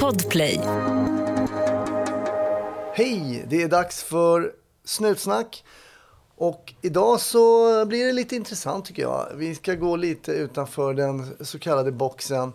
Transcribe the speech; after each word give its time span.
Podplay. 0.00 0.60
Hej, 2.94 3.44
det 3.48 3.62
är 3.62 3.68
dags 3.68 4.02
för 4.02 4.52
Snutsnack. 4.84 5.64
Och 6.36 6.74
idag 6.80 7.20
så 7.20 7.84
blir 7.86 8.06
det 8.06 8.12
lite 8.12 8.36
intressant 8.36 8.84
tycker 8.84 9.02
jag. 9.02 9.28
Vi 9.34 9.54
ska 9.54 9.74
gå 9.74 9.96
lite 9.96 10.32
utanför 10.32 10.94
den 10.94 11.36
så 11.40 11.58
kallade 11.58 11.92
boxen. 11.92 12.52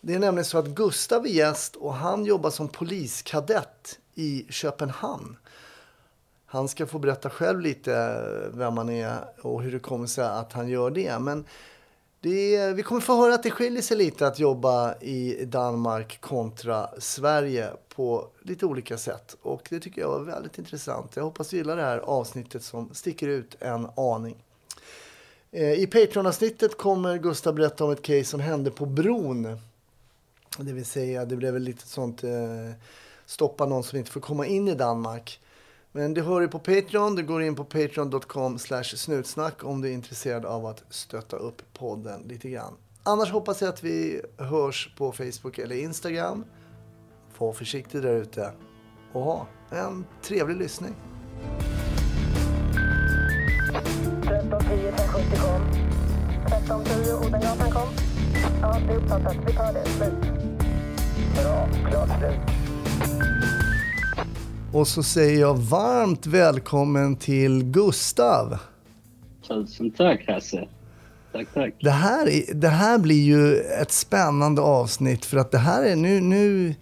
Det 0.00 0.14
är 0.14 0.18
nämligen 0.18 0.44
så 0.44 0.58
att 0.58 0.66
Gustav 0.66 1.26
är 1.26 1.30
gäst 1.30 1.76
och 1.76 1.94
han 1.94 2.24
jobbar 2.24 2.50
som 2.50 2.68
poliskadett 2.68 3.98
i 4.14 4.46
Köpenhamn. 4.48 5.36
Han 6.46 6.68
ska 6.68 6.86
få 6.86 6.98
berätta 6.98 7.30
själv 7.30 7.60
lite 7.60 8.24
vem 8.52 8.76
han 8.76 8.90
är 8.90 9.18
och 9.42 9.62
hur 9.62 9.72
det 9.72 9.78
kommer 9.78 10.06
sig 10.06 10.24
att 10.24 10.52
han 10.52 10.68
gör 10.68 10.90
det. 10.90 11.18
Men 11.18 11.42
det 11.42 11.48
är, 12.28 12.74
vi 12.74 12.82
kommer 12.82 13.00
få 13.00 13.16
höra 13.16 13.34
att 13.34 13.42
det 13.42 13.50
skiljer 13.50 13.82
sig 13.82 13.96
lite 13.96 14.26
att 14.26 14.38
jobba 14.38 14.94
i 15.00 15.44
Danmark 15.44 16.20
kontra 16.20 16.88
Sverige 16.98 17.70
på 17.88 18.28
lite 18.42 18.66
olika 18.66 18.98
sätt. 18.98 19.36
Och 19.42 19.66
det 19.70 19.80
tycker 19.80 20.00
jag 20.00 20.08
var 20.08 20.20
väldigt 20.20 20.58
intressant. 20.58 21.16
Jag 21.16 21.22
hoppas 21.22 21.48
du 21.48 21.56
gillar 21.56 21.76
det 21.76 21.82
här 21.82 21.98
avsnittet 21.98 22.62
som 22.62 22.94
sticker 22.94 23.28
ut 23.28 23.56
en 23.60 23.88
aning. 23.96 24.36
Eh, 25.50 25.72
I 25.72 25.86
Patreon-avsnittet 25.86 26.76
kommer 26.76 27.18
Gustav 27.18 27.54
berätta 27.54 27.84
om 27.84 27.90
ett 27.90 28.02
case 28.02 28.24
som 28.24 28.40
hände 28.40 28.70
på 28.70 28.86
bron. 28.86 29.58
Det 30.58 30.72
vill 30.72 30.84
säga, 30.84 31.24
det 31.24 31.36
blev 31.36 31.52
väl 31.52 31.62
lite 31.62 31.86
sånt 31.86 32.24
eh, 32.24 32.30
stoppa 33.26 33.66
någon 33.66 33.84
som 33.84 33.98
inte 33.98 34.10
får 34.10 34.20
komma 34.20 34.46
in 34.46 34.68
i 34.68 34.74
Danmark. 34.74 35.40
Men 35.92 36.14
det 36.14 36.22
hör 36.22 36.40
ju 36.40 36.48
på 36.48 36.58
Patreon. 36.58 37.14
Du 37.14 37.22
går 37.22 37.42
in 37.42 37.54
på 37.54 37.64
patreon.com 37.64 38.58
snutsnack 38.82 39.64
om 39.64 39.80
du 39.80 39.88
är 39.88 39.92
intresserad 39.92 40.46
av 40.46 40.66
att 40.66 40.84
stötta 40.88 41.36
upp 41.36 41.62
podden 41.72 42.22
lite 42.22 42.50
grann. 42.50 42.76
Annars 43.02 43.30
hoppas 43.30 43.60
jag 43.60 43.68
att 43.68 43.84
vi 43.84 44.22
hörs 44.36 44.94
på 44.96 45.12
Facebook 45.12 45.58
eller 45.58 45.76
Instagram. 45.76 46.44
Var 47.38 47.52
försiktig 47.52 48.02
där 48.02 48.14
ute 48.14 48.52
och 49.12 49.22
ha 49.22 49.46
en 49.70 50.06
trevlig 50.22 50.56
lyssning. 50.56 50.94
1310 54.22 54.92
570 54.96 55.38
kom. 55.40 55.62
1310 56.46 57.26
Odengatan 57.26 57.70
kom. 57.70 57.88
Ja, 58.62 58.78
det 58.86 58.92
är 58.92 58.96
uppfattat. 58.96 59.36
Vi 59.46 59.52
tar 59.52 59.72
det. 59.72 59.84
Slut. 59.86 60.14
Bra. 61.34 61.68
Klart 61.90 62.18
slut. 62.18 62.40
Och 64.72 64.88
så 64.88 65.02
säger 65.02 65.40
jag 65.40 65.54
varmt 65.58 66.26
välkommen 66.26 67.16
till 67.16 67.64
Gustav. 67.64 68.58
Tusen 69.48 69.90
tack 69.90 70.24
Hasse. 70.28 70.68
Tack, 71.32 71.46
tack. 71.54 71.74
Det 71.80 71.90
här, 71.90 72.28
är- 72.28 72.54
det 72.54 72.68
här 72.68 72.98
blir 72.98 73.22
ju 73.22 73.56
ett 73.56 73.92
spännande 73.92 74.62
avsnitt 74.62 75.24
för 75.24 75.36
att 75.36 75.50
det 75.50 75.58
här 75.58 75.82
är 75.82 75.96
nu, 75.96 76.20
nu, 76.20 76.74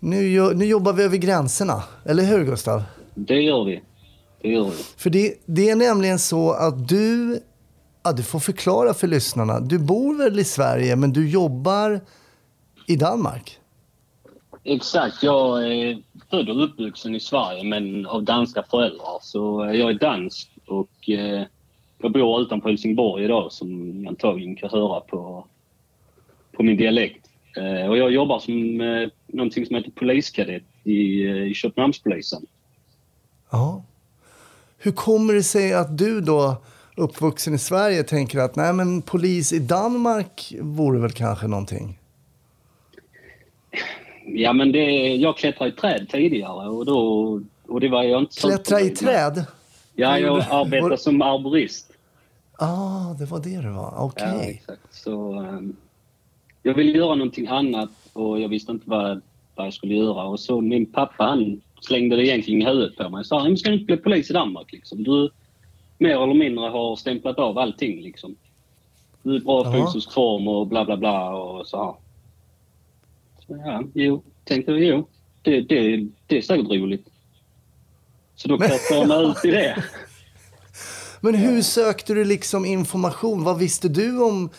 nu, 0.00 0.54
nu 0.54 0.64
jobbar 0.64 0.92
vi 0.92 1.02
över 1.02 1.16
gränserna. 1.16 1.82
Eller 2.04 2.22
hur 2.24 2.44
Gustav? 2.44 2.82
Det 3.14 3.40
gör 3.40 3.64
vi. 3.64 3.82
Det 4.42 4.48
gör 4.48 4.64
vi. 4.64 4.70
För 4.96 5.10
det, 5.10 5.34
det 5.46 5.70
är 5.70 5.76
nämligen 5.76 6.18
så 6.18 6.52
att 6.52 6.88
du, 6.88 7.40
ja, 8.02 8.12
du 8.12 8.22
får 8.22 8.40
förklara 8.40 8.94
för 8.94 9.06
lyssnarna. 9.06 9.60
Du 9.60 9.78
bor 9.78 10.14
väl 10.18 10.38
i 10.38 10.44
Sverige 10.44 10.96
men 10.96 11.12
du 11.12 11.28
jobbar 11.28 12.00
i 12.86 12.96
Danmark? 12.96 13.58
Exakt. 14.64 15.22
Jag 15.22 15.64
eh, 15.64 15.88
är 15.88 16.02
född 16.30 16.48
och 16.48 16.64
uppvuxen 16.64 17.14
i 17.14 17.20
Sverige 17.20 17.64
men 17.64 18.06
av 18.06 18.22
danska 18.22 18.62
föräldrar. 18.62 19.18
Så 19.20 19.64
eh, 19.64 19.72
jag 19.72 19.90
är 19.90 19.94
dansk 19.94 20.48
och 20.66 21.08
eh, 21.08 21.42
jag 21.98 22.12
bor 22.12 22.42
utanför 22.42 22.68
Helsingborg 22.68 23.24
idag 23.24 23.52
som 23.52 23.90
ni 23.90 24.08
antagligen 24.08 24.56
kan 24.56 24.70
höra 24.70 25.00
på, 25.00 25.46
på 26.52 26.62
min 26.62 26.76
dialekt. 26.76 27.26
Eh, 27.56 27.88
och 27.88 27.96
jag 27.96 28.12
jobbar 28.12 28.38
som 28.38 28.80
eh, 28.80 29.08
någonting 29.26 29.66
som 29.66 29.76
heter 29.76 29.90
poliskadett 29.90 30.62
i, 30.84 31.26
eh, 31.26 31.50
i 31.50 31.54
Köpenhamnspolisen. 31.54 32.46
Ja. 33.50 33.84
Hur 34.78 34.92
kommer 34.92 35.34
det 35.34 35.42
sig 35.42 35.74
att 35.74 35.98
du 35.98 36.20
då, 36.20 36.62
uppvuxen 36.96 37.54
i 37.54 37.58
Sverige, 37.58 38.02
tänker 38.02 38.38
att 38.38 38.56
nej 38.56 38.72
men 38.72 39.02
polis 39.02 39.52
i 39.52 39.58
Danmark 39.58 40.54
vore 40.60 40.98
väl 40.98 41.12
kanske 41.12 41.46
någonting? 41.46 41.98
Ja 44.26 44.52
men 44.52 44.72
det, 44.72 45.14
jag 45.16 45.36
klättrade 45.36 45.70
i 45.70 45.74
träd 45.74 46.08
tidigare 46.10 46.68
och 46.68 46.84
då 46.86 47.40
och 47.68 47.80
det 47.80 47.88
var 47.88 48.02
jag 48.02 48.22
inte 48.22 48.40
Klättra 48.40 48.80
i 48.80 48.90
träd? 48.90 49.44
Ja, 49.94 50.18
jag 50.18 50.32
var- 50.34 50.96
som 50.96 51.22
arborist. 51.22 51.92
Ah, 52.58 53.14
det 53.18 53.24
var 53.24 53.40
det 53.40 53.62
det 53.62 53.70
var. 53.70 53.94
Okej. 53.98 54.24
Ja, 54.26 54.42
exakt. 54.42 54.94
Så, 54.94 55.32
ehm, 55.32 55.76
jag 56.62 56.74
ville 56.74 56.98
göra 56.98 57.14
någonting 57.14 57.46
annat 57.46 57.90
och 58.12 58.40
jag 58.40 58.48
visste 58.48 58.72
inte 58.72 58.90
vad, 58.90 59.20
vad 59.54 59.66
jag 59.66 59.74
skulle 59.74 59.94
göra. 59.94 60.24
Och 60.24 60.40
så 60.40 60.60
min 60.60 60.86
pappa 60.86 61.24
han 61.24 61.60
slängde 61.80 62.16
det 62.16 62.26
egentligen 62.26 62.62
i 62.62 62.64
huvudet 62.64 62.96
på 62.96 63.02
mig. 63.02 63.10
Han 63.12 63.24
sa, 63.24 63.42
"Men 63.44 63.56
ska 63.56 63.68
du 63.68 63.74
inte 63.74 63.86
bli 63.86 63.96
polis 63.96 64.30
i 64.30 64.32
Danmark 64.32 64.72
liksom? 64.72 65.02
Du 65.04 65.30
mer 65.98 66.22
eller 66.22 66.34
mindre 66.34 66.68
har 66.68 66.96
stämplat 66.96 67.38
av 67.38 67.58
allting 67.58 68.00
liksom. 68.02 68.36
Du 69.22 69.32
är 69.32 69.36
i 69.36 69.40
bra 69.40 69.62
Ja. 69.64 69.86
fysisk 69.86 70.12
form 70.12 70.48
och 70.48 70.66
bla 70.66 70.84
bla 70.84 70.96
bla 70.96 71.34
och. 71.34 71.66
Så 71.66 71.96
ja, 73.46 73.82
jo, 73.94 74.22
tänkte 74.44 74.72
jag, 74.72 74.80
jo. 74.84 75.08
Det, 75.42 75.60
det, 75.60 76.06
det 76.26 76.38
är 76.38 76.42
säkert 76.42 76.70
roligt. 76.70 77.06
Så 78.34 78.48
då 78.48 78.58
kastade 78.58 79.00
jag 79.00 79.08
mig 79.08 79.30
ut 79.30 79.44
i 79.44 79.50
det. 79.50 79.84
Men 81.20 81.34
hur 81.34 81.62
sökte 81.62 82.14
du 82.14 82.24
liksom 82.24 82.64
information? 82.64 83.44
Vad 83.44 83.58
visste 83.58 83.88
du 83.88 84.20
om, 84.22 84.50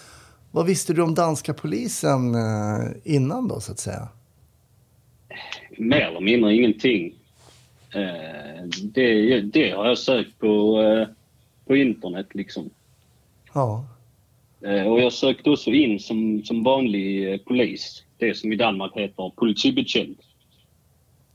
vad 0.52 0.66
visste 0.66 0.94
du 0.94 1.02
om 1.02 1.16
danska 1.16 1.54
polisen 1.54 2.36
eh, 2.36 2.92
innan 3.04 3.48
då, 3.48 3.60
så 3.60 3.72
att 3.72 3.80
säga? 3.80 4.08
mer 5.78 6.02
eller 6.02 6.20
mindre 6.20 6.56
ingenting. 6.56 7.14
Eh, 7.94 8.64
det, 8.84 9.42
det 9.42 9.72
har 9.72 9.88
jag 9.88 9.98
sökt 9.98 10.40
på, 10.40 10.82
eh, 10.82 11.08
på 11.66 11.76
internet 11.76 12.28
liksom. 12.32 12.70
Ja. 13.54 13.86
Eh, 14.66 14.88
och 14.88 15.02
jag 15.02 15.14
sökte 15.14 15.50
också 15.50 15.70
in 15.70 16.00
som, 16.00 16.44
som 16.44 16.64
vanlig 16.64 17.34
eh, 17.34 17.38
polis. 17.38 18.04
Det 18.18 18.38
som 18.38 18.54
i 18.54 18.56
Danmark 18.56 18.92
heter 18.96 19.32
politibetjänt. 19.36 20.20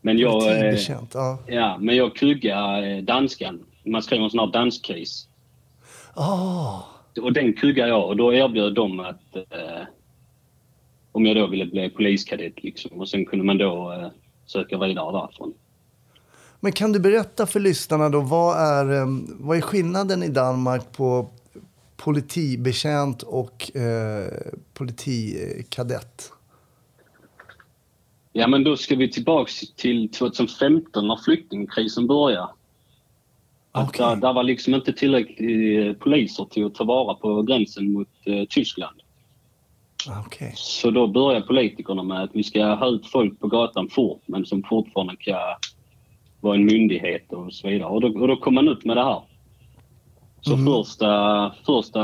Men 0.01 0.19
jag, 0.19 0.33
eh, 0.33 0.61
Politibekänt, 0.61 1.11
ja. 1.15 1.39
ja, 1.47 1.79
men 1.81 1.97
jag 1.97 2.17
kuggade 2.17 3.01
danskan. 3.01 3.61
Man 3.85 4.03
skriver 4.03 4.25
en 4.25 4.31
sån 4.31 4.41
här 4.41 4.47
dansk-case. 4.47 5.29
Ah, 6.15 6.83
Och 7.23 7.33
den 7.33 7.53
kuggade 7.53 7.89
jag 7.89 8.09
och 8.09 8.17
då 8.17 8.35
erbjöd 8.35 8.75
de 8.75 9.01
att 9.01 9.37
eh, 9.37 9.83
om 11.13 11.27
jag 11.27 11.37
då 11.37 11.47
ville 11.47 11.67
bli 11.67 11.91
poliskadett 11.91 12.63
liksom. 12.63 13.01
Och 13.01 13.09
sen 13.09 13.25
kunde 13.25 13.45
man 13.45 13.59
då 13.59 13.93
eh, 13.93 14.09
söka 14.47 14.79
vidare 14.79 15.13
därifrån. 15.13 15.55
Men 16.61 16.73
kan 16.73 16.93
du 16.93 17.01
berätta 17.01 17.47
för 17.47 17.61
lyssnarna 17.61 18.09
då, 18.09 18.21
vad 18.21 18.57
är, 18.57 18.85
vad 19.45 19.57
är 19.57 19.61
skillnaden 19.61 20.23
i 20.23 20.29
Danmark 20.29 20.93
på 20.93 21.31
politibekänt 22.05 23.23
och 23.23 23.77
eh, 23.77 24.29
politikadett? 24.75 26.33
Ja, 28.33 28.47
men 28.47 28.65
då 28.65 28.77
ska 28.77 28.97
vi 28.97 29.11
tillbaks 29.11 29.61
till 29.77 30.11
2015 30.11 31.09
när 31.09 31.17
flyktingkrisen 31.25 32.07
började. 32.07 32.49
Att 33.73 33.89
Okej. 33.89 34.07
där, 34.07 34.17
där 34.17 34.33
var 34.33 34.43
liksom 34.43 34.75
inte 34.75 34.93
tillräckligt 34.93 35.87
eh, 35.87 35.93
poliser 36.03 36.45
till 36.45 36.67
att 36.67 36.75
ta 36.75 36.85
vara 36.85 37.15
på 37.15 37.43
gränsen 37.43 37.93
mot 37.93 38.09
eh, 38.25 38.45
Tyskland. 38.49 39.01
Okej. 40.27 40.53
Så 40.57 40.91
då 40.91 41.07
började 41.07 41.47
politikerna 41.47 42.03
med 42.03 42.23
att 42.23 42.31
vi 42.33 42.43
ska 42.43 42.75
ha 42.75 42.89
ut 42.89 43.07
folk 43.07 43.41
på 43.41 43.49
gatan 43.49 43.89
fort 43.89 44.23
men 44.27 44.47
som 44.47 44.63
fortfarande 44.63 45.17
kan 45.17 45.39
vara 46.41 46.55
en 46.55 46.65
myndighet 46.65 47.33
och 47.33 47.53
så 47.53 47.69
vidare. 47.69 47.89
Och 47.89 48.01
då, 48.01 48.21
och 48.21 48.29
då 48.29 48.37
kom 48.37 48.55
man 48.55 48.69
ut 48.69 48.85
med 48.85 48.97
det 48.97 49.05
här. 49.05 49.23
Så 50.41 50.57
första, 50.57 51.55
första, 51.67 52.01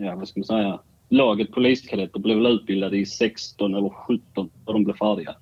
ja 0.00 0.16
vad 0.16 0.28
ska 0.28 0.40
man 0.40 0.44
säga, 0.44 0.80
laget 1.08 1.52
poliskadetter 1.52 2.18
blev 2.18 2.36
väl 2.36 2.46
utbildade 2.46 2.96
i 2.96 3.06
16 3.06 3.74
eller 3.74 3.88
17 3.88 4.50
och 4.64 4.72
de 4.72 4.84
blev 4.84 4.94
färdiga. 4.94 5.34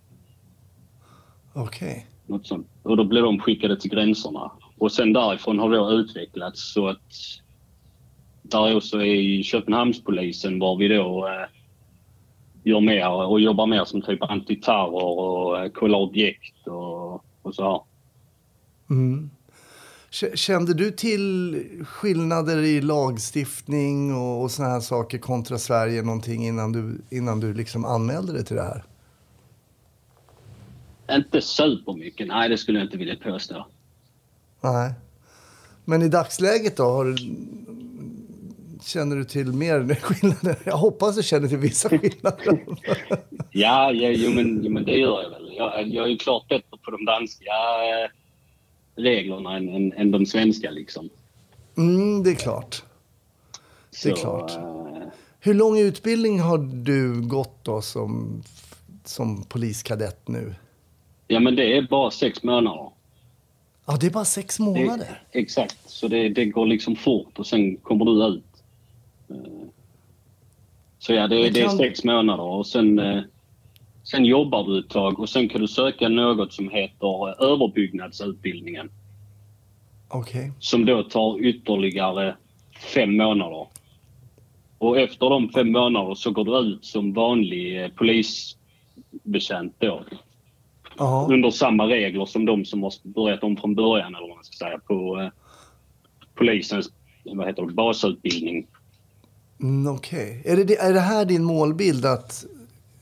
Okej. 1.52 2.06
Något 2.26 2.46
sånt. 2.46 2.66
Och 2.82 2.96
då 2.96 3.04
blev 3.04 3.22
de 3.22 3.40
skickade 3.40 3.80
till 3.80 3.90
gränserna. 3.90 4.50
Och 4.78 4.92
sen 4.92 5.12
därifrån 5.12 5.58
har 5.58 5.70
det 5.70 5.94
utvecklats 5.94 6.72
så 6.72 6.88
att 6.88 7.12
där 8.42 8.76
också 8.76 9.02
i 9.02 9.42
Köpenhamnspolisen 9.42 10.58
var 10.58 10.76
vi 10.76 10.88
då 10.88 11.28
eh, 11.28 11.46
gör 12.64 12.80
mer 12.80 13.10
och 13.10 13.40
jobbar 13.40 13.66
mer 13.66 13.84
som 13.84 14.02
typ 14.02 14.22
antiterror 14.22 15.18
och 15.18 15.58
eh, 15.58 15.70
kolla 15.74 15.98
objekt 15.98 16.66
och, 16.66 17.24
och 17.42 17.54
så 17.54 17.62
här. 17.70 17.80
Mm. 18.90 19.30
Kände 20.34 20.74
du 20.74 20.90
till 20.90 21.62
skillnader 21.86 22.62
i 22.62 22.80
lagstiftning 22.80 24.14
och, 24.14 24.42
och 24.42 24.50
såna 24.50 24.68
här 24.68 24.80
saker 24.80 25.18
kontra 25.18 25.58
Sverige 25.58 26.02
någonting 26.02 26.46
innan 26.46 26.72
du, 26.72 27.00
innan 27.10 27.40
du 27.40 27.54
liksom 27.54 27.84
anmälde 27.84 28.32
dig 28.32 28.44
till 28.44 28.56
det 28.56 28.62
här? 28.62 28.84
Inte 31.16 31.40
supermycket, 31.40 32.26
nej 32.28 32.48
det 32.48 32.58
skulle 32.58 32.78
jag 32.78 32.86
inte 32.86 32.96
vilja 32.96 33.16
påstå. 33.16 33.66
Nej. 34.60 34.92
Men 35.84 36.02
i 36.02 36.08
dagsläget 36.08 36.76
då? 36.76 36.84
Har 36.84 37.16
känner 38.82 39.16
du 39.16 39.24
till 39.24 39.52
mer 39.52 39.94
skillnader? 40.00 40.56
Jag 40.64 40.76
hoppas 40.76 41.16
du 41.16 41.22
känner 41.22 41.48
till 41.48 41.58
vissa 41.58 41.88
skillnader. 41.88 42.58
Ja, 43.56 43.92
ja 43.92 44.08
jo, 44.10 44.30
men, 44.30 44.64
jo, 44.64 44.72
men 44.72 44.84
det 44.84 44.92
gör 44.92 45.22
jag 45.22 45.30
väl. 45.30 45.54
Jag, 45.56 45.88
jag 45.88 46.04
är 46.04 46.10
ju 46.10 46.16
klart 46.16 46.48
bättre 46.48 46.78
på 46.84 46.90
de 46.90 47.04
danska 47.04 47.50
eh, 47.50 48.10
reglerna 48.96 49.56
än, 49.56 49.68
än, 49.68 49.92
än 49.92 50.10
de 50.10 50.26
svenska 50.26 50.70
liksom. 50.70 51.08
Mm, 51.76 52.22
det 52.22 52.30
är 52.30 52.34
klart. 52.34 52.82
Det 54.02 54.10
är 54.10 54.14
klart. 54.16 54.50
eh, 54.50 55.02
Hur 55.40 55.54
lång 55.54 55.78
utbildning 55.78 56.40
har 56.40 56.58
du 56.58 57.20
gått 57.22 57.58
då 57.64 57.82
som, 57.82 58.42
som 59.04 59.42
poliskadett 59.44 60.28
nu? 60.28 60.54
Ja, 61.26 61.40
men 61.40 61.56
det 61.56 61.76
är 61.76 61.82
bara 61.82 62.10
sex 62.10 62.42
månader. 62.42 62.90
Ja, 63.86 63.96
det 64.00 64.06
är 64.06 64.10
bara 64.10 64.24
sex 64.24 64.58
månader. 64.60 65.22
Det, 65.32 65.38
exakt, 65.38 65.90
så 65.90 66.08
det, 66.08 66.28
det 66.28 66.44
går 66.44 66.66
liksom 66.66 66.96
fort 66.96 67.38
och 67.38 67.46
sen 67.46 67.76
kommer 67.76 68.04
du 68.04 68.24
ut. 68.36 68.44
Eh, 69.30 69.66
Så 70.98 71.12
ja, 71.12 71.28
det, 71.28 71.50
det 71.50 71.60
är 71.60 71.68
sex 71.68 72.04
månader 72.04 72.44
och 72.44 72.66
sen, 72.66 72.98
eh, 72.98 73.20
sen 74.04 74.24
jobbar 74.24 74.64
du 74.64 74.78
ett 74.80 74.88
tag 74.88 75.20
och 75.20 75.28
sen 75.28 75.48
kan 75.48 75.60
du 75.60 75.68
söka 75.68 76.08
något 76.08 76.52
som 76.52 76.68
heter 76.68 77.28
eh, 77.28 77.50
överbyggnadsutbildningen. 77.50 78.90
Okej. 80.08 80.52
Som 80.58 80.84
då 80.84 81.02
tar 81.02 81.40
ytterligare 81.40 82.36
fem 82.94 83.16
månader. 83.16 83.66
Och 84.78 85.00
efter 85.00 85.30
de 85.30 85.48
fem 85.48 85.72
månader 85.72 86.14
så 86.14 86.30
går 86.30 86.44
du 86.44 86.68
ut 86.68 86.84
som 86.84 87.12
vanlig 87.12 87.84
eh, 87.84 87.90
polisbetjänt 87.90 89.74
då. 89.78 90.04
Ja. 90.98 91.28
Under 91.30 91.50
samma 91.50 91.86
regler 91.86 92.26
som 92.26 92.44
de 92.44 92.64
som 92.64 92.82
har 92.82 92.92
börjat 93.02 93.44
om 93.44 93.56
från 93.56 93.74
början 93.74 94.14
eller 94.14 94.28
vad 94.28 94.36
man 94.36 94.44
ska 94.44 94.66
säga 94.66 94.78
på 94.78 95.20
eh, 95.20 95.28
polisens 96.34 96.90
vad 97.24 97.46
heter 97.46 97.62
det, 97.62 97.72
basutbildning. 97.72 98.66
Mm, 99.60 99.94
Okej. 99.94 100.42
Är, 100.44 100.56
det, 100.56 100.76
är 100.76 100.92
det 100.92 101.00
här 101.00 101.24
din 101.24 101.44
målbild 101.44 102.04
att 102.04 102.44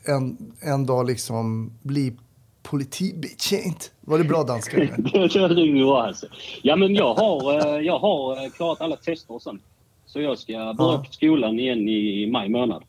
en, 0.04 0.52
en 0.60 0.86
dag 0.86 1.06
liksom 1.06 1.72
bli 1.82 2.16
politibetjänt? 2.62 3.92
Var 4.00 4.18
det 4.18 4.24
bra 4.24 4.42
danska? 4.42 4.76
Det 5.12 5.32
kör 5.32 5.48
du 5.48 5.76
ju 5.78 5.84
alltså. 5.84 6.26
Ja 6.62 6.76
men 6.76 6.94
jag 6.94 7.14
har, 7.14 7.54
eh, 7.76 7.80
jag 7.86 7.98
har 7.98 8.44
eh, 8.44 8.50
klarat 8.50 8.80
alla 8.80 8.96
tester 8.96 9.34
och 9.34 9.42
sånt. 9.42 9.62
Så 10.06 10.20
jag 10.20 10.38
ska 10.38 10.52
börja 10.52 10.74
Ja. 10.92 11.04
på 11.06 11.12
skolan 11.12 11.58
igen 11.58 11.88
i 11.88 12.26
maj 12.32 12.48
månad. 12.48 12.82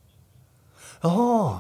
Jaha. 1.01 1.60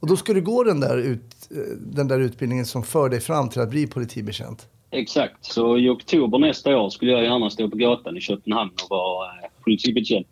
Och 0.00 0.08
då 0.08 0.16
ska 0.16 0.32
du 0.34 0.40
gå 0.42 0.64
den 0.64 0.80
där, 0.80 0.96
ut, 0.98 1.48
eh, 1.50 1.56
den 1.78 2.08
där 2.08 2.20
utbildningen 2.20 2.66
som 2.66 2.82
för 2.82 3.08
dig 3.08 3.20
fram 3.20 3.48
till 3.48 3.60
att 3.60 3.70
bli 3.70 3.86
politibetjänt? 3.86 4.66
Exakt. 4.90 5.44
Så 5.44 5.78
i 5.78 5.88
oktober 5.88 6.38
nästa 6.38 6.76
år 6.76 6.90
skulle 6.90 7.12
jag 7.12 7.22
gärna 7.24 7.50
stå 7.50 7.70
på 7.70 7.76
gatan 7.76 8.16
i 8.16 8.20
Köpenhamn 8.20 8.70
och 8.84 8.90
vara 8.90 9.28
politibetjänt. 9.64 10.26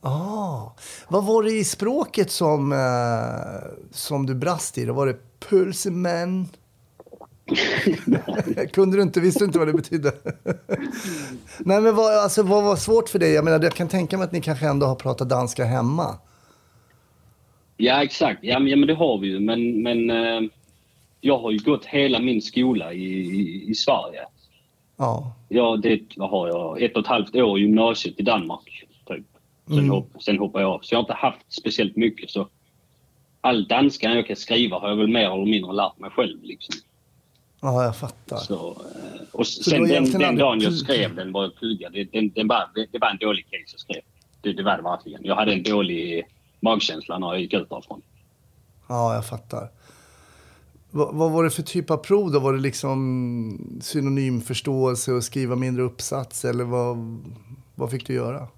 Ah. 0.00 0.72
Vad 1.08 1.24
var 1.24 1.42
det 1.42 1.52
i 1.52 1.64
språket 1.64 2.30
som, 2.30 2.72
eh, 2.72 3.70
som 3.90 4.26
du 4.26 4.34
brast 4.34 4.78
i? 4.78 4.84
Då 4.84 4.92
var 4.92 5.06
det 5.06 5.16
pulseman? 5.48 6.48
Kunde 8.72 8.96
du 8.96 9.02
inte, 9.02 9.20
visste 9.20 9.40
du 9.40 9.44
inte 9.44 9.58
vad 9.58 9.68
det 9.68 9.74
betydde? 9.74 10.12
Nej, 11.58 11.80
men 11.80 11.94
vad, 11.94 12.18
alltså, 12.18 12.42
vad 12.42 12.64
var 12.64 12.76
svårt 12.76 13.08
för 13.08 13.18
dig? 13.18 13.32
Jag 13.32 13.44
menar, 13.44 13.62
jag 13.62 13.74
kan 13.74 13.88
tänka 13.88 14.18
mig 14.18 14.24
att 14.24 14.32
ni 14.32 14.40
kanske 14.40 14.66
ändå 14.66 14.86
har 14.86 14.94
pratat 14.94 15.28
danska 15.28 15.64
hemma. 15.64 16.18
Ja 17.76 18.02
exakt. 18.02 18.38
Ja 18.42 18.58
men, 18.58 18.68
ja, 18.68 18.76
men 18.76 18.86
det 18.86 18.94
har 18.94 19.18
vi 19.18 19.28
ju. 19.28 19.40
Men, 19.40 19.82
men 19.82 20.10
eh, 20.10 20.50
jag 21.20 21.38
har 21.38 21.50
ju 21.50 21.58
gått 21.58 21.84
hela 21.84 22.18
min 22.18 22.42
skola 22.42 22.92
i, 22.92 23.04
i, 23.04 23.70
i 23.70 23.74
Sverige. 23.74 24.20
Ja. 24.96 25.32
Ja, 25.48 25.76
det 25.82 26.00
vad 26.16 26.30
har 26.30 26.48
jag? 26.48 26.82
Ett 26.82 26.94
och 26.94 27.00
ett 27.00 27.06
halvt 27.06 27.36
år 27.36 27.58
i 27.58 27.62
gymnasiet 27.62 28.14
i 28.20 28.22
Danmark. 28.22 28.77
Sen, 29.68 29.78
Mm. 29.78 29.90
hopp, 29.90 30.10
sen 30.22 30.38
hoppade 30.38 30.64
jag 30.64 30.72
av. 30.72 30.80
Så 30.82 30.94
jag 30.94 30.98
har 30.98 31.02
inte 31.02 31.12
haft 31.12 31.52
speciellt 31.52 31.96
mycket. 31.96 32.30
Så 32.30 32.48
all 33.40 33.68
danska 33.68 34.14
jag 34.14 34.26
kan 34.26 34.36
skriva 34.36 34.78
har 34.78 34.88
jag 34.88 34.96
väl 34.96 35.08
mer 35.08 35.30
eller 35.34 35.44
mindre 35.44 35.72
lärt 35.72 35.98
mig 35.98 36.10
själv. 36.10 36.42
Liksom. 36.42 36.74
ja, 37.60 37.84
jag 37.84 37.96
fattar. 37.96 38.36
Så, 38.36 38.70
eh, 38.70 39.20
och 39.32 39.46
sen 39.46 39.82
den, 39.88 40.04
den 40.04 40.14
aldrig 40.14 40.38
dagen 40.38 40.60
jag 40.60 40.72
skrev 40.74 41.14
den 41.14 41.32
var 41.32 41.42
jag 41.42 41.54
pluggade. 41.56 42.04
Den, 42.04 42.28
den 42.28 42.48
var, 42.48 42.70
det, 42.74 42.86
det 42.92 42.98
var 42.98 43.10
en 43.10 43.18
dålig 43.18 43.44
case 43.44 43.64
jag 43.72 43.80
skrev. 43.80 44.00
Det, 44.42 44.52
det 44.52 44.62
var 44.62 44.76
det 44.76 44.82
verkligen. 44.82 45.24
Jag 45.24 45.34
hade 45.36 45.52
en 45.52 45.62
dålig 45.62 46.24
magkänsla 46.60 47.18
när 47.18 47.26
jag 47.26 47.40
gick 47.40 47.52
ut 47.54 47.70
därifrån. 47.70 48.02
Ja, 48.88 49.14
jag 49.14 49.26
fattar. 49.26 49.68
Vad, 50.90 51.14
vad 51.14 51.30
var 51.32 51.44
det 51.44 51.50
för 51.50 51.62
typ 51.62 51.90
av 51.90 51.96
prov 51.96 52.32
då? 52.32 52.40
Var 52.40 52.52
det 52.52 52.60
liksom 52.60 53.78
synonymförståelse 53.82 55.12
och 55.12 55.24
skriva 55.24 55.56
mindre 55.56 55.82
uppsats? 55.82 56.44
Eller 56.44 56.64
vad, 56.64 57.18
vad 57.74 57.90
fick 57.90 58.06
du 58.06 58.14
göra? 58.14 58.48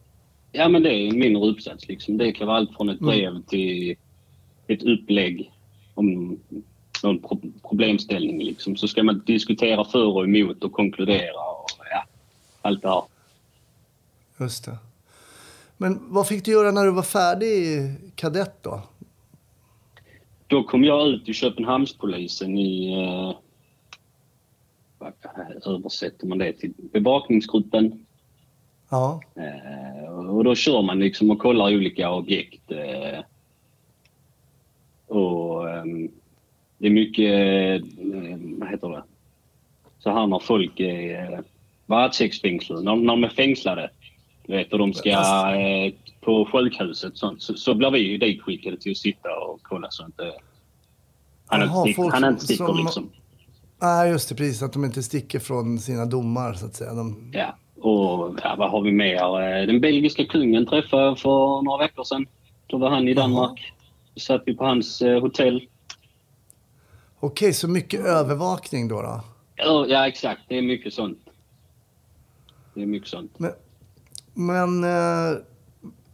Ja, 0.52 0.68
men 0.68 0.82
det 0.82 0.90
är 0.94 1.08
en 1.08 1.18
mindre 1.18 1.50
uppsats. 1.50 1.88
Liksom. 1.88 2.16
Det 2.18 2.32
kan 2.32 2.46
vara 2.46 2.56
allt 2.56 2.76
från 2.76 2.88
ett 2.88 3.00
Mm. 3.00 3.10
brev 3.14 3.42
till 3.42 3.96
ett 4.66 4.82
upplägg 4.82 5.52
om 5.94 6.38
någon 7.02 7.18
pro 7.22 7.40
problemställning. 7.68 8.42
Liksom. 8.42 8.76
Så 8.76 8.88
ska 8.88 9.02
man 9.02 9.22
diskutera 9.26 9.84
för 9.84 10.06
och 10.06 10.24
emot 10.24 10.64
och 10.64 10.72
konkludera 10.72 11.34
och 11.34 11.70
ja, 11.90 12.04
allt 12.62 12.82
det 12.82 12.88
här. 12.88 13.02
Just 14.40 14.64
det. 14.64 14.78
Men 15.76 15.98
vad 16.08 16.28
fick 16.28 16.44
du 16.44 16.50
göra 16.50 16.70
när 16.70 16.84
du 16.84 16.90
var 16.90 17.02
färdig 17.02 17.58
kadett 18.14 18.62
då? 18.62 18.82
Då 20.46 20.62
kom 20.64 20.84
jag 20.84 21.08
ut 21.08 21.28
i 21.28 21.34
Köpenhamnspolisen 21.34 22.58
i... 22.58 22.92
Eh, 22.92 23.36
vad 24.98 25.12
översätter 25.74 26.26
man 26.26 26.38
det 26.38 26.52
till? 26.52 26.72
Bevakningsgruppen. 26.76 28.06
Ja, 28.90 29.20
Eh, 29.36 30.28
och 30.28 30.44
då 30.44 30.54
kör 30.54 30.82
man 30.82 30.98
liksom 30.98 31.30
och 31.30 31.38
kollar 31.38 31.74
olika 31.74 32.10
objekt. 32.10 32.70
Eh, 32.70 33.20
och 35.06 35.70
ehm, 35.70 36.08
det 36.78 36.86
är 36.86 36.90
mycket, 36.90 37.82
eh, 37.82 38.38
vad 38.58 38.70
heter 38.70 38.88
det? 38.88 39.02
Så 39.98 40.10
här 40.10 40.26
när 40.26 40.38
folk 40.38 40.80
är 40.80 41.42
varetektsfängslade, 41.86 42.82
när, 42.82 42.96
när 42.96 43.12
de 43.12 43.24
är 43.24 43.28
fängslade. 43.28 43.90
Du 44.46 44.56
vet, 44.56 44.72
och 44.72 44.78
de 44.78 44.94
ska 44.94 45.10
på 46.20 46.44
sjukhuset 46.52 47.16
sånt, 47.16 47.42
så, 47.42 47.54
så 47.54 47.74
blir 47.74 47.90
vi 47.90 47.98
ju 47.98 48.18
ditskickade 48.18 48.76
till 48.76 48.92
att 48.92 48.98
sitta 48.98 49.28
och 49.38 49.60
kolla 49.62 49.86
så 49.90 50.04
inte 50.04 50.32
han 51.46 51.60
Jaha, 51.60 51.86
inte 51.88 51.96
folk 51.96 52.14
han 52.14 52.24
inte 52.24 52.44
sticker 52.44 52.66
som- 52.66 52.76
liksom. 52.76 53.10
Nej, 53.82 54.10
just 54.10 54.28
det, 54.28 54.34
precis. 54.34 54.62
Att 54.62 54.72
de 54.72 54.84
inte 54.84 55.02
sticker 55.02 55.38
från 55.38 55.78
sina 55.78 56.06
domar, 56.06 56.54
så 56.54 56.66
att 56.66 56.74
säga. 56.74 56.94
De... 56.94 57.30
Ja. 57.34 57.56
Och 57.80 58.38
ja, 58.42 58.54
vad 58.58 58.70
har 58.70 58.82
vi 58.82 58.92
mer? 58.92 59.16
Eh, 59.16 59.66
Den 59.66 59.80
belgiska 59.80 60.24
kungen 60.24 60.66
träffade 60.66 61.02
jag 61.02 61.18
för 61.18 61.62
några 61.62 61.78
veckor 61.78 62.04
sedan. 62.04 62.26
Då 62.66 62.78
var 62.78 62.90
han 62.90 63.08
i 63.08 63.14
Danmark. 63.14 63.72
Då 64.14 64.20
satt 64.20 64.42
vi 64.46 64.54
på 64.54 64.64
hans 64.64 65.02
eh, 65.02 65.20
hotell. 65.20 65.68
Okej, 67.20 67.52
så 67.52 67.68
mycket 67.68 68.00
övervakning 68.00 68.88
då? 68.88 69.02
då. 69.02 69.20
Ja, 69.56 69.86
ja, 69.88 70.08
exakt. 70.08 70.40
Det 70.48 70.58
är 70.58 70.62
mycket 70.62 70.94
sånt. 70.94 71.18
Det 72.74 72.82
är 72.82 72.86
mycket 72.86 73.08
sånt. 73.08 73.38
Men, 73.38 73.52
men 74.34 74.84
eh, 74.84 75.38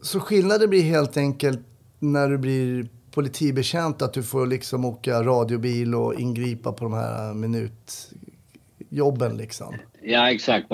så 0.00 0.20
skillnaden 0.20 0.70
blir 0.70 0.82
helt 0.82 1.16
enkelt 1.16 1.60
när 1.98 2.28
du 2.28 2.38
blir 2.38 2.88
politibetjänt 3.10 4.02
att 4.02 4.12
du 4.12 4.22
får 4.22 4.46
liksom 4.46 4.84
åka 4.84 5.22
radiobil 5.22 5.94
och 5.94 6.14
ingripa 6.14 6.72
på 6.72 6.84
de 6.84 6.92
här 6.92 7.34
minutjobben 7.34 9.36
liksom. 9.36 9.74
Ja, 10.08 10.30
exakt. 10.30 10.66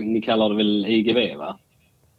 Ni 0.00 0.22
kallar 0.22 0.48
det 0.48 0.56
väl 0.56 0.86
IGV, 0.86 1.36
va? 1.38 1.58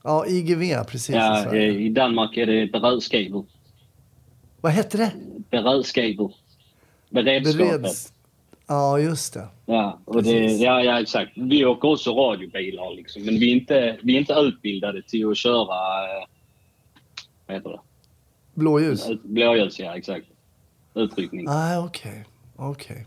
Ja, 0.04 0.26
IGV 0.28 0.84
precis. 0.88 1.10
i 1.10 1.18
Ja, 1.18 1.56
I 1.56 1.90
Danmark 1.90 2.38
är 2.38 2.46
det 2.46 2.72
beredskaper. 2.72 3.44
Vad 4.62 4.72
hette 4.72 4.98
det? 4.98 5.12
Beredskaper. 5.50 6.34
Beredskapet. 7.10 7.82
Bereds... 7.82 8.14
Ja, 8.68 9.00
just 9.00 9.34
det. 9.34 9.48
Ja, 9.66 10.00
och 10.06 10.24
det, 10.24 10.46
ja, 10.46 10.84
ja, 10.84 11.02
exakt. 11.02 11.32
Vi 11.36 11.66
åker 11.66 11.90
också 11.90 12.12
radiobilar, 12.12 12.96
liksom, 12.96 13.22
men 13.26 13.40
vi 13.40 13.52
är, 13.52 13.56
inte, 13.56 13.98
vi 14.04 14.16
är 14.16 14.20
inte 14.20 14.34
utbildade 14.34 15.02
till 15.02 15.30
att 15.32 15.38
köra... 15.38 16.04
eh, 16.04 16.26
Vad 17.48 17.58
heter 17.58 17.70
det? 17.70 17.80
Blåljus? 18.54 19.08
Blåljus, 19.24 19.80
ja 19.80 19.98
exakt. 19.98 20.26
Utryckning. 20.94 21.46
Nej, 21.46 21.78
okej. 21.78 22.26
Okej. 22.56 23.06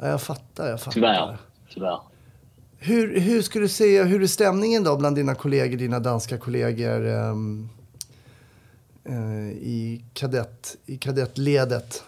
Ja, 0.00 0.06
jag 0.08 0.22
fattar, 0.22 0.66
jag 0.68 0.80
fattar. 0.80 0.92
Tyvärr. 0.92 1.36
Tyvärr. 1.74 1.98
Hur, 2.78 3.20
hur 3.20 3.42
skulle 3.42 3.64
du 3.64 3.68
säga, 3.68 4.04
hur 4.04 4.22
är 4.22 4.26
stämningen 4.26 4.84
då 4.84 4.96
bland 4.96 5.16
dina 5.16 5.34
kollegor, 5.34 5.76
dina 5.76 6.00
danska 6.00 6.38
kollegor 6.38 7.06
ehm, 7.06 7.68
eh, 9.04 9.48
i, 9.50 10.04
kadett, 10.12 10.76
i 10.86 10.96
kadettledet? 10.96 12.04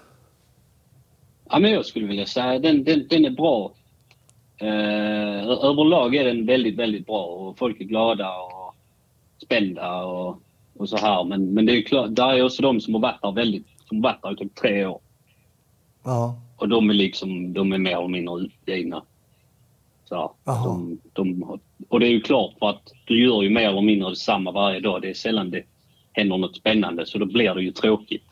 Ja, 1.51 1.59
men 1.59 1.71
jag 1.71 1.87
skulle 1.87 2.07
vilja 2.07 2.27
säga 2.27 2.59
den, 2.59 2.85
den, 2.85 3.07
den 3.09 3.25
är 3.25 3.31
bra. 3.31 3.73
Eh, 4.57 5.49
överlag 5.49 6.15
är 6.15 6.25
den 6.25 6.47
väldigt, 6.47 6.77
väldigt 6.77 7.07
bra 7.07 7.25
och 7.25 7.59
folk 7.59 7.81
är 7.81 7.85
glada 7.85 8.39
och 8.39 8.75
spända 9.43 10.05
och, 10.05 10.43
och 10.77 10.89
så 10.89 10.97
här. 10.97 11.25
Men, 11.25 11.55
men 11.55 11.67
det 11.67 11.73
är 11.73 11.83
klart, 11.83 12.17
där 12.17 12.33
är 12.35 12.45
också 12.45 12.63
de 12.63 12.81
som 12.81 12.95
har 12.95 13.01
varit 13.01 13.23
där 13.23 13.33
väldigt, 13.33 13.67
som 13.89 13.97
har 13.97 14.03
varit 14.03 14.23
där 14.23 14.33
i 14.33 14.37
typ 14.37 14.55
tre 14.55 14.87
år. 14.87 15.01
Ja, 16.05 16.41
Och 16.57 16.69
de 16.69 16.91
är 16.91 16.95
liksom, 16.95 17.53
de 17.53 17.73
är 17.73 17.79
mer 17.79 17.97
eller 17.97 18.09
mindre 18.09 18.35
utgivna. 18.41 19.03
Så 20.09 20.33
de, 20.45 20.99
de, 21.13 21.59
och 21.89 22.01
det 22.01 22.07
är 22.07 22.11
ju 22.11 22.21
klart 22.21 22.55
för 22.59 22.71
att 22.71 22.93
du 23.05 23.25
gör 23.25 23.43
ju 23.43 23.51
mer 23.51 23.69
eller 23.69 23.83
mindre 23.83 24.09
detsamma 24.09 24.53
varje 24.53 24.81
dag. 24.81 25.03
Det 25.03 25.11
är 25.11 25.15
sällan 25.15 25.51
det 25.51 25.63
händer 26.13 26.39
något 26.39 26.57
spännande 26.57 27.07
så 27.07 27.19
då 27.19 27.27
blir 27.27 27.55
det 27.55 27.63
ju 27.63 27.73
tråkigt. 27.73 28.23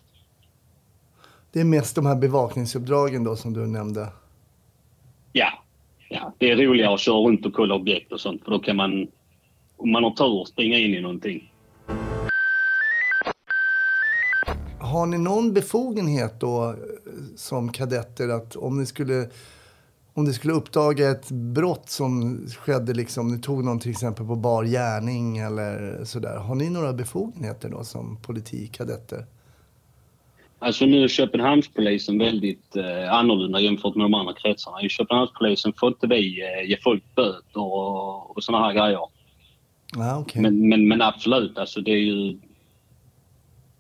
Det 1.53 1.61
är 1.61 1.65
mest 1.65 1.95
de 1.95 2.07
här 2.07 2.17
bevakningsuppdragen 2.17 3.25
då 3.25 3.37
som 3.37 3.53
du 3.53 3.67
nämnde. 3.67 4.09
Ja, 5.33 5.49
ja, 6.09 6.33
det 6.39 6.51
är 6.51 6.57
roligare 6.57 6.95
att 6.95 7.01
köra 7.01 7.17
runt 7.17 7.47
och 7.47 7.53
kolla 7.53 7.75
objekt 7.75 8.13
och 8.13 8.21
sånt 8.21 8.45
för 8.45 8.51
då 8.51 8.59
kan 8.59 8.77
man, 8.77 9.09
om 9.77 9.93
man 9.93 10.05
har 10.05 10.11
tur, 10.11 10.45
springa 10.45 10.79
in 10.79 10.95
i 10.95 11.01
någonting. 11.01 11.53
Har 14.81 15.07
ni 15.07 15.19
någon 15.19 15.53
befogenhet 15.53 16.41
då 16.41 16.65
eh, 16.65 16.75
som 17.37 17.73
kadetter 17.73 18.29
att 18.29 18.57
om 18.57 18.79
ni 18.79 18.87
skulle 18.87 19.29
om 20.17 20.25
det 20.25 20.33
skulle 20.33 20.53
uppdaga 20.53 21.11
ett 21.11 21.31
brott 21.31 21.89
som 21.89 22.39
skedde, 22.59 22.95
liksom, 22.95 23.29
ni 23.29 23.39
tog 23.39 23.65
någon 23.65 23.81
till 23.81 23.91
exempel 23.91 24.27
på 24.27 24.37
bar 24.37 24.65
gärning 24.65 25.39
eller 25.39 26.05
sådär. 26.05 26.37
Har 26.37 26.55
ni 26.55 26.71
några 26.71 26.93
befogenheter 26.93 27.69
då 27.69 27.85
som 27.85 28.17
politikadetter? 28.23 29.27
Alltså 30.59 30.87
nu 30.87 31.05
är 31.05 31.09
Köpenhamnspolisen 31.09 32.19
väldigt 32.19 32.77
eh, 32.77 33.13
annorlunda 33.13 33.61
jämfört 33.61 33.95
med 33.95 34.05
de 34.05 34.15
andra 34.15 34.35
kretsarna. 34.35 34.83
I 34.83 34.89
Köpenhamnspolisen 34.89 35.73
får 35.73 35.89
inte 35.89 36.07
vi 36.07 36.43
eh, 36.43 36.71
ge 36.71 36.77
folk 36.85 37.05
böter 37.15 37.61
och, 37.61 38.37
och 38.37 38.45
såna 38.45 38.59
här 38.59 38.73
grejer. 38.73 39.01
Ja, 39.97 40.19
okej. 40.19 40.43
Men, 40.43 40.69
men, 40.69 40.89
men 40.89 41.03
absolut, 41.03 41.59
alltså 41.59 41.81
det 41.81 41.91
är 41.91 42.05
ju 42.05 42.39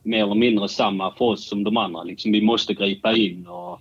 mer 0.02 0.22
eller 0.22 0.34
mindre 0.34 0.68
samma 0.68 1.14
för 1.14 1.24
oss 1.24 1.48
som 1.48 1.64
de 1.64 1.76
andra. 1.76 2.02
Liksom, 2.02 2.32
vi 2.32 2.42
måste 2.42 2.74
gripa 2.74 3.12
in 3.16 3.46
och... 3.46 3.80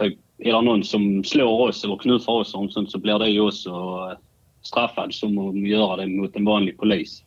Typ, 0.00 0.18
är 0.38 0.52
det 0.52 0.62
någon 0.62 0.84
som 0.84 1.24
slår 1.24 1.68
oss 1.68 1.84
eller 1.84 1.96
knuffar 1.96 2.32
oss 2.32 2.54
och 2.54 2.72
sånt 2.72 2.90
så 2.90 2.98
blir 2.98 3.18
det 3.18 3.28
ju 3.28 3.40
också 3.40 3.70
eh, 3.70 4.18
straffad 4.62 5.14
som 5.14 5.38
att 5.48 5.68
göra 5.68 5.96
det 5.96 6.06
mot 6.06 6.36
en 6.36 6.44
vanlig 6.44 6.78
polis. 6.78 7.22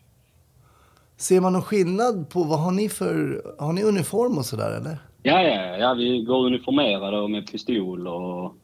Ser 1.17 1.41
man 1.41 1.53
någon 1.53 1.61
skillnad 1.61 2.29
på, 2.29 2.43
vad 2.43 2.59
har 2.59 2.71
ni 2.71 2.89
för, 2.89 3.43
har 3.59 3.73
ni 3.73 3.83
uniform 3.83 4.37
och 4.37 4.45
sådär 4.45 4.77
eller? 4.77 4.97
Ja, 5.23 5.41
ja, 5.41 5.77
ja, 5.77 5.93
vi 5.93 6.21
går 6.23 6.45
uniformerade 6.45 7.19
och 7.19 7.29
med 7.31 7.51
pistol 7.51 8.07
och 8.07 8.55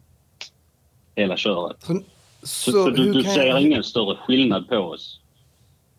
hela 1.15 1.37
köret. 1.37 1.77
Så, 1.83 1.99
Så, 2.43 2.71
så, 2.71 2.89
du, 2.89 3.13
du 3.13 3.23
ser 3.23 3.45
jag- 3.45 3.61
ingen 3.61 3.83
större 3.83 4.15
skillnad 4.15 4.69
på 4.69 4.75
oss? 4.77 5.19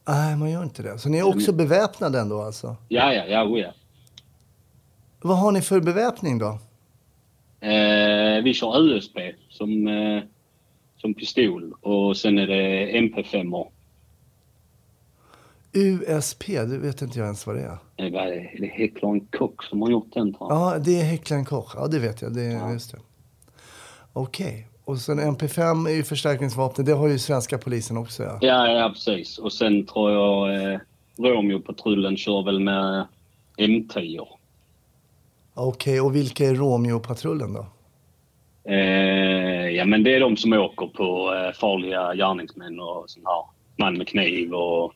Nej, 0.08 0.36
man 0.36 0.50
gör 0.50 0.62
inte 0.62 0.82
det. 0.82 0.98
Så 0.98 1.08
ni 1.08 1.18
är 1.18 1.26
också 1.28 1.52
beväpnade 1.52 2.20
ändå 2.20 2.42
alltså? 2.42 2.76
Ja, 2.88 3.12
ja, 3.14 3.24
ja, 3.24 3.44
oh 3.44 3.58
ja. 3.60 3.70
Vad 5.22 5.38
har 5.38 5.52
ni 5.52 5.62
för 5.62 5.80
beväpning 5.80 6.38
då? 6.38 6.58
Eh, 7.60 8.42
vi 8.44 8.54
kör 8.54 8.78
USP 8.78 9.18
som, 9.50 9.88
eh, 9.88 10.22
som 10.96 11.14
pistol 11.14 11.72
och 11.80 12.16
sen 12.16 12.38
är 12.38 12.46
det 12.46 12.98
MP5. 12.98 13.50
-or. 13.50 13.68
USP, 15.72 16.46
det 16.46 16.78
vet 16.78 17.02
inte 17.02 17.18
jag 17.18 17.26
ens 17.26 17.46
vad 17.46 17.56
det 17.56 17.62
är. 17.62 18.10
Vad 18.10 18.26
är 18.26 18.30
det? 18.30 18.50
Är 18.52 18.60
det 18.60 18.66
Heckler 18.66 19.08
and 19.08 19.30
Koch 19.30 19.64
som 19.64 19.82
har 19.82 19.90
gjort 19.90 20.12
den? 20.12 20.34
Ja, 20.40 20.78
det 20.84 21.00
är 21.00 21.04
Heckler 21.04 21.44
Koch. 21.44 21.72
Ja, 21.76 21.86
det 21.86 21.98
vet 21.98 22.22
jag. 22.22 22.34
Det 22.34 22.42
Ja. 22.42 22.72
Just 22.72 22.92
det. 22.92 22.98
Okej. 24.12 24.66
Och 24.84 24.98
sen 24.98 25.20
MP5 25.20 25.88
är 25.88 25.94
ju 25.94 26.02
förstärkningsvapnet. 26.02 26.86
Det 26.86 26.92
har 26.92 27.08
ju 27.08 27.18
svenska 27.18 27.58
polisen 27.58 27.96
också. 27.96 28.22
Ja. 28.22 28.38
Ja, 28.40 28.68
ja, 28.68 28.88
precis. 28.88 29.38
Och 29.38 29.52
sen 29.52 29.86
tror 29.86 30.10
jag 30.10 30.54
eh, 30.72 30.80
Romeo-patrullen 31.18 32.16
kör 32.16 32.42
väl 32.42 32.60
med 32.60 33.06
M10. 33.58 34.26
Okej, 35.54 36.00
och 36.00 36.16
vilka 36.16 36.44
är 36.44 36.54
Romeo-patrullen 36.54 37.52
då? 37.52 37.66
Eh, 38.64 39.68
ja, 39.70 39.84
men 39.84 40.02
det 40.02 40.14
är 40.14 40.20
de 40.20 40.36
som 40.36 40.52
åker 40.52 40.86
på 40.86 41.34
eh, 41.34 41.52
farliga 41.60 42.14
gärningsmän 42.14 42.80
och 42.80 43.04
sån 43.10 43.22
här 43.26 43.44
man 43.76 43.98
med 43.98 44.08
kniv 44.08 44.54
och 44.54 44.94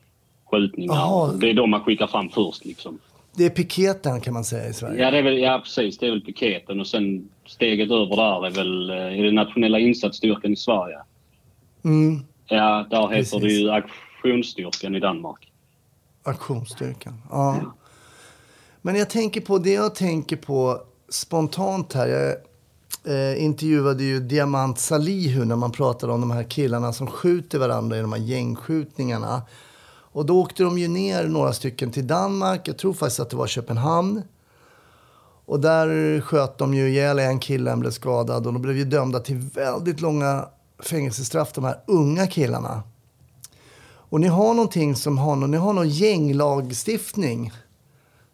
skjutningar. 0.51 0.95
Jaha. 0.95 1.31
Det 1.33 1.49
är 1.49 1.53
de 1.53 1.69
man 1.69 1.83
skickar 1.83 2.07
fram 2.07 2.29
först 2.29 2.65
liksom. 2.65 2.99
Det 3.37 3.45
är 3.45 3.49
piketen 3.49 4.21
kan 4.21 4.33
man 4.33 4.43
säga 4.43 4.69
i 4.69 4.73
Sverige. 4.73 5.01
Ja, 5.01 5.11
det 5.11 5.17
är 5.17 5.23
väl, 5.23 5.37
ja 5.37 5.59
precis. 5.63 5.97
Det 5.97 6.07
är 6.07 6.11
väl 6.11 6.21
piketen 6.21 6.79
och 6.79 6.87
sen 6.87 7.29
steget 7.45 7.91
över 7.91 8.15
där 8.15 8.45
är 8.45 8.51
väl 8.51 8.89
eh, 8.89 9.19
är 9.19 9.23
det 9.23 9.31
nationella 9.31 9.79
insatsstyrkan 9.79 10.53
i 10.53 10.55
Sverige. 10.55 10.97
Mm, 11.83 12.19
Ja, 12.47 12.85
där 12.89 13.01
heter 13.01 13.15
Precis. 13.15 13.41
det 13.41 13.47
ju 13.49 13.69
aktionsstyrkan 13.71 14.95
i 14.95 14.99
Danmark. 14.99 15.51
aktionsstyrkan. 16.23 17.21
Ja. 17.29 17.73
Men 18.85 18.95
jag 18.95 19.09
tänker 19.09 19.41
på, 19.41 19.57
det 19.57 19.71
jag 19.71 19.95
tänker 19.95 20.35
på 20.35 20.81
spontant 21.09 21.93
här. 21.93 22.07
Jag 22.07 22.35
eh, 23.15 23.43
intervjuade 23.43 24.03
ju 24.03 24.19
Diamant 24.19 24.79
Salihu 24.79 25.45
när 25.45 25.55
man 25.55 25.71
pratade 25.71 26.13
om 26.13 26.21
de 26.21 26.31
här 26.31 26.43
killarna 26.43 26.93
som 26.93 27.07
skjuter 27.07 27.59
varandra 27.59 27.97
i 27.97 28.01
de 28.01 28.13
här 28.13 28.19
gängskjutningarna. 28.19 29.41
Och 29.87 30.25
då 30.25 30.41
åkte 30.41 30.63
de 30.63 30.77
ju 30.77 30.87
ner 30.87 31.23
några 31.27 31.53
stycken 31.53 31.91
till 31.91 32.07
Danmark. 32.07 32.67
Jag 32.67 32.77
tror 32.77 32.93
faktiskt 32.93 33.19
att 33.19 33.29
det 33.29 33.35
var 33.35 33.47
Köpenhamn. 33.47 34.21
Och 35.45 35.59
där 35.59 36.21
sköt 36.21 36.57
de 36.57 36.73
ju 36.73 36.89
ihjäl 36.89 37.19
en 37.19 37.39
kille, 37.39 37.71
en 37.71 37.79
blev 37.79 37.91
skadad. 37.91 38.47
Och 38.47 38.53
de 38.53 38.61
blev 38.61 38.77
ju 38.77 38.85
dömda 38.85 39.19
till 39.19 39.37
väldigt 39.37 40.01
långa 40.01 40.45
fängelsestraff, 40.79 41.53
de 41.53 41.63
här 41.63 41.79
unga 41.87 42.27
killarna. 42.27 42.83
Och 43.87 44.19
ni 44.21 44.27
har 44.27 44.53
någonting 44.53 44.95
som 44.95 45.17
har, 45.17 45.35
någon- 45.35 45.51
ni 45.51 45.57
har 45.57 45.73
någon 45.73 45.89
gänglagstiftning. 45.89 47.51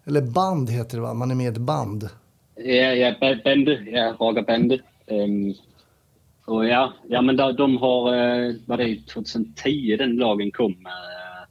Eller 0.05 0.22
band 0.22 0.70
heter 0.70 0.98
det 0.98 1.01
va? 1.01 1.13
Man 1.13 1.31
är 1.31 1.36
med 1.36 1.46
i 1.46 1.50
ett 1.50 1.58
band. 1.58 2.10
Ja, 2.55 2.93
ja, 2.93 3.15
Ba- 3.20 3.41
Bände. 3.43 3.74
Ja, 3.91 4.15
Raga 4.20 4.41
Bände. 4.41 4.79
Ehm, 5.08 5.53
och 6.46 6.67
ja, 6.67 6.93
ja, 7.10 7.22
men 7.22 7.38
där, 7.38 7.53
de 7.53 7.77
har... 7.77 8.13
Eh, 8.13 8.53
var 8.65 8.77
det 8.77 9.08
2010 9.08 9.96
den 9.98 10.15
lagen 10.15 10.51
kom 10.51 10.72
med 10.72 10.91
eh, 10.91 11.48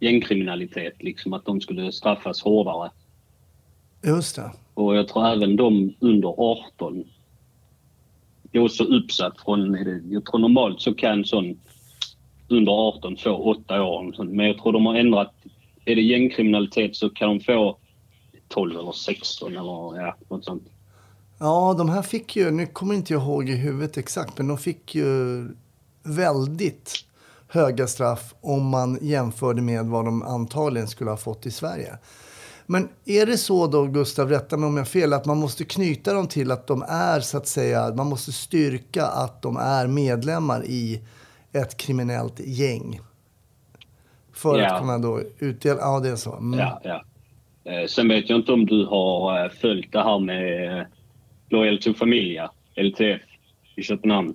gängkriminalitet, 0.00 1.02
liksom 1.02 1.32
att 1.32 1.44
de 1.44 1.60
skulle 1.60 1.92
straffas 1.92 2.42
hårdare. 2.42 2.90
Just 4.02 4.36
det. 4.36 4.50
Och 4.74 4.96
jag 4.96 5.08
tror 5.08 5.26
även 5.26 5.56
de 5.56 5.94
under 6.00 6.34
18 6.38 7.04
är 8.52 8.60
också 8.60 8.84
uppsatt 8.84 9.40
från... 9.44 9.76
Jag 10.10 10.24
tror 10.24 10.38
normalt 10.38 10.80
så 10.80 10.94
kan 10.94 11.24
sån 11.24 11.58
under 12.48 12.72
18 12.72 13.16
få 13.16 13.30
åtta 13.30 13.82
år. 13.82 14.24
Men 14.24 14.46
jag 14.46 14.58
tror 14.58 14.72
de 14.72 14.86
har 14.86 14.94
ändrat. 14.94 15.34
Är 15.84 15.96
det 15.96 16.02
gängkriminalitet 16.02 16.96
så 16.96 17.10
kan 17.10 17.28
de 17.28 17.40
få 17.40 17.76
12 18.54 18.78
eller 18.78 18.92
16 18.92 19.52
eller 19.52 20.00
ja, 20.00 20.16
något 20.28 20.44
sånt. 20.44 20.62
Ja, 21.38 21.74
de 21.78 21.88
här 21.88 22.02
fick 22.02 22.36
ju, 22.36 22.50
nu 22.50 22.66
kommer 22.66 22.94
inte 22.94 23.12
jag 23.12 23.22
ihåg 23.22 23.48
i 23.48 23.54
huvudet 23.54 23.96
exakt, 23.96 24.38
men 24.38 24.48
de 24.48 24.58
fick 24.58 24.94
ju 24.94 25.48
väldigt 26.02 26.94
höga 27.48 27.86
straff 27.86 28.34
om 28.40 28.66
man 28.68 28.98
jämförde 29.02 29.62
med 29.62 29.86
vad 29.86 30.04
de 30.04 30.22
antagligen 30.22 30.88
skulle 30.88 31.10
ha 31.10 31.16
fått 31.16 31.46
i 31.46 31.50
Sverige. 31.50 31.98
Men 32.66 32.88
är 33.04 33.26
det 33.26 33.38
så 33.38 33.66
då, 33.66 33.86
Gustav, 33.86 34.28
rätta 34.28 34.56
mig 34.56 34.66
om 34.66 34.76
jag 34.76 34.80
har 34.84 34.86
fel, 34.86 35.12
att 35.12 35.26
man 35.26 35.38
måste 35.38 35.64
knyta 35.64 36.12
dem 36.14 36.26
till 36.28 36.50
att 36.50 36.66
de 36.66 36.82
är 36.88 37.20
så 37.20 37.36
att 37.36 37.46
säga, 37.46 37.94
man 37.94 38.06
måste 38.06 38.32
styrka 38.32 39.06
att 39.06 39.42
de 39.42 39.56
är 39.56 39.86
medlemmar 39.86 40.64
i 40.64 41.02
ett 41.52 41.76
kriminellt 41.76 42.40
gäng? 42.40 43.00
För 44.32 44.58
Ja. 44.58 44.74
att 44.74 44.80
kunna 44.80 44.98
då 44.98 45.20
utdela, 45.38 45.80
ja 45.80 46.00
det 46.00 46.08
är 46.08 46.16
så. 46.16 46.32
Mm. 46.36 46.58
Ja, 46.58 46.80
ja. 46.84 47.04
Eh, 47.64 47.86
sen 47.86 48.08
vet 48.08 48.30
jag 48.30 48.38
inte 48.38 48.52
om 48.52 48.66
du 48.66 48.86
har 48.86 49.44
eh, 49.44 49.50
följt 49.50 49.92
det 49.92 50.02
här 50.02 50.18
med 50.18 50.78
eh, 50.78 50.86
Loyal 51.50 51.78
to 51.78 51.94
Familia, 51.94 52.50
LTF, 52.76 53.22
i 53.76 53.82
Köpenhamn. 53.82 54.34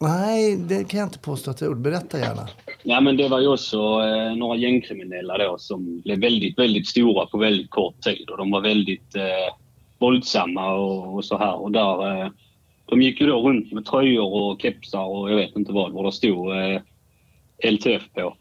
Nej, 0.00 0.56
det 0.56 0.88
kan 0.88 1.00
jag 1.00 1.06
inte 1.06 1.18
påstå 1.18 1.50
att 1.50 1.60
jag 1.60 1.68
gjort. 1.68 1.78
Berätta 1.78 2.18
gärna. 2.18 2.48
Ja, 2.82 3.00
men 3.00 3.16
det 3.16 3.28
var 3.28 3.40
ju 3.40 3.48
också 3.48 3.78
eh, 3.78 4.36
några 4.36 4.56
gängkriminella 4.56 5.38
då 5.38 5.58
som 5.58 6.00
blev 6.00 6.20
väldigt, 6.20 6.58
väldigt 6.58 6.88
stora 6.88 7.26
på 7.26 7.38
väldigt 7.38 7.70
kort 7.70 8.00
tid 8.00 8.30
och 8.30 8.38
de 8.38 8.50
var 8.50 8.60
väldigt 8.60 9.16
eh, 9.16 9.54
våldsamma 9.98 10.74
och, 10.74 11.14
och 11.14 11.24
så 11.24 11.38
här. 11.38 11.54
Och 11.54 11.72
där, 11.72 12.22
eh, 12.22 12.30
de 12.86 13.02
gick 13.02 13.20
ju 13.20 13.26
då 13.26 13.48
runt 13.48 13.72
med 13.72 13.84
tröjor 13.84 14.32
och 14.32 14.62
kepsar 14.62 15.04
och 15.04 15.30
jag 15.30 15.36
vet 15.36 15.56
inte 15.56 15.72
vad, 15.72 15.92
vad 15.92 16.04
det 16.04 16.12
stod 16.12 16.56
eh, 16.56 16.80
LTF 17.72 18.02
på. 18.14 18.36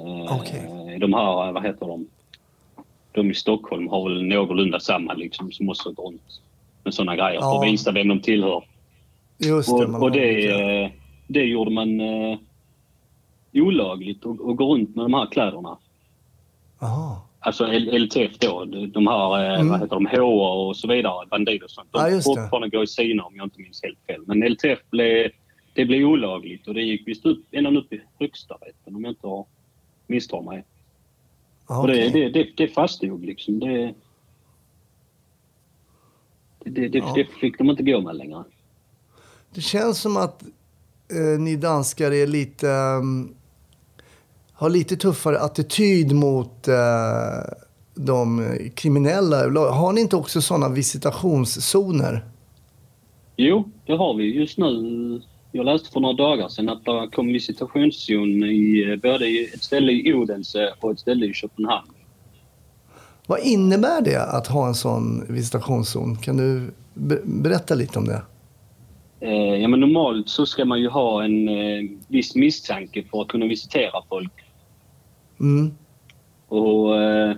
Eh, 0.00 0.36
Okej. 0.40 0.98
De 1.00 1.14
här, 1.14 1.52
vad 1.52 1.66
heter 1.66 1.86
de? 1.86 2.06
De 3.18 3.30
i 3.30 3.34
Stockholm 3.34 3.88
har 3.88 4.08
väl 4.08 4.22
någorlunda 4.24 4.80
samma 4.80 5.14
liksom 5.14 5.52
som 5.52 5.68
också 5.68 5.92
går 5.92 6.04
runt 6.06 6.40
med 6.84 6.94
sådana 6.94 7.16
grejer 7.16 7.40
för 7.40 7.46
Ja. 7.46 7.60
att 7.64 7.72
visa 7.72 7.92
vem 7.92 8.08
de 8.08 8.20
tillhör. 8.20 8.64
Just 9.38 9.68
det. 9.68 9.74
Och, 9.74 9.94
och 9.94 10.00
har 10.00 10.10
det, 10.10 10.50
eh, 10.84 10.90
det 11.28 11.44
gjorde 11.44 11.70
man 11.70 12.00
eh, 12.00 12.38
olagligt 13.54 14.26
att 14.26 14.40
att 14.40 14.56
gå 14.56 14.74
runt 14.74 14.96
med 14.96 15.04
de 15.04 15.14
här 15.14 15.26
kläderna. 15.26 15.78
Jaha. 16.80 17.16
Alltså 17.40 17.66
LTF 17.72 18.38
då, 18.38 18.64
de 18.64 19.06
här, 19.06 19.44
eh, 19.44 19.54
Mm. 19.54 19.68
vad 19.68 19.80
heter 19.80 19.94
de, 19.94 20.06
HA 20.06 20.52
och 20.52 20.76
så 20.76 20.88
vidare, 20.88 21.26
Bandit 21.30 21.62
och 21.62 21.70
sånt. 21.70 21.88
De 21.92 22.10
det. 22.10 22.22
fortfarande 22.22 22.68
gå 22.68 22.82
i 22.82 22.86
sina 22.86 23.24
om 23.24 23.36
jag 23.36 23.46
inte 23.46 23.60
minns 23.60 23.82
helt 23.82 23.98
fel. 24.06 24.20
Men 24.26 24.42
LTF 24.42 24.78
blev, 24.90 25.30
det 25.74 25.84
blev 25.84 26.06
olagligt 26.08 26.68
och 26.68 26.74
det 26.74 26.82
gick 26.82 27.08
visst 27.08 27.26
upp, 27.26 27.44
ända 27.52 27.80
upp 27.80 27.92
i 27.92 28.00
högsta 28.20 28.54
rätten 28.54 28.96
om 28.96 29.04
jag 29.04 29.10
inte 29.10 29.26
har 29.26 29.44
misstar 30.06 30.42
mig. 30.42 30.64
Ja, 31.68 31.80
Och 31.80 31.86
det, 31.88 32.08
det, 32.08 32.28
det, 32.28 32.48
det 32.56 32.68
faststod 32.68 33.24
liksom. 33.24 33.58
Det, 33.60 33.94
det, 36.64 36.88
det, 36.88 36.98
Ja. 36.98 37.12
det 37.16 37.24
fick 37.40 37.58
de 37.58 37.70
inte 37.70 37.82
gå 37.82 38.00
med 38.00 38.16
längre. 38.16 38.44
Det 39.54 39.60
känns 39.60 40.00
som 40.00 40.16
att 40.16 40.42
eh, 41.12 41.40
ni 41.40 41.56
danskar 41.56 42.12
är 42.12 42.26
lite... 42.26 42.68
mm, 42.70 43.34
har 44.52 44.70
lite 44.70 44.96
tuffare 44.96 45.38
attityd 45.40 46.12
mot 46.14 46.68
eh, 46.68 46.74
de 47.94 48.52
kriminella. 48.74 49.70
Har 49.70 49.92
ni 49.92 50.00
inte 50.00 50.16
också 50.16 50.40
sådana 50.40 50.68
visitationszoner? 50.68 52.24
Jo, 53.36 53.70
det 53.86 53.92
har 53.92 54.14
vi. 54.14 54.34
Just 54.36 54.58
nu, 54.58 55.20
jag 55.58 55.66
läste 55.66 55.90
för 55.90 56.00
några 56.00 56.14
dagar 56.14 56.48
sedan 56.48 56.68
att 56.68 56.84
det 56.84 57.08
kom 57.12 57.26
visitationszon 57.26 58.44
i 58.44 58.90
eh, 58.90 58.96
både 58.96 59.26
ett 59.54 59.62
ställe 59.62 59.92
i 59.92 60.14
Odense 60.14 60.74
och 60.80 60.92
ett 60.92 61.00
ställe 61.00 61.26
i 61.26 61.34
Köpenhamn. 61.34 61.88
Vad 63.26 63.40
innebär 63.40 64.02
det 64.02 64.22
att 64.22 64.46
ha 64.46 64.68
en 64.68 64.74
sån 64.74 65.24
visitationszon? 65.28 66.16
Kan 66.16 66.36
du 66.36 66.70
be- 66.94 67.22
berätta 67.24 67.74
lite 67.74 67.98
om 67.98 68.04
det? 68.04 68.22
Eh, 69.20 69.62
ja, 69.62 69.68
men 69.68 69.80
normalt 69.80 70.28
så 70.28 70.46
ska 70.46 70.64
man 70.64 70.80
ju 70.80 70.88
ha 70.88 71.24
en 71.24 71.48
eh, 71.48 71.90
viss 72.08 72.34
misstanke 72.34 73.04
för 73.10 73.22
att 73.22 73.28
kunna 73.28 73.46
visitera 73.46 74.02
folk. 74.08 74.32
Mm. 75.40 75.74
Och, 76.48 77.02
eh, 77.02 77.36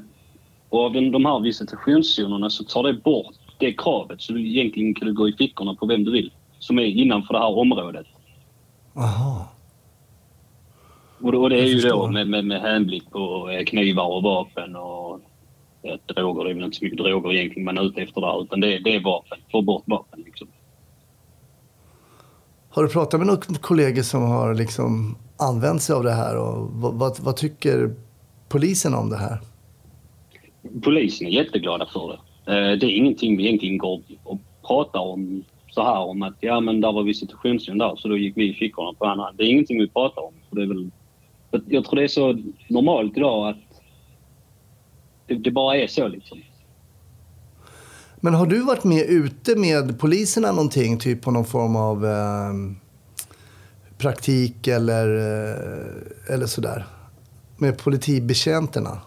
och 0.69 0.85
av 0.85 0.93
den, 0.93 1.13
de 1.13 1.25
här 1.25 1.41
visitationszonerna 1.41 2.51
så 2.51 2.65
tar 2.65 2.83
det 2.83 2.93
bort 2.93 3.35
det 3.59 3.73
kravet. 3.73 4.21
Så 4.21 4.33
du 4.33 4.49
egentligen 4.49 4.95
kan 4.95 5.09
du 5.09 5.15
gå 5.15 5.29
i 5.29 5.33
fickorna 5.33 5.75
på 5.75 5.87
vem 5.87 6.05
du 6.05 6.11
vill 6.13 6.33
som 6.61 6.79
är 6.79 6.83
innanför 6.83 7.35
det 7.35 7.41
här 7.41 7.59
området. 7.59 8.07
Aha. 8.95 9.49
Och 11.23 11.33
det, 11.33 11.39
och 11.39 11.51
det 11.51 11.61
är 11.61 11.65
ju 11.67 11.81
då 11.81 12.11
med, 12.11 12.29
med, 12.29 12.45
med 12.45 12.61
hänblick 12.61 13.11
på 13.11 13.51
eh, 13.51 13.65
knivar 13.65 14.07
och 14.07 14.23
vapen 14.23 14.77
och 14.77 15.21
ja, 15.83 15.99
droger. 16.15 16.45
Det 16.45 16.51
är 16.51 16.55
väl 16.55 16.65
inte 16.65 16.77
så 16.77 16.85
mycket 16.85 16.99
droger 16.99 17.33
egentligen 17.33 17.65
man 17.65 17.79
är 17.79 17.83
ute 17.83 18.01
efter 18.03 18.21
där 18.21 18.43
utan 18.43 18.61
det, 18.61 18.79
det 18.79 18.95
är 18.95 19.01
vapen. 19.01 19.39
Få 19.53 19.63
bort 19.63 19.83
vapen 19.87 20.21
liksom. 20.27 20.49
Har 22.71 22.83
du 22.83 22.89
pratat 22.89 23.21
med 23.21 23.27
några 23.27 23.41
kollegor 23.61 24.03
som 24.03 24.23
har 24.23 24.55
liksom 24.55 25.17
använt 25.37 25.83
sig 25.83 25.97
av 25.97 26.05
det 26.05 26.13
här? 26.13 26.37
Och 26.37 26.71
vad, 26.71 26.95
vad, 26.95 27.21
vad 27.21 27.37
tycker 27.37 27.95
polisen 28.49 28.95
om 28.95 29.11
det 29.11 29.17
här? 29.17 29.39
Polisen 30.83 31.27
är 31.27 31.31
jätteglada 31.31 31.87
för 31.87 32.09
det. 32.09 32.53
Eh, 32.53 32.79
Det 32.79 32.87
är 32.87 32.97
ingenting 32.97 33.37
vi 33.37 33.47
egentligen 33.47 33.79
går 33.79 34.03
och 34.25 34.39
pratar 34.67 35.01
om 35.01 35.45
så 35.71 35.83
här 35.83 35.99
om 35.99 36.23
att 36.23 36.35
ja 36.41 36.61
men 36.61 36.81
där 36.81 36.93
var 36.93 37.03
visitationszon 37.03 37.79
där 37.79 37.97
så 37.97 38.09
då 38.09 38.17
gick 38.17 38.37
vi 38.37 38.51
i 38.51 38.55
fickorna 38.55 38.93
på 38.99 39.07
andra. 39.07 39.33
Det 39.33 39.43
är 39.43 39.47
ingenting 39.49 39.79
vi 39.79 39.89
pratar 39.89 40.23
om. 40.23 40.33
För 40.49 40.57
det 40.57 40.63
är 40.63 40.67
väl, 40.67 40.91
jag- 41.51 41.63
jag 41.67 41.85
tror 41.85 41.97
det 41.97 42.05
är 42.05 42.09
så 42.09 42.39
normalt 42.69 43.17
idag 43.17 43.49
att 43.49 43.57
det, 45.27 45.35
det 45.35 45.51
bara 45.51 45.77
är 45.77 45.87
så 45.87 46.09
liksom. 46.09 46.39
Men 48.21 48.35
har 48.35 48.47
du 48.47 48.61
varit 48.65 48.85
med 48.85 49.05
ute 49.09 49.57
med 49.57 49.99
poliserna 49.99 50.53
någonting? 50.53 50.99
Typ 50.99 51.23
på 51.23 51.31
någon 51.31 51.45
form 51.45 51.77
av 51.77 52.07
eh, 52.07 52.53
praktik 53.99 54.67
eller, 54.67 55.07
eh, 55.17 56.35
eller 56.35 56.47
sådär? 56.47 56.87
Med 57.59 57.79
politibetjänterna? 57.79 58.99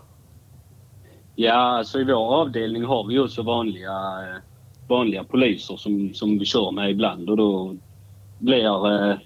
Ja, 1.35 1.53
alltså 1.53 1.99
i 1.99 2.03
vår 2.03 2.35
avdelning 2.41 2.83
har 2.83 3.07
vi 3.07 3.19
också 3.19 3.41
vanliga, 3.43 3.91
eh, 3.91 4.41
vanliga 4.87 5.23
poliser 5.23 5.77
som, 5.77 6.13
som 6.13 6.39
vi 6.39 6.45
kör 6.45 6.71
med 6.71 6.91
ibland 6.91 7.29
och 7.29 7.37
då 7.37 7.75
blir 8.39 9.11
eh, 9.11 9.17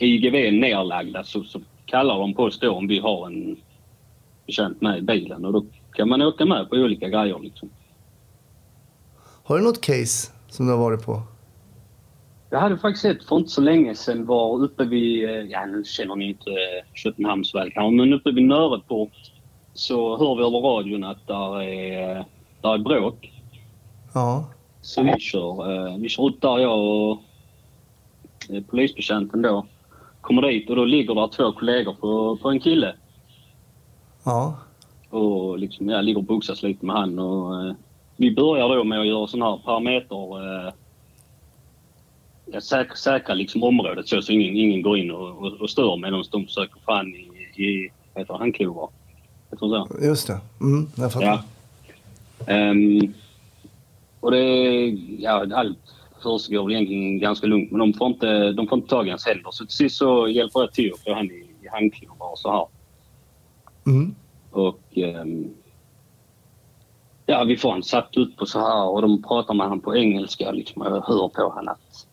IGV 0.00 0.32
nerlagda 0.52 1.24
så, 1.24 1.44
så 1.44 1.60
kallar 1.86 2.18
de 2.18 2.34
på 2.34 2.42
oss 2.42 2.58
då 2.58 2.70
om 2.70 2.86
vi 2.86 2.98
har 2.98 3.26
en 3.26 3.56
betjänt 4.46 4.80
med 4.80 4.98
i 4.98 5.02
bilen 5.02 5.44
och 5.44 5.52
då 5.52 5.64
kan 5.92 6.08
man 6.08 6.22
åka 6.22 6.44
med 6.44 6.70
på 6.70 6.76
olika 6.76 7.08
grejer 7.08 7.38
liksom. 7.38 7.70
Har 9.44 9.58
du 9.58 9.64
något 9.64 9.80
case 9.80 10.32
som 10.48 10.66
du 10.66 10.72
har 10.72 10.78
varit 10.78 11.04
på? 11.06 11.22
Jag 12.50 12.60
hade 12.60 12.78
faktiskt 12.78 13.04
ett 13.04 13.24
för 13.24 13.36
inte 13.36 13.50
så 13.50 13.60
länge 13.60 13.94
sedan 13.94 14.26
var 14.26 14.62
uppe 14.62 14.84
vid, 14.84 15.24
eh, 15.24 15.30
ja 15.30 15.66
nu 15.66 15.84
känner 15.84 16.16
ni 16.16 16.28
inte 16.28 16.50
eh, 16.50 16.94
Köpenhamns 16.94 17.54
väl 17.54 17.72
men 17.76 18.12
uppe 18.12 18.30
vid 18.30 18.44
Nörreport 18.44 19.12
så 19.74 20.16
hör 20.16 20.34
vi 20.34 20.42
över 20.42 20.60
radion 20.60 21.04
att 21.04 21.26
där 21.26 21.62
är, 21.62 22.24
där 22.60 22.74
är 22.74 22.78
bråk. 22.78 23.33
Ja. 24.14 24.44
Så 24.80 25.02
vi 25.02 25.20
kör, 25.20 25.86
eh, 25.88 25.96
vi 25.98 26.08
kör 26.08 26.28
ut 26.28 26.40
där 26.40 26.58
jag 26.58 26.78
och 26.78 27.22
eh, 28.50 28.62
polisbetjänten 28.62 29.42
då. 29.42 29.66
Kommer 30.20 30.42
dit 30.42 30.70
och 30.70 30.76
då 30.76 30.84
ligger 30.84 31.14
där 31.14 31.28
två 31.28 31.52
kollegor 31.52 31.94
på, 31.94 32.36
på 32.36 32.50
en 32.50 32.60
kille. 32.60 32.94
Ja. 34.24 34.58
Och 35.10 35.58
liksom, 35.58 35.88
jag 35.88 36.04
ligger 36.04 36.18
och 36.18 36.24
boxas 36.24 36.62
lite 36.62 36.86
med 36.86 36.96
han 36.96 37.18
och 37.18 37.64
eh, 37.64 37.74
vi 38.16 38.34
börjar 38.34 38.68
då 38.68 38.84
med 38.84 39.00
att 39.00 39.06
göra 39.06 39.26
sån 39.26 39.42
här 39.42 39.60
parameter... 39.64 40.66
Eh, 40.66 40.72
ja, 42.46 42.60
säkra, 42.60 42.96
säkra 42.96 43.34
liksom 43.34 43.62
området 43.62 44.08
så, 44.08 44.22
så 44.22 44.32
ingen, 44.32 44.56
ingen 44.56 44.82
går 44.82 44.98
in 44.98 45.10
och, 45.10 45.28
och, 45.28 45.52
och 45.52 45.70
stör 45.70 45.96
medan 45.96 46.24
de 46.30 46.46
försöker 46.46 46.80
få 46.80 46.92
han 46.92 47.06
i, 47.06 47.30
i 47.64 47.90
vad 48.14 48.22
heter 48.22 48.34
det, 48.34 48.38
handklovar. 48.38 48.88
Så. 49.58 49.88
Just 50.02 50.26
det. 50.26 50.40
Mm, 50.60 50.88
jag 50.96 51.12
fattar. 51.12 51.26
Ja. 51.26 51.42
Ehm, 52.46 53.14
och 54.24 54.30
det... 54.30 54.88
Ja, 55.18 55.46
allt 55.54 55.78
försiggår 56.22 56.72
egentligen 56.72 57.18
ganska 57.18 57.46
lugnt 57.46 57.70
men 57.70 57.80
de 57.80 57.92
får 57.92 58.06
inte, 58.06 58.52
de 58.52 58.66
får 58.66 58.78
inte 58.78 58.88
tag 58.88 59.06
i 59.06 59.10
hans 59.10 59.26
händer. 59.26 59.50
Så 59.50 59.64
till 59.64 59.76
sist 59.76 59.96
så 59.96 60.28
hjälper 60.28 60.60
jag 60.60 60.72
till 60.72 60.92
att 60.92 61.00
få 61.00 61.14
han 61.14 61.30
i, 61.30 61.50
i 61.62 61.68
handklovar 61.72 62.30
och 62.30 62.38
så 62.38 62.50
här. 62.50 62.66
Mm. 63.86 64.14
Och... 64.50 64.80
ehm, 64.94 65.54
ja, 67.26 67.44
vi 67.44 67.56
får 67.56 67.70
han 67.70 67.82
satt 67.82 68.16
upp 68.16 68.40
och 68.40 68.48
så 68.48 68.58
här 68.58 68.88
och 68.88 69.02
de 69.02 69.22
pratar 69.22 69.54
med 69.54 69.68
han 69.68 69.80
på 69.80 69.96
engelska 69.96 70.50
liksom. 70.50 70.82
och 70.82 70.88
Jag 70.88 71.02
hör 71.02 71.28
på 71.28 71.52
han 71.54 71.68
att... 71.68 72.06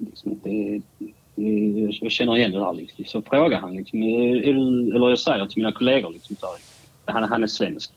Liksom, 0.00 0.40
det, 0.44 0.82
det, 0.98 1.98
jag 2.00 2.12
känner 2.12 2.36
igen 2.36 2.52
det 2.52 2.58
där 2.58 2.72
liksom. 2.72 3.04
Så 3.04 3.22
frågar 3.22 3.60
han 3.60 3.76
liksom, 3.76 4.02
är 4.02 4.52
du, 4.52 4.96
eller 4.96 5.08
jag 5.08 5.18
säger 5.18 5.46
till 5.46 5.58
mina 5.58 5.72
kollegor 5.72 6.10
liksom 6.10 6.36
här, 6.42 7.14
han, 7.14 7.24
han 7.24 7.42
är 7.42 7.46
svensk. 7.46 7.92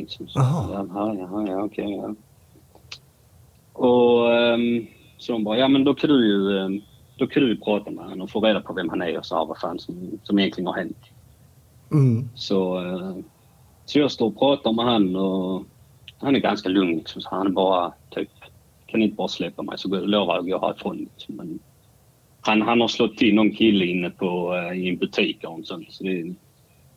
Liksom, 0.00 0.28
så, 0.28 0.38
Aha. 0.38 0.68
Jaha, 0.72 1.14
jaha, 1.14 1.46
ja, 1.48 1.62
okej. 1.62 1.96
ja. 1.96 2.14
Och 3.72 4.34
ehm, 4.34 4.86
så 5.18 5.32
de 5.32 5.44
bara, 5.44 5.58
ja 5.58 5.68
men 5.68 5.84
då 5.84 5.94
kan 5.94 6.10
du 6.10 6.26
ju 6.26 6.58
ehm, 6.58 6.80
då 7.20 7.26
kan 7.26 7.42
du 7.42 7.56
prata 7.56 7.90
med 7.90 8.04
honom 8.04 8.20
och 8.20 8.30
få 8.30 8.40
reda 8.40 8.60
på 8.60 8.72
vem 8.72 8.88
han 8.88 9.02
är 9.02 9.18
och 9.18 9.26
så 9.26 9.38
här, 9.38 9.46
vad 9.46 9.58
fan 9.58 9.78
som, 9.78 10.18
som 10.22 10.38
egentligen 10.38 10.66
har 10.66 10.74
hänt. 10.74 11.04
Mm. 11.92 12.28
Så, 12.34 12.84
eh, 12.86 13.16
så 13.84 13.98
jag 13.98 14.10
står 14.10 14.26
och 14.26 14.38
pratar 14.38 14.72
med 14.72 14.84
han 14.84 15.16
och 15.16 15.64
han 16.18 16.36
är 16.36 16.40
ganska 16.40 16.68
lugn 16.68 16.96
liksom. 16.96 17.22
Så 17.22 17.28
han 17.30 17.46
är 17.46 17.50
bara 17.50 17.92
typ, 18.10 18.30
kan 18.86 19.02
inte 19.02 19.16
bara 19.16 19.28
släppa 19.28 19.62
mig 19.62 19.78
så 19.78 19.88
lovar 19.88 20.34
jag 20.34 20.40
att 20.40 20.50
gå 20.50 20.66
härifrån. 20.66 20.96
Liksom. 20.96 21.34
Men 21.36 21.58
han, 22.40 22.62
han 22.62 22.80
har 22.80 22.88
slått 22.88 23.16
till 23.16 23.34
någon 23.34 23.50
kille 23.50 23.84
inne 23.86 24.10
på, 24.10 24.54
eh, 24.54 24.78
i 24.78 24.88
en 24.88 24.96
butik 24.96 25.44
och 25.44 25.66
sånt. 25.66 25.92
Så 25.92 26.04
det, 26.04 26.34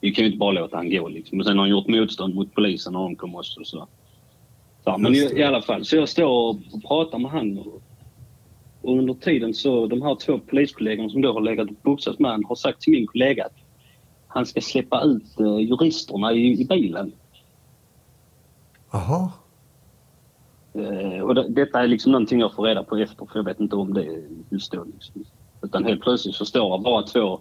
vi 0.03 0.11
kan 0.11 0.23
ju 0.23 0.27
inte 0.27 0.37
bara 0.37 0.51
låta 0.51 0.77
han 0.77 0.89
gå 0.89 1.07
liksom. 1.07 1.39
Och 1.39 1.45
sen 1.45 1.57
har 1.57 1.65
han 1.65 1.69
gjort 1.69 1.87
motstånd 1.87 2.35
mot 2.35 2.53
polisen 2.53 2.95
och 2.95 3.03
de 3.03 3.15
kom 3.15 3.35
också. 3.35 3.63
Så. 3.63 3.87
Så, 4.83 4.97
men 4.97 5.15
i, 5.15 5.17
i 5.17 5.43
alla 5.43 5.61
fall, 5.61 5.85
så 5.85 5.95
jag 5.95 6.09
står 6.09 6.49
och 6.49 6.57
pratar 6.87 7.19
med 7.19 7.31
han 7.31 7.57
och, 7.57 7.81
och 8.81 8.97
under 8.97 9.13
tiden 9.13 9.53
så 9.53 9.87
de 9.87 10.01
här 10.01 10.15
två 10.15 10.39
poliskollegorna 10.39 11.09
som 11.09 11.21
då 11.21 11.33
har 11.33 11.41
legat 11.41 11.69
och 11.69 11.75
boxats 11.83 12.19
med 12.19 12.31
han 12.31 12.45
har 12.45 12.55
sagt 12.55 12.81
till 12.81 12.93
min 12.93 13.07
kollega 13.07 13.45
att 13.45 13.57
han 14.27 14.45
ska 14.45 14.61
släppa 14.61 15.03
ut 15.03 15.39
eh, 15.39 15.59
juristerna 15.59 16.33
i, 16.33 16.61
i 16.61 16.65
bilen. 16.65 17.11
Jaha. 18.91 19.31
Eh, 20.73 21.21
och 21.21 21.35
det, 21.35 21.49
detta 21.49 21.83
är 21.83 21.87
liksom 21.87 22.11
någonting 22.11 22.39
jag 22.39 22.53
får 22.53 22.63
reda 22.63 22.83
på 22.83 22.97
efter 22.97 23.25
för 23.25 23.39
jag 23.39 23.45
vet 23.45 23.59
inte 23.59 23.75
om 23.75 23.93
det 23.93 24.03
är 24.03 24.23
just 24.49 24.71
då. 24.71 24.83
Liksom. 24.83 25.25
Utan 25.61 25.85
helt 25.85 26.01
plötsligt 26.01 26.35
så 26.35 26.45
står 26.45 26.77
det 26.77 26.83
bara 26.83 27.03
två 27.03 27.39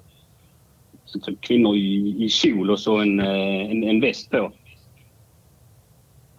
kvinnor 1.41 1.77
i, 1.77 2.25
i 2.25 2.29
kjol 2.29 2.71
och 2.71 2.81
så 2.81 2.97
en, 2.97 3.21
eh, 3.21 3.71
en, 3.71 3.85
en 3.85 4.01
väst 4.01 4.31
på. 4.31 4.53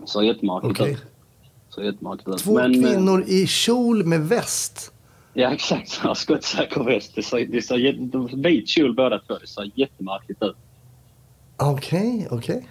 Så 0.05 0.23
jättemärkligt. 0.23 1.03
Så 1.69 1.81
ut. 1.81 2.37
Två 2.37 2.53
Men, 2.53 2.83
eh, 2.83 2.91
kvinnor 2.91 3.23
i 3.27 3.47
kjol 3.47 4.05
med 4.05 4.21
väst. 4.27 4.93
Ja 5.33 5.53
exakt, 5.53 5.89
så 5.89 6.01
här 6.01 6.13
skottsäker 6.13 6.83
väst. 6.83 7.11
Det 7.15 7.23
ser, 7.23 7.45
det 7.45 7.61
ser 7.61 8.43
vit 8.43 8.69
kjol 8.69 8.95
båda 8.95 9.19
två. 9.19 9.37
Det 9.37 9.47
ser 9.47 9.71
jättemärkligt 9.75 10.43
ut. 10.43 10.55
Okej, 11.57 12.27
okej. 12.31 12.67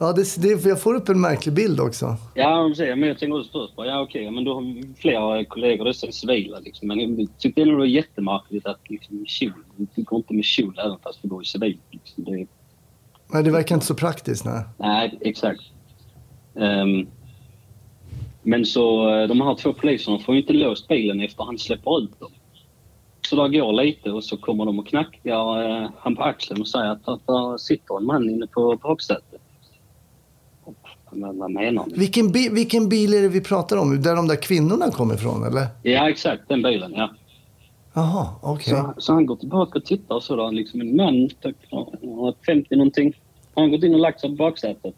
Ja, 0.00 0.12
det, 0.12 0.42
det, 0.42 0.64
jag 0.64 0.82
får 0.82 0.94
upp 0.94 1.08
en 1.08 1.20
märklig 1.20 1.54
bild 1.54 1.80
också. 1.80 2.16
Ja, 2.34 2.74
men 2.78 3.02
jag 3.02 3.18
tänker 3.18 3.38
också 3.38 3.52
först 3.52 3.76
bara, 3.76 3.86
ja 3.86 4.00
okej, 4.00 4.30
men 4.30 4.44
då 4.44 4.54
har 4.54 4.94
flera 4.96 5.44
kollegor, 5.44 5.84
det 5.84 5.90
är 5.90 6.10
civila 6.10 6.58
liksom. 6.58 6.88
Men 6.88 7.18
jag 7.18 7.28
tyckte 7.38 7.62
ändå 7.62 7.72
det 7.72 7.78
var 7.78 7.84
jättemärkligt 7.84 8.66
att 8.66 8.80
liksom 8.90 9.26
kjol, 9.26 9.52
du 9.76 10.02
går 10.02 10.16
inte 10.16 10.34
med 10.34 10.44
kjol 10.44 10.78
även 10.84 10.98
fast 10.98 11.22
du 11.22 11.28
går 11.28 11.42
i 11.42 11.46
civil. 11.46 11.78
Liksom. 11.90 12.24
Det, 12.24 12.46
Nej, 13.32 13.42
det 13.42 13.50
verkar 13.50 13.74
inte 13.74 13.86
så 13.86 13.94
praktiskt. 13.94 14.44
Nej. 14.44 14.64
nej, 14.78 15.18
exakt. 15.20 15.62
Ehm, 16.56 17.06
men 18.42 18.64
så 18.64 19.14
eh, 19.14 19.28
de 19.28 19.40
här 19.40 19.54
två 19.54 19.72
poliserna 19.72 20.18
får 20.18 20.34
ju 20.34 20.40
inte 20.40 20.52
låst 20.52 20.88
bilen 20.88 21.20
efter 21.20 21.44
han 21.44 21.58
släpper 21.58 22.02
ut 22.02 22.20
dem. 22.20 22.30
Så 23.28 23.36
där 23.36 23.48
går 23.48 23.72
lite 23.72 24.10
och 24.10 24.24
så 24.24 24.36
kommer 24.36 24.64
de 24.64 24.78
och 24.78 24.86
knackar 24.86 25.70
eh, 25.70 25.90
han 25.98 26.16
på 26.16 26.22
axeln 26.22 26.60
och 26.60 26.68
säger 26.68 26.90
att, 26.90 27.08
att 27.08 27.26
där 27.26 27.58
sitter 27.58 27.96
en 27.96 28.04
man 28.04 28.30
inne 28.30 28.46
på 28.46 28.78
baksätet. 28.82 29.40
Och 31.10 31.18
vad, 31.36 31.50
menar 31.50 31.86
ni? 31.86 31.94
Vilken, 31.98 32.32
bi- 32.32 32.48
vilken 32.48 32.88
bil 32.88 33.14
är 33.14 33.22
det 33.22 33.28
vi 33.28 33.40
pratar 33.40 33.76
om? 33.76 34.02
Där 34.02 34.16
de 34.16 34.28
där 34.28 34.42
kvinnorna 34.42 34.90
kommer 34.90 35.14
ifrån, 35.14 35.44
eller? 35.46 35.66
Ja, 35.82 36.08
exakt. 36.10 36.42
Den 36.48 36.62
bilen, 36.62 36.92
ja. 36.96 37.10
Jaha, 37.94 38.28
okej. 38.42 38.74
Så, 38.74 38.94
så 38.98 39.12
han 39.12 39.26
går 39.26 39.36
tillbaka 39.36 39.78
och 39.78 39.84
tittar 39.84 40.14
och 40.14 40.22
sådär. 40.22 40.52
Liksom 40.52 40.80
en 40.80 40.96
man, 40.96 41.28
typ, 41.42 41.56
han 41.70 41.86
var 42.16 42.34
50 42.46 42.76
någonting. 42.76 43.12
Han 43.54 43.70
gått 43.70 43.82
in 43.84 43.94
och 43.94 44.00
lagt 44.00 44.20
sig 44.20 44.30
på 44.30 44.36
baksätet. 44.36 44.94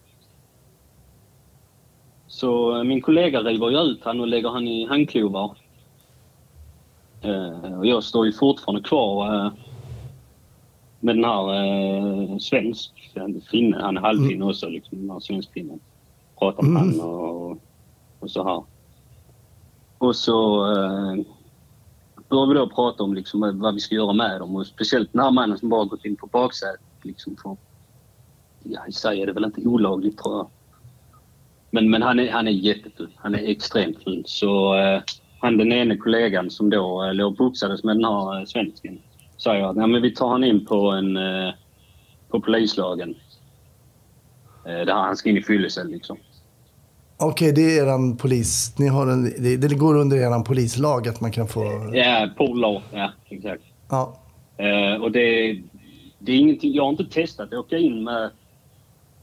Så 2.27 2.77
eh, 2.79 2.85
min 2.85 3.01
kollega 3.01 3.41
river 3.41 3.71
ju 3.71 3.79
ut 3.79 4.01
han 4.05 4.21
och 4.21 4.27
lägger 4.27 4.49
han 4.49 4.69
i 4.69 4.87
handklovar. 4.87 5.57
Eh, 7.23 7.79
och 7.79 7.87
jag 7.87 8.05
står 8.05 8.27
ju 8.27 8.33
fortfarande 8.33 8.83
kvar 8.89 9.35
eh, 9.47 9.53
med 11.01 11.17
den 11.17 11.25
här 11.25 11.55
eh, 11.55 12.39
svensk, 12.39 13.11
en 13.15 13.41
finne, 13.51 13.79
han 13.83 13.97
är 13.97 14.01
halvfinne 14.01 14.45
också, 14.45 14.69
liksom, 14.69 14.99
den 15.01 15.11
här 15.11 15.21
svenskfinnen. 15.21 15.81
Pratar 16.41 16.63
med 16.63 16.83
Mm. 16.83 17.01
han 17.01 17.09
och, 17.09 17.59
och 18.21 18.31
så 18.31 18.45
här. 18.45 18.65
Och 19.99 20.17
så 20.17 20.67
eh, 20.73 21.25
börjar 22.29 22.47
vi 22.47 22.55
då 22.55 22.69
prata 22.69 23.03
om 23.03 23.15
liksom 23.15 23.59
vad 23.61 23.75
vi 23.75 23.81
ska 23.81 23.95
göra 23.95 24.13
med 24.13 24.41
dem 24.41 24.57
och 24.57 24.67
speciellt 24.67 25.13
den 25.13 25.23
här 25.23 25.31
mannen 25.31 25.59
som 25.59 25.69
bara 25.69 25.85
gått 25.85 26.05
in 26.05 26.17
på 26.17 26.27
baksätet. 26.27 26.81
Liksom 27.03 27.37
för, 27.43 27.57
ja, 28.63 28.87
i 28.89 28.93
sig 28.93 29.23
är 29.23 29.27
det 29.27 29.33
väl 29.33 29.45
inte 29.45 29.61
olagligt 29.61 30.19
tror 30.19 30.37
jag. 30.37 30.51
Men, 31.71 31.91
men 31.91 32.03
han, 32.03 32.21
är, 32.21 32.33
han 32.33 32.49
är 32.49 32.53
jättefull. 32.53 33.11
Han 33.17 33.35
är 33.35 33.49
extremt 33.51 34.03
full. 34.05 34.23
Så 34.27 34.77
eh, 34.77 35.03
han 35.41 35.57
den 35.57 35.73
ene 35.73 35.97
kollegan 35.97 36.51
som 36.51 36.71
då 36.71 37.05
eh, 37.05 37.15
låg 37.15 37.37
boxades 37.37 37.85
med 37.85 37.97
den 37.97 38.05
här 38.05 38.39
eh, 38.39 38.45
svensken 38.45 38.99
säger 39.43 39.65
att 39.65 39.77
Nej, 39.77 39.87
men 39.87 40.03
vi 40.03 40.15
tar 40.15 40.29
han 40.29 40.45
in 40.45 40.67
på 40.67 40.91
en 40.91 41.17
eh, 41.17 41.55
på 42.29 42.41
polislagen. 42.41 43.15
Eh, 44.67 44.87
där 44.87 44.95
han 44.95 45.17
ska 45.17 45.31
in 45.31 45.37
i 45.37 45.43
fyllecell 45.43 45.89
liksom. 45.89 46.17
Okej, 47.23 47.53
det 47.53 47.79
är 47.79 47.85
eran 47.85 48.17
polis... 48.17 48.75
Ni 48.79 48.89
har 48.89 49.07
en, 49.07 49.25
det, 49.25 49.57
det 49.57 49.75
går 49.75 49.97
under 49.97 50.17
eran 50.17 50.45
polislag 50.45 51.09
att 51.09 51.21
man 51.21 51.33
kan 51.33 51.49
få... 51.49 51.91
Ja, 51.95 52.29
polar. 52.37 52.83
Ja, 52.93 53.13
exakt. 53.29 53.63
Ja. 53.89 54.17
Eh, 54.57 55.03
och 55.03 55.13
det, 55.13 55.59
det 56.19 56.33
är 56.33 56.37
ingenting, 56.37 56.75
jag 56.75 56.83
har 56.83 56.91
inte 56.91 57.05
testat 57.05 57.47
att 57.47 57.59
åka 57.59 57.79
in 57.79 58.05
med, 58.05 58.31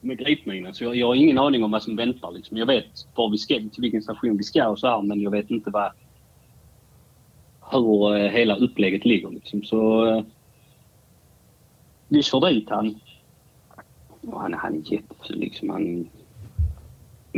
med 0.02 0.18
gripminan 0.18 0.74
så 0.74 0.84
jag, 0.84 0.96
jag 0.96 1.08
har 1.08 1.16
ingen 1.16 1.38
aning 1.38 1.64
om 1.64 1.72
vad 1.72 1.84
som 1.84 1.96
väntar. 1.96 2.32
Liksom. 2.32 2.58
Jag 2.58 2.66
vet 2.66 2.86
var 3.16 3.30
vi 3.30 3.38
ska, 3.38 3.54
till 3.56 3.82
vilken 3.82 4.02
station 4.02 4.38
vi 4.38 4.44
ska 4.44 4.68
och 4.68 4.80
så 4.80 4.88
här, 4.88 5.02
men 5.02 5.22
jag 5.22 5.32
vet 5.32 5.50
inte 5.50 5.70
vad, 5.70 5.92
hur 7.72 8.16
eh, 8.16 8.32
hela 8.32 8.56
upplägget 8.56 9.06
ligger. 9.06 9.30
Liksom. 9.30 9.64
Så 9.64 10.06
eh, 10.06 10.24
vi 12.08 12.24
kör 12.24 12.50
dit 12.50 12.70
han. 12.70 13.00
Och 14.22 14.42
han, 14.42 14.54
han 14.54 14.76
är 14.76 14.94
jättefull 14.94 15.40
liksom. 15.40 15.70
Han, 15.70 16.10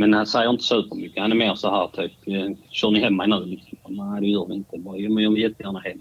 men 0.00 0.14
han 0.14 0.26
säger 0.26 0.50
inte 0.50 0.64
supermycket. 0.64 1.22
Han 1.22 1.32
är 1.32 1.36
mer 1.36 1.54
så 1.54 1.70
här 1.70 1.86
typ, 1.88 2.12
eh, 2.26 2.56
kör 2.70 2.90
ni 2.90 3.00
hem 3.00 3.16
mig 3.16 3.28
nu? 3.28 3.44
Liksom. 3.44 3.78
Nej, 3.88 4.20
det 4.20 4.26
gör 4.26 4.46
vi 4.46 4.54
inte. 4.54 4.78
Bara, 4.78 4.96
"Jo, 4.96 5.14
men 5.14 5.24
jag 5.24 5.30
vill 5.30 5.42
jättegärna 5.42 5.78
hem. 5.80 5.98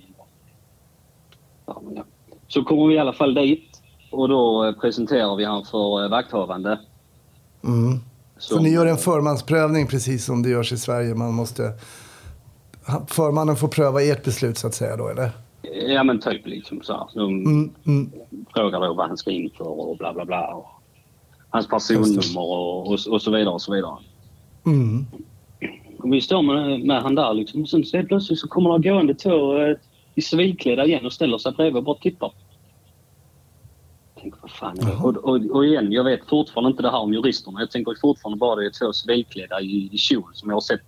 Ja, 1.66 1.82
ja. 1.96 2.04
Så 2.48 2.64
kommer 2.64 2.88
vi 2.88 2.96
i 2.96 3.00
alla 3.00 3.14
fall 3.14 3.34
dit 3.34 3.82
och 4.12 4.30
då 4.30 4.66
eh, 4.66 4.72
presenterar 4.74 5.36
vi 5.36 5.46
han 5.46 5.66
för 5.66 6.04
eh, 6.04 6.10
vakthavande. 6.10 6.80
Mm. 7.64 8.00
Så 8.38 8.54
Som- 8.56 8.64
ni 8.64 8.70
gör 8.70 8.86
en 8.86 8.98
förmansprövning 8.98 9.88
precis 9.88 10.26
som 10.26 10.44
det 10.44 10.50
görs 10.50 10.72
i 10.74 10.78
Sverige? 10.78 11.16
Man 11.16 11.34
måste... 11.34 11.64
Förmannen 13.08 13.56
får 13.56 13.68
pröva 13.68 14.02
ert 14.04 14.24
beslut 14.26 14.58
så 14.58 14.68
att 14.68 14.74
säga 14.74 14.98
då, 14.98 15.08
eller? 15.08 15.30
Ja 15.88 16.04
men 16.04 16.20
typ 16.20 16.48
liksom 16.48 16.82
så 16.82 16.94
här. 16.94 17.08
De 17.16 17.30
Mm, 17.46 17.74
mm. 17.86 18.12
frågar 18.54 18.80
då 18.80 18.94
vad 18.94 19.08
han 19.08 19.18
ska 19.18 19.32
in 19.32 19.50
för 19.58 19.68
och 19.90 19.98
bla 19.98 20.14
bla 20.14 20.26
bla. 20.26 20.48
Och 20.56 20.66
hans 21.50 21.68
personnummer 21.68 22.42
och, 22.42 22.88
och, 22.88 23.00
och 23.10 23.22
så 23.22 23.32
vidare 23.32 23.54
och 23.54 23.62
så 23.62 23.74
vidare. 23.74 23.98
Mm. 24.66 25.06
Och 25.98 26.14
vi 26.14 26.22
står 26.22 26.42
med, 26.42 26.80
med 26.80 27.02
han 27.02 27.16
där 27.16 27.34
liksom. 27.34 27.68
Sen 27.68 27.86
så 27.86 28.04
plötsligt 28.04 28.40
så 28.40 28.48
kommer 28.48 28.78
det 28.80 28.90
gående 28.90 29.14
två 29.16 29.58
eh, 29.58 29.78
i 30.16 30.22
civilklädda 30.22 30.86
igen 30.86 31.06
och 31.06 31.14
ställer 31.14 31.38
sig 31.38 31.52
bredvid 31.52 31.78
och 31.78 31.84
bara 31.84 31.98
tittar. 31.98 32.32
Jag 34.16 34.22
tänker, 34.22 34.40
vad 34.42 34.52
fan 34.52 34.80
är 34.80 34.86
det? 34.86 34.96
Och, 34.96 35.16
och, 35.16 35.56
och 35.56 35.66
igen, 35.66 35.92
jag 35.92 36.04
vet 36.04 36.30
fortfarande 36.30 36.70
inte 36.70 36.84
det 36.84 36.92
här 36.92 37.00
om 37.00 37.14
juristerna. 37.14 37.60
Jag 37.60 37.72
tänker 37.72 37.96
fortfarande 38.02 38.38
bara 38.38 38.56
det 38.56 38.66
är 38.66 38.72
två 38.80 38.94
civilklädda 38.94 39.62
i, 39.62 39.90
i 39.92 39.98
kjol 39.98 40.32
som 40.34 40.50
jag 40.50 40.56
har 40.56 40.62
sett 40.62 40.82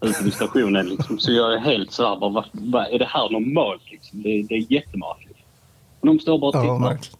ute 0.00 0.24
vid 0.24 0.34
stationen. 0.34 0.88
Liksom. 0.88 1.18
Så 1.18 1.32
jag 1.32 1.54
är 1.54 1.58
helt 1.58 1.92
så 1.92 2.08
här, 2.08 2.16
bara, 2.16 2.30
vad, 2.30 2.44
vad, 2.52 2.86
är 2.86 2.98
det 2.98 3.04
här 3.04 3.30
normalt? 3.30 3.82
Liksom? 3.90 4.22
Det, 4.22 4.42
det 4.42 4.54
är 4.54 4.72
jättemärkligt. 4.72 5.38
Och 6.00 6.06
de 6.06 6.18
står 6.18 6.38
bara 6.38 6.48
och 6.48 6.56
Ja, 6.56 6.60
tittar. 6.62 6.78
märkligt. 6.78 7.19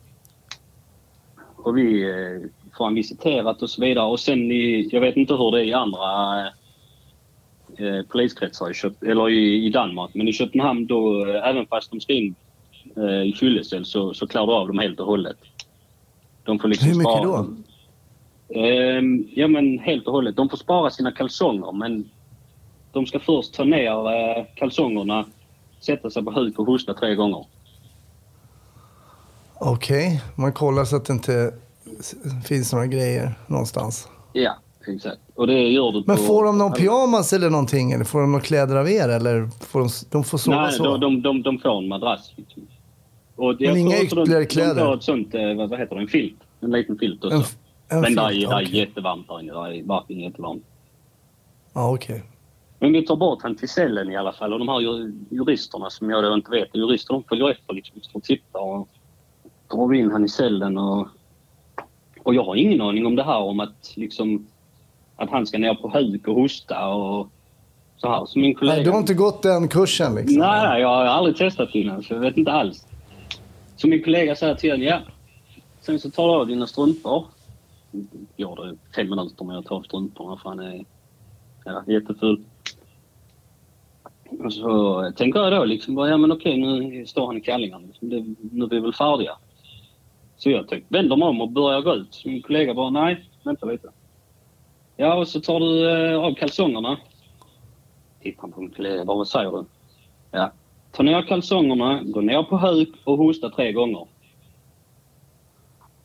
Och 1.64 1.78
vi 1.78 2.02
eh, 2.02 2.48
får 2.76 2.84
han 2.84 2.94
visiterat 2.94 3.62
och 3.62 3.70
så 3.70 3.80
vidare. 3.80 4.06
Och 4.06 4.20
sen 4.20 4.52
i, 4.52 4.88
jag 4.92 5.00
vet 5.00 5.16
inte 5.16 5.34
hur 5.34 5.50
det 5.50 5.60
är 5.60 5.64
i 5.64 5.72
andra 5.72 6.38
eh, 7.78 8.02
poliskretsar 8.08 8.70
i, 8.70 8.74
Köp, 8.74 9.02
eller 9.02 9.30
i, 9.30 9.66
i 9.66 9.70
Danmark. 9.70 10.10
Men 10.14 10.28
i 10.28 10.32
Köpenhamn 10.32 10.86
då, 10.86 11.26
eh, 11.26 11.48
även 11.48 11.66
fast 11.66 11.90
de 11.90 12.00
ska 12.00 12.12
in 12.12 12.34
eh, 12.96 13.22
i 13.22 13.34
fyllecell 13.40 13.84
så, 13.84 14.14
så 14.14 14.26
klarar 14.26 14.46
du 14.46 14.52
av 14.52 14.66
dem 14.66 14.78
helt 14.78 15.00
och 15.00 15.06
hållet. 15.06 15.36
De 16.44 16.58
får 16.58 16.68
liksom 16.68 16.88
Hur 16.88 16.96
mycket 16.96 17.12
spara- 17.12 17.24
då? 17.24 17.54
Ehm, 18.60 19.28
ja 19.34 19.48
men 19.48 19.78
helt 19.78 20.06
och 20.06 20.12
hållet. 20.12 20.36
De 20.36 20.48
får 20.48 20.56
spara 20.56 20.90
sina 20.90 21.12
kalsonger 21.12 21.72
men 21.72 22.10
de 22.92 23.06
ska 23.06 23.18
först 23.20 23.54
ta 23.54 23.64
ner 23.64 24.12
eh, 24.12 24.44
kalsongerna, 24.54 25.24
sätta 25.80 26.10
sig 26.10 26.24
på 26.24 26.30
huk 26.30 26.58
och 26.58 26.66
hosta 26.66 26.94
tre 26.94 27.14
gånger. 27.14 27.44
Okej, 29.60 30.22
man 30.34 30.52
kollar 30.52 30.84
så 30.84 30.96
att 30.96 31.04
det 31.04 31.12
inte 31.12 31.54
finns 32.44 32.72
några 32.72 32.86
grejer 32.86 33.34
någonstans. 33.46 34.08
Ja, 34.32 34.56
exakt. 34.88 35.18
Och 35.34 35.46
det 35.46 35.52
gör 35.68 35.92
du 35.92 36.04
Men 36.06 36.16
på... 36.16 36.22
får 36.22 36.44
de 36.44 36.58
någon 36.58 36.72
pyjamas 36.72 37.32
eller 37.32 37.50
någonting? 37.50 37.92
Eller 37.92 38.04
får 38.04 38.20
de 38.20 38.32
några 38.32 38.44
kläder 38.44 38.76
av 38.76 38.88
er? 38.88 39.08
Eller 39.08 39.48
får 39.60 39.80
de, 39.80 39.88
de 40.10 40.24
får 40.24 40.38
sova 40.38 40.62
Nej, 40.62 40.72
så? 40.72 40.84
de, 40.84 41.00
de, 41.00 41.22
de, 41.22 41.42
de 41.42 41.58
får 41.58 41.78
en 41.78 41.88
madrass. 41.88 42.32
Liksom. 42.36 42.62
Och 43.36 43.54
jag 43.58 43.78
inga 43.78 43.96
de- 43.96 44.02
ytterligare 44.04 44.40
De 44.40 44.46
kläder? 44.46 44.84
får 44.84 44.94
ett 44.96 45.02
sånt, 45.02 45.34
eh, 45.34 45.54
vad, 45.54 45.78
heter 45.78 45.94
det, 45.96 46.02
en 46.02 46.08
filt. 46.08 46.36
En 46.60 46.70
liten 46.70 46.98
filt 46.98 47.24
också. 47.24 47.36
En 47.36 47.42
en 47.96 48.00
Men 48.00 48.14
där 48.14 48.46
där 48.48 48.56
är 48.56 48.60
jättevarmt 48.60 49.28
där 49.28 49.40
inne. 49.40 49.52
Där 49.52 49.66
är 49.72 49.82
verkligen 49.82 50.22
jättevarmt. 50.22 50.64
Ja, 51.72 51.94
okej. 51.94 52.22
Men 52.78 52.92
vi 52.92 53.06
tar 53.06 53.16
bort 53.16 53.42
han 53.42 53.56
till 53.56 53.68
cellen 53.68 54.10
i 54.12 54.16
alla 54.16 54.32
fall. 54.32 54.52
Och 54.52 54.58
de 54.58 54.68
här 54.68 54.80
ju- 54.80 55.12
juristerna 55.30 55.90
som 55.90 56.10
jag 56.10 56.24
då 56.24 56.34
inte 56.34 56.50
vet. 56.50 56.68
Jurister 56.76 57.14
de 57.14 57.22
följer 57.28 57.50
efter 57.50 57.74
liksom. 57.74 58.00
Och 58.12 58.22
tittar 58.22 58.60
och 58.60 58.88
drar 59.70 59.88
vi 59.88 59.98
in 59.98 60.10
han 60.10 60.24
i 60.24 60.28
cellen 60.28 60.78
och... 60.78 61.08
Och 62.22 62.34
jag 62.34 62.44
har 62.44 62.56
ingen 62.56 62.80
aning 62.80 63.06
om 63.06 63.16
det 63.16 63.22
här 63.22 63.38
om 63.38 63.60
att 63.60 63.92
liksom... 63.96 64.46
Att 65.16 65.30
han 65.30 65.46
ska 65.46 65.58
ner 65.58 65.74
på 65.74 65.88
huk 65.88 66.28
och 66.28 66.34
hosta 66.34 66.88
och 66.88 67.28
så 67.96 68.08
här. 68.08 68.26
Så 68.26 68.38
min 68.38 68.54
kollega... 68.54 68.76
Nej, 68.76 68.84
du 68.84 68.90
har 68.90 68.98
inte 68.98 69.14
gått 69.14 69.42
den 69.42 69.68
kursen 69.68 70.14
liksom? 70.14 70.38
Nej, 70.38 70.68
nej, 70.68 70.80
jag 70.80 70.88
har 70.88 71.04
aldrig 71.04 71.36
testat 71.36 71.74
innan 71.74 72.02
så 72.02 72.14
jag 72.14 72.20
vet 72.20 72.36
inte 72.36 72.52
alls. 72.52 72.86
Så 73.76 73.88
min 73.88 74.04
kollega 74.04 74.36
säger 74.36 74.54
till 74.54 74.70
honom, 74.70 74.86
ja. 74.86 75.00
Sen 75.80 76.00
så 76.00 76.10
tar 76.10 76.28
du 76.28 76.34
av 76.34 76.46
dina 76.46 76.66
strumpor. 76.66 77.26
Gör 78.36 78.66
det 78.66 78.76
fem 78.96 79.10
minuter 79.10 79.44
med 79.44 79.58
att 79.58 79.66
ta 79.66 79.74
av 79.74 79.82
strumporna 79.82 80.36
för 80.36 80.48
han 80.48 80.60
är 80.60 80.84
ja, 81.64 81.82
jättefull. 81.86 82.44
Och 84.44 84.52
så 84.52 85.12
tänker 85.16 85.40
jag 85.40 85.52
då 85.52 85.64
liksom, 85.64 85.96
ja 85.96 86.16
men 86.16 86.32
okej 86.32 86.56
nu 86.56 87.06
står 87.06 87.26
han 87.26 87.36
i 87.36 87.40
kallingarna. 87.40 87.86
Liksom. 87.86 88.08
Nu 88.52 88.64
är 88.64 88.68
vi 88.68 88.80
väl 88.80 88.94
färdiga. 88.94 89.32
Så 90.40 90.50
jag 90.50 90.68
typ 90.68 90.84
vänder 90.88 91.16
mig 91.16 91.28
om 91.28 91.40
och 91.40 91.50
börjar 91.50 91.80
gå 91.80 91.94
ut. 91.94 92.14
Så 92.14 92.28
min 92.28 92.42
kollega 92.42 92.74
bara, 92.74 92.90
nej, 92.90 93.24
vänta 93.44 93.66
lite. 93.66 93.88
Ja, 94.96 95.14
och 95.14 95.28
så 95.28 95.40
tar 95.40 95.60
du 95.60 95.90
eh, 95.90 96.20
av 96.20 96.34
kalsongerna. 96.34 96.98
Tittar 98.22 98.42
han 98.42 98.52
på 98.52 98.60
min 98.60 98.70
kollega, 98.70 99.04
bara, 99.04 99.16
vad 99.16 99.28
säger 99.28 99.50
du? 99.50 99.64
Ja. 100.30 100.52
Ta 100.92 101.02
ner 101.02 101.22
kalsongerna, 101.22 102.02
gå 102.02 102.20
ner 102.20 102.42
på 102.42 102.56
huk 102.56 102.88
och 103.04 103.18
hosta 103.18 103.50
tre 103.50 103.72
gånger. 103.72 104.06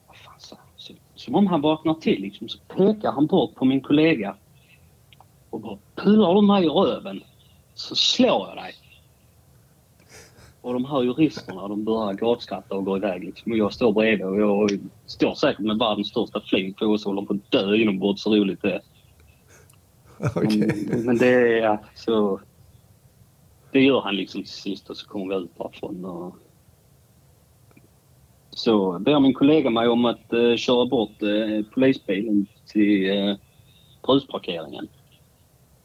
Vad 0.07 0.17
fan 0.17 0.39
så. 0.39 0.57
Så, 0.75 0.93
som 1.15 1.35
om 1.35 1.47
han 1.47 1.61
vaknar 1.61 1.93
till 1.93 2.21
liksom, 2.21 2.49
så 2.49 2.59
pekar 2.59 3.11
han 3.11 3.25
bort 3.25 3.55
på 3.55 3.65
min 3.65 3.81
kollega 3.81 4.35
och 5.49 5.61
bara 5.61 5.77
pullar 5.95 6.33
du 6.33 6.41
mig 6.41 6.65
i 6.65 6.69
röven 6.69 7.23
så 7.73 7.95
slår 7.95 8.47
jag 8.47 8.57
dig. 8.57 8.73
Och 10.65 10.73
de 10.73 10.85
här 10.85 11.03
juristerna 11.03 11.67
de 11.67 11.83
börjar 11.83 12.13
gatskratta 12.13 12.75
och 12.75 12.85
gå 12.85 12.97
iväg 12.97 13.23
liksom. 13.23 13.51
Och 13.51 13.57
jag 13.57 13.73
står 13.73 13.93
bredvid 13.93 14.25
och 14.25 14.39
jag 14.39 14.79
står 15.05 15.35
säkert 15.35 15.59
med 15.59 15.77
världens 15.77 16.07
största 16.07 16.41
flyg 16.41 16.77
på 16.77 16.85
oss 16.85 17.05
och 17.05 17.13
håller 17.13 17.27
på 17.27 17.33
att 17.33 17.51
dö 17.51 17.75
inombords 17.75 18.21
så 18.21 18.35
roligt 18.35 18.61
det 18.61 18.73
är. 18.73 18.81
Okej. 20.35 20.87
Men, 20.89 21.05
men 21.05 21.17
det 21.17 21.27
är 21.27 21.57
ja, 21.57 21.79
så... 21.95 22.39
Det 23.71 23.79
gör 23.79 24.01
han 24.01 24.15
liksom 24.15 24.43
till 24.43 24.51
sist 24.51 24.89
och 24.89 24.97
så 24.97 25.07
kommer 25.07 25.35
vi 25.35 25.43
ut 25.43 25.57
därifrån. 25.57 26.05
Och... 26.05 26.35
Så 28.49 28.99
ber 28.99 29.19
min 29.19 29.33
kollega 29.33 29.69
mig 29.69 29.87
om 29.87 30.05
att 30.05 30.33
eh, 30.33 30.55
köra 30.55 30.85
bort 30.85 31.21
eh, 31.21 31.65
polisbilen 31.73 32.47
till 32.65 33.09
eh, 33.09 33.35
brusparkeringen. 34.07 34.87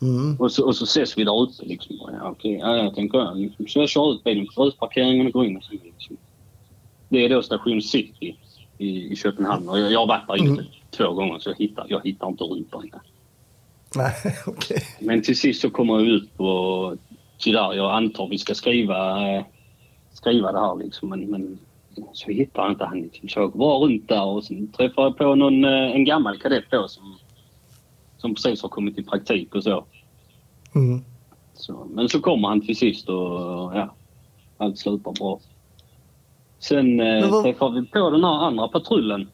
Mm. 0.02 0.36
Och 0.36 0.52
så, 0.52 0.66
och 0.66 0.76
så 0.76 0.84
ses 0.84 1.18
vi 1.18 1.24
där 1.24 1.44
ute 1.44 1.64
liksom. 1.64 1.96
Ja, 2.00 2.30
okej, 2.30 2.58
ja, 2.62 2.76
jag 2.76 2.94
tänker 2.94 3.18
jag. 3.18 3.36
Liksom. 3.36 3.66
Så 3.66 3.78
jag 3.78 3.88
kör 3.88 4.14
ut 4.14 4.24
bilen 4.24 4.46
på 4.46 4.62
brusparkeringen 4.62 5.26
och 5.26 5.32
går 5.32 5.46
in 5.46 5.56
och 5.56 5.64
så 5.64 5.72
liksom. 5.72 6.16
Det 7.08 7.24
är 7.24 7.28
då 7.28 7.42
station 7.42 7.82
City. 7.82 8.36
i, 8.78 9.12
i 9.12 9.16
Köpenhamn. 9.16 9.68
Och 9.68 9.78
jag, 9.78 9.92
jag 9.92 10.00
har 10.00 10.06
varit 10.06 10.28
där 10.28 10.52
mm. 10.52 10.64
två 10.90 11.12
gånger 11.12 11.38
så 11.38 11.50
jag 11.50 11.56
hittar, 11.56 11.86
jag 11.88 12.00
hittar 12.04 12.28
inte 12.28 12.44
rutorna. 12.44 13.00
Nej. 13.96 14.12
Okay. 14.46 14.78
Men 15.00 15.22
till 15.22 15.36
sist 15.36 15.60
så 15.60 15.70
kommer 15.70 15.94
jag 15.94 16.06
ut 16.08 16.36
på... 16.36 16.96
Tyvärr, 17.38 17.74
jag 17.74 17.92
antar 17.92 18.28
vi 18.28 18.38
ska 18.38 18.54
skriva, 18.54 19.18
skriva 20.12 20.52
det 20.52 20.60
här 20.60 20.76
liksom. 20.76 21.08
Men, 21.08 21.30
men 21.30 21.58
så 22.12 22.30
hittar 22.30 22.62
jag 22.62 22.72
inte 22.72 22.84
han. 22.84 23.00
Liksom. 23.00 23.28
Så 23.28 23.40
jag 23.40 23.56
var 23.56 23.78
runt 23.78 24.08
där 24.08 24.24
och 24.24 24.44
sen 24.44 24.72
träffade 24.72 25.06
jag 25.06 25.18
på 25.18 25.34
någon, 25.34 25.64
eh, 25.64 25.90
en 25.90 26.04
gammal 26.04 26.38
kadett 26.38 26.64
då 26.70 26.88
som, 26.88 27.18
som 28.16 28.34
precis 28.34 28.62
har 28.62 28.68
kommit 28.68 28.98
i 28.98 29.02
praktik 29.02 29.54
och 29.54 29.64
så. 29.64 29.84
Mm. 30.74 31.04
så. 31.54 31.86
Men 31.90 32.08
så 32.08 32.20
kommer 32.20 32.48
han 32.48 32.60
till 32.60 32.76
sist 32.76 33.08
och 33.08 33.16
ja, 33.74 33.94
allt 34.58 34.78
slutar 34.78 35.12
bra. 35.12 35.40
Sen 36.58 37.00
eh, 37.00 37.30
vad... 37.30 37.44
träffade 37.44 37.80
vi 37.80 37.86
på 37.86 38.10
den 38.10 38.24
här 38.24 38.46
andra 38.46 38.68
patrullen. 38.68 39.28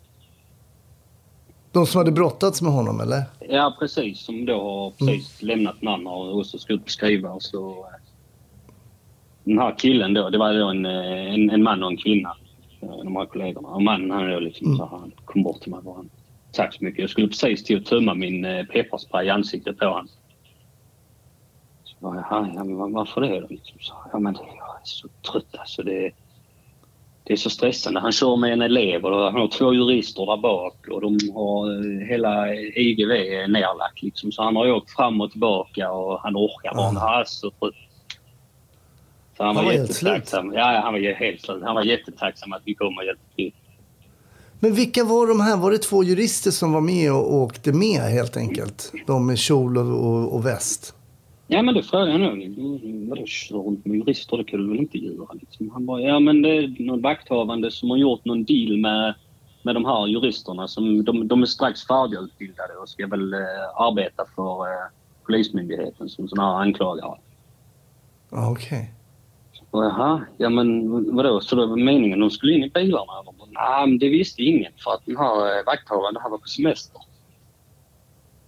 De 1.72 1.86
som 1.86 1.98
hade 1.98 2.12
brottats 2.12 2.62
med 2.62 2.72
honom 2.72 3.00
eller? 3.00 3.22
Ja 3.48 3.76
precis, 3.78 4.20
som 4.20 4.44
då 4.44 4.62
har 4.62 4.90
precis 4.90 5.42
mm. 5.42 5.56
lämnat 5.56 5.76
den 5.80 5.88
andra 5.88 6.10
och 6.10 6.38
också 6.38 6.58
ska 6.58 6.72
ut 6.72 6.82
och 6.82 6.90
skriva. 6.90 7.40
Så, 7.40 7.70
eh, 7.70 8.00
den 9.44 9.58
här 9.58 9.74
killen 9.78 10.14
då, 10.14 10.30
det 10.30 10.38
var 10.38 10.54
då 10.54 10.68
en, 10.68 10.86
eh, 10.86 11.34
en, 11.34 11.50
en 11.50 11.62
man 11.62 11.82
och 11.82 11.90
en 11.90 11.96
kvinna. 11.96 12.36
De 12.80 13.16
här 13.16 13.26
kollegorna. 13.26 13.68
Och 13.68 13.82
mannen 13.82 14.10
han 14.10 14.30
då 14.30 14.40
liksom 14.40 14.66
mm. 14.66 14.78
så 14.78 14.86
han 14.86 15.12
kom 15.24 15.42
bort 15.42 15.60
till 15.60 15.70
mig 15.70 15.80
och 15.84 15.96
han 15.96 16.10
Tack 16.56 16.74
så 16.74 16.84
mycket. 16.84 17.00
Jag 17.00 17.10
skulle 17.10 17.28
precis 17.28 17.64
till 17.64 17.76
att 17.76 17.84
tömma 17.84 18.14
min 18.14 18.44
eh, 18.44 18.64
pepparspray 18.64 19.26
i 19.26 19.30
ansiktet 19.30 19.78
på 19.78 19.84
honom. 19.84 20.08
Jag, 22.00 22.24
ja, 22.30 22.64
men 22.64 22.92
varför 22.92 23.20
det 23.20 23.40
då? 23.40 23.46
Liksom, 23.50 23.78
så, 23.80 23.94
ja, 24.12 24.18
men 24.18 24.34
jag 24.34 24.44
är 24.44 24.84
så 24.84 25.08
trött 25.32 25.56
alltså. 25.58 25.82
Det, 25.82 26.12
det 27.24 27.32
är 27.32 27.36
så 27.36 27.50
stressande. 27.50 28.00
Han 28.00 28.12
kör 28.12 28.36
med 28.36 28.52
en 28.52 28.62
elev 28.62 29.04
och 29.04 29.24
han 29.24 29.40
har 29.40 29.48
två 29.48 29.74
jurister 29.74 30.26
där 30.26 30.36
bak 30.36 30.88
och 30.90 31.00
de 31.00 31.18
har 31.34 31.70
eh, 31.70 32.08
hela 32.08 32.54
IGV 32.54 33.08
nerlagt. 33.48 34.02
Liksom. 34.02 34.32
Så 34.32 34.42
han 34.42 34.56
har 34.56 34.70
åkt 34.70 34.90
fram 34.90 35.20
och 35.20 35.30
tillbaka 35.30 35.90
och 35.90 36.20
han 36.20 36.36
orkar 36.36 36.74
bara. 36.74 36.88
Mm. 36.88 37.02
Han 37.02 37.20
är 37.20 37.24
så 37.24 37.50
trött. 37.50 37.74
Så 39.36 39.44
han, 39.44 39.56
han 39.56 39.64
var, 39.64 39.72
var 39.72 39.80
jättetacksam. 39.80 40.52
Ja, 40.54 40.80
han 40.84 40.92
var 40.92 41.00
helt 41.00 41.40
slut. 41.40 41.62
Han 41.64 41.74
var 41.74 41.82
jättetacksam 41.82 42.52
att 42.52 42.62
vi 42.64 42.74
kom 42.74 42.98
och 42.98 43.04
hjälpte 43.04 43.36
till. 43.36 43.52
Men 44.60 44.74
vilka 44.74 45.04
var 45.04 45.26
de 45.26 45.40
här? 45.40 45.56
Var 45.56 45.70
det 45.70 45.78
två 45.78 46.04
jurister 46.04 46.50
som 46.50 46.72
var 46.72 46.80
med 46.80 47.12
och 47.12 47.34
åkte 47.34 47.72
med 47.72 48.00
helt 48.00 48.36
enkelt? 48.36 48.92
De 49.06 49.26
med 49.26 49.38
kjol 49.38 49.78
och, 49.78 50.06
och, 50.06 50.34
och 50.34 50.46
väst? 50.46 50.95
Ja, 51.48 51.62
men 51.62 51.74
det 51.74 51.82
frågade 51.82 52.10
jag 52.10 52.20
nog. 52.20 53.08
Vadå 53.08 53.26
köra 53.26 53.58
runt 53.58 53.86
med 53.86 53.96
jurister? 53.96 54.36
Det 54.36 54.44
kan 54.44 54.60
du 54.60 54.68
väl 54.68 54.78
inte 54.78 54.98
göra? 54.98 55.28
Liksom. 55.32 55.70
Han 55.70 55.86
bara, 55.86 56.00
ja 56.00 56.20
men 56.20 56.42
det 56.42 56.48
är 56.48 56.76
någon 56.78 57.02
vakthavande 57.02 57.70
som 57.70 57.90
har 57.90 57.96
gjort 57.96 58.24
någon 58.24 58.44
deal 58.44 58.76
med, 58.76 59.14
med 59.62 59.74
de 59.74 59.84
här 59.84 60.06
juristerna. 60.06 60.68
Som, 60.68 61.04
de, 61.04 61.28
de 61.28 61.42
är 61.42 61.46
strax 61.46 61.86
färdigutbildade 61.86 62.74
och 62.74 62.88
ska 62.88 63.06
väl 63.06 63.34
eh, 63.34 63.38
arbeta 63.76 64.24
för 64.36 64.60
eh, 64.60 64.88
Polismyndigheten 65.26 66.08
som 66.08 66.28
sådana 66.28 66.52
här 66.52 66.62
anklagare. 66.62 67.18
Okej. 68.30 68.50
Okay. 68.50 68.86
Jaha, 69.72 70.24
ja 70.36 70.48
men 70.48 70.90
vadå, 71.16 71.40
så 71.40 71.56
det 71.56 71.66
var 71.66 71.76
meningen 71.76 72.20
de 72.20 72.30
skulle 72.30 72.52
in 72.52 72.64
i 72.64 72.70
bilarna? 72.70 73.12
Nej, 73.50 73.86
men 73.86 73.98
det 73.98 74.08
visste 74.08 74.42
ingen 74.42 74.72
för 74.84 74.90
att 74.90 75.06
den 75.06 75.16
här 75.16 75.58
eh, 75.58 75.64
vakthavaren 75.66 76.16
han 76.20 76.30
var 76.30 76.38
på 76.38 76.48
semester. 76.48 77.00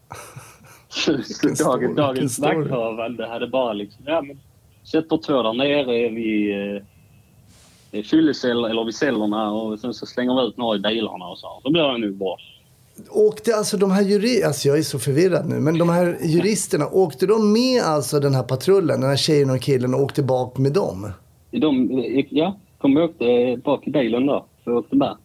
dagen, 1.65 1.95
dagens 1.95 2.39
vakthavande 2.39 3.27
hade 3.27 3.47
bara 3.47 3.73
liksom, 3.73 4.05
ja 4.07 4.23
men 4.23 4.39
sätter 4.85 5.17
två 5.17 5.43
där 5.43 5.53
nere 5.53 6.09
vid 6.09 6.55
eh, 7.93 8.03
fyllecell, 8.03 8.65
eller 8.65 8.85
vid 8.85 8.95
cellerna 8.95 9.53
och 9.53 9.79
sen 9.81 9.95
så 9.95 10.07
slänger 10.07 10.43
vi 10.43 10.49
ut 10.49 10.57
några 10.57 10.77
i 10.77 10.81
bilarna 10.81 11.25
och 11.25 11.39
så. 11.39 11.61
Då 11.65 11.71
blir 11.71 11.83
det 11.83 11.99
nog 11.99 12.17
bra. 12.17 12.37
Åkte 13.11 13.57
alltså 13.57 13.77
de 13.77 13.91
här 13.91 14.03
juristerna, 14.03 14.47
alltså 14.47 14.69
jag 14.69 14.79
är 14.79 14.83
så 14.83 14.99
förvirrad 14.99 15.49
nu, 15.49 15.61
men 15.61 15.79
de 15.79 15.89
här 15.89 16.19
juristerna, 16.23 16.89
åkte 16.89 17.27
de 17.27 17.53
med 17.53 17.83
alltså 17.83 18.21
den 18.21 18.35
här 18.35 18.43
patrullen, 18.43 19.01
den 19.01 19.11
här 19.11 19.17
tjejen 19.17 19.51
och 19.51 19.61
killen 19.61 19.95
och 19.95 20.01
åkte 20.01 20.23
bak 20.23 20.59
med 20.59 20.73
dem? 20.73 21.13
De, 21.51 21.89
ja, 22.31 22.57
de 22.83 22.97
åkte 22.97 23.57
bak 23.65 23.87
i 23.87 23.91
bilen 23.91 24.27
där, 24.27 24.43
så 24.65 24.79
åkte 24.79 24.97
med. 24.97 25.17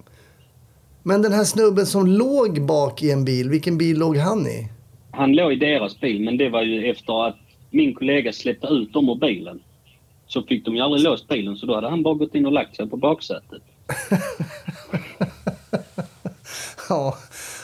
Men 1.04 1.22
den 1.22 1.34
här 1.34 1.44
snubben 1.44 1.86
som 1.86 2.08
låg 2.08 2.66
bak 2.66 3.04
i 3.04 3.12
en 3.12 3.26
bil, 3.26 3.50
vilken 3.50 3.78
bil 3.78 3.98
låg 3.98 4.18
han 4.18 4.48
i? 4.48 4.70
Han 5.14 5.34
låg 5.34 5.54
i 5.54 5.56
deras 5.56 6.00
bil, 6.00 6.22
men 6.22 6.38
det 6.38 6.50
var 6.50 6.62
ju 6.62 6.90
efter 6.90 7.28
att 7.28 7.36
min 7.70 7.94
kollega 7.94 8.34
släppte 8.34 8.68
ut 8.68 8.94
dem 8.94 9.10
ur 9.10 9.16
bilen. 9.16 9.60
Så 10.28 10.44
fick 10.44 10.66
de 10.66 10.76
ju 10.76 10.82
aldrig 10.82 11.04
låst 11.04 11.28
bilen, 11.28 11.58
så 11.58 11.66
då 11.66 11.76
hade 11.76 11.90
han 11.90 12.04
bara 12.04 12.14
gått 12.14 12.36
in 12.36 12.46
och 12.46 12.52
lagt 12.52 12.76
sig 12.76 12.90
på 12.90 12.98
baksätet. 12.98 13.62
ja, 16.90 17.18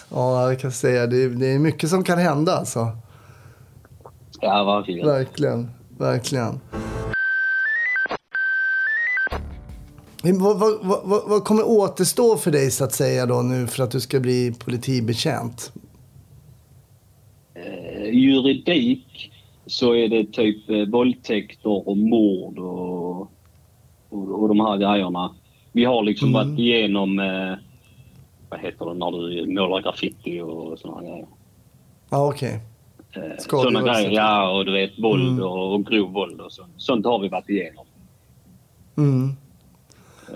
Ja, 0.09 0.49
jag 0.49 0.59
kan 0.59 0.71
säga 0.71 1.07
det. 1.07 1.29
Det 1.29 1.47
är 1.47 1.59
mycket 1.59 1.89
som 1.89 2.03
kan 2.03 2.17
hända 2.17 2.57
alltså. 2.57 2.88
Ja, 4.41 4.63
verkligen. 4.63 5.07
Verkligen, 5.07 5.71
verkligen. 5.97 6.59
Vad, 10.23 10.59
vad, 10.59 10.79
vad, 10.81 11.29
vad, 11.29 11.43
kommer 11.43 11.67
återstå 11.67 12.38
för 12.38 12.51
dig 12.51 12.71
så 12.71 12.83
att 12.83 12.93
säga 12.93 13.25
då 13.25 13.41
nu 13.41 13.67
för 13.67 13.83
att 13.83 13.91
du 13.91 13.99
ska 13.99 14.19
bli 14.19 14.55
politibetjänt? 14.59 15.71
Eh, 17.65 18.10
juridik 18.13 19.32
så 19.65 19.95
är 19.95 20.10
det 20.10 20.32
typ 20.32 20.69
eh, 20.69 20.86
våldtäkter 20.86 21.88
och 21.89 21.98
mord 21.98 22.60
och, 22.60 23.22
och, 24.10 24.41
och 24.41 24.48
de 24.48 24.60
här 24.60 24.78
grejerna. 24.78 25.36
Vi 25.72 25.86
har 25.86 26.04
liksom 26.04 26.30
mm. 26.30 26.48
varit 26.48 26.60
igenom 26.60 27.19
eh, 27.19 27.58
vad 28.50 28.60
heter 28.60 28.86
det, 28.86 28.93
när 28.93 29.12
du 29.12 29.54
målar 29.54 29.82
graffiti 29.82 30.41
och 30.41 30.80
sådana 30.80 31.02
grejer. 31.02 31.28
Ja, 32.10 32.28
okej. 32.28 32.60
Okay. 33.10 33.30
Eh, 33.30 33.38
sådana 33.38 33.82
grejer, 33.82 34.12
ja. 34.12 34.58
Och 34.58 34.65
du 34.65 34.74
vet 34.74 35.00
våld 35.00 35.30
mm. 35.30 35.43
och, 35.43 35.74
och 35.74 35.86
grov 35.86 36.12
våld 36.12 36.41
och 36.41 36.52
sånt. 36.52 36.74
Sånt 36.78 37.06
har 37.06 37.19
vi 37.19 37.28
varit 37.28 37.50
igenom. 37.50 37.86
Mm. 38.98 39.30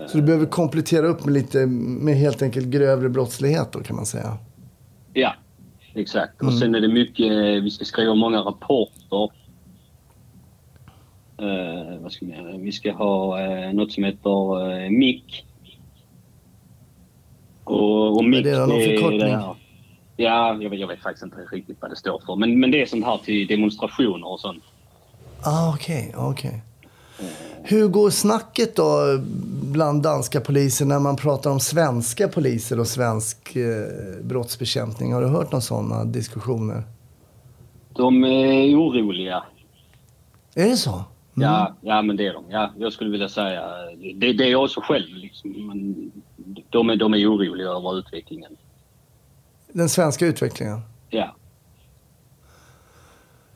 Så 0.08 0.18
du 0.18 0.24
behöver 0.24 0.46
komplettera 0.46 1.08
upp 1.08 1.26
med 1.26 1.34
lite, 1.34 1.66
med 1.66 2.16
helt 2.16 2.42
enkelt 2.42 2.68
grövre 2.68 3.10
brottslighet 3.10 3.72
då 3.72 3.80
kan 3.80 3.96
man 3.96 4.06
säga? 4.06 4.38
Ja, 5.14 5.34
exakt. 5.96 6.42
Mm. 6.42 6.54
Och 6.54 6.60
sen 6.60 6.76
är 6.76 6.82
det 6.82 6.88
mycket, 6.88 7.64
vi 7.64 7.72
ska 7.72 7.86
skriva 7.86 8.16
många 8.16 8.40
rapporter. 8.40 9.30
Uh, 11.42 12.00
vad 12.00 12.12
ska 12.12 12.26
vi, 12.26 12.58
vi 12.58 12.72
ska 12.72 12.94
ha 12.94 13.42
uh, 13.42 13.74
något 13.74 13.92
som 13.92 14.04
heter 14.04 14.62
uh, 14.62 14.90
MIC 14.90 15.44
och, 17.64 18.18
och 18.18 18.26
Mick, 18.26 18.46
är 18.46 18.52
det 18.52 18.66
någon 18.66 18.82
förkortning? 18.82 19.56
Ja, 20.18 20.58
jag 20.62 20.70
vet, 20.70 20.80
jag 20.80 20.88
vet, 20.88 21.00
faktiskt 21.00 21.24
inte 21.24 21.38
riktigt 21.38 21.78
vad 21.82 21.92
det 21.92 21.96
står 21.96 22.22
för. 22.26 22.36
Men, 22.36 22.60
men 22.60 22.72
det 22.72 22.82
är 22.82 22.86
sånt 22.86 23.06
här 23.06 23.18
till 23.18 23.48
demonstrationer 23.48 24.28
och 24.28 24.40
sånt. 24.40 24.64
Ah, 25.44 25.74
okej, 25.74 26.10
okay, 26.10 26.26
okej. 26.26 26.50
Okay. 26.50 26.60
Hur 27.64 27.88
går 27.88 28.10
snacket 28.10 28.76
då 28.76 29.20
bland 29.64 30.04
danska 30.04 30.42
poliser 30.42 30.86
när 30.86 31.00
man 31.00 31.16
pratar 31.16 31.52
om 31.52 31.60
svenska 31.60 32.28
poliser 32.28 32.80
och 32.80 32.88
svensk 32.88 33.56
eh, 33.56 34.24
brottsbekämpning? 34.24 35.14
Har 35.14 35.22
du 35.22 35.28
hört 35.28 35.52
några 35.52 35.62
sådana 35.62 36.06
diskussioner? 36.06 36.84
De 37.96 38.24
är 38.24 38.76
oroliga. 38.76 39.44
Är 40.56 40.70
det 40.70 40.78
så? 40.78 40.92
Mm. 41.36 41.50
Ja, 41.50 41.76
ja, 41.82 42.02
men 42.02 42.16
det 42.16 42.28
är 42.28 42.34
de. 42.34 42.44
Ja, 42.50 42.74
jag 42.78 42.94
skulle 42.94 43.10
vilja 43.12 43.30
säga 43.30 43.62
det. 44.16 44.34
Det 44.34 44.44
är 44.44 44.52
jag 44.52 44.64
också 44.64 44.82
själv. 44.82 45.16
Liksom. 45.16 45.52
Men 45.68 46.12
de, 46.70 46.90
är, 46.90 46.96
de 46.96 47.14
är 47.14 47.32
oroliga 47.32 47.68
över 47.68 48.00
utvecklingen. 48.00 48.58
Den 49.72 49.90
svenska 49.90 50.26
utvecklingen? 50.26 50.82
Ja. 51.10 51.36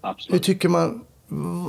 Absolut. 0.02 0.34
Hur 0.34 0.40
tycker 0.40 0.70
man... 0.70 1.06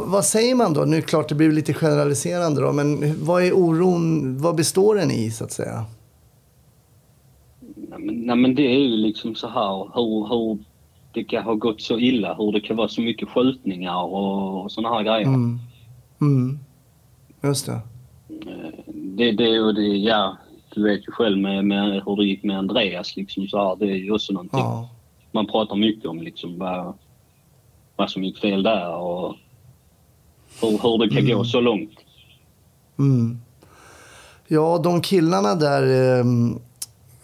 Vad 0.07 0.25
säger 0.25 0.55
man 0.55 0.75
då? 0.75 0.81
Nu 0.81 1.03
klart 1.03 1.29
det 1.29 1.35
blir 1.35 1.53
lite 1.53 1.75
generaliserande 1.75 2.61
då, 2.61 2.73
men 2.73 3.15
vad 3.25 3.43
är 3.43 3.53
oron, 3.53 4.39
vad 4.39 4.57
består 4.57 4.95
den 4.95 5.11
i 5.11 5.31
så 5.31 5.45
att 5.45 5.53
säga? 5.53 5.85
Nej 7.77 7.99
men, 7.99 8.15
nej, 8.15 8.37
men 8.37 8.55
det 8.55 8.63
är 8.63 8.79
ju 8.79 8.97
liksom 8.97 9.35
så 9.35 9.49
här 9.49 9.91
hur, 9.95 10.29
hur 10.29 10.59
det 11.13 11.25
kan 11.25 11.45
ha 11.45 11.55
gått 11.55 11.81
så 11.81 11.99
illa, 11.99 12.35
hur 12.35 12.53
det 12.53 12.61
kan 12.61 12.77
vara 12.77 12.89
så 12.89 13.01
mycket 13.01 13.29
skjutningar 13.29 14.03
och, 14.03 14.63
och 14.63 14.73
såna 14.73 14.89
här 14.89 15.03
grejer. 15.03 15.27
Mm. 15.27 15.59
Mm. 16.21 16.59
Just 17.43 17.67
det. 17.67 17.81
Det, 18.87 19.33
det 19.33 19.61
och 19.61 19.75
det, 19.75 19.83
ja, 19.83 20.37
du 20.75 20.83
vet 20.83 21.09
ju 21.09 21.13
själv 21.13 21.39
med, 21.39 21.65
med 21.65 22.03
hur 22.07 22.17
det 22.17 22.25
gick 22.25 22.43
med 22.43 22.59
Andreas 22.59 23.17
liksom 23.17 23.49
så 23.49 23.59
här, 23.59 23.77
det 23.77 23.93
är 23.93 23.97
ju 23.97 24.13
också 24.13 24.33
någonting 24.33 24.61
ja. 24.61 24.89
man 25.33 25.47
pratar 25.47 25.77
mycket 25.77 26.07
om 26.07 26.23
liksom 26.23 26.59
vad, 26.59 26.95
vad 27.97 28.11
som 28.11 28.25
gick 28.25 28.39
fel 28.39 28.63
där 28.63 28.97
och 28.97 29.37
hur, 30.61 30.71
hur 30.71 30.99
det 30.99 31.09
kan 31.09 31.25
mm. 31.25 31.37
gå 31.37 31.45
så 31.45 31.61
långt. 31.61 31.91
Mm. 32.99 33.39
Ja, 34.47 34.81
de 34.85 35.01
killarna 35.01 35.55
där, 35.55 35.83
ehm, 36.21 36.59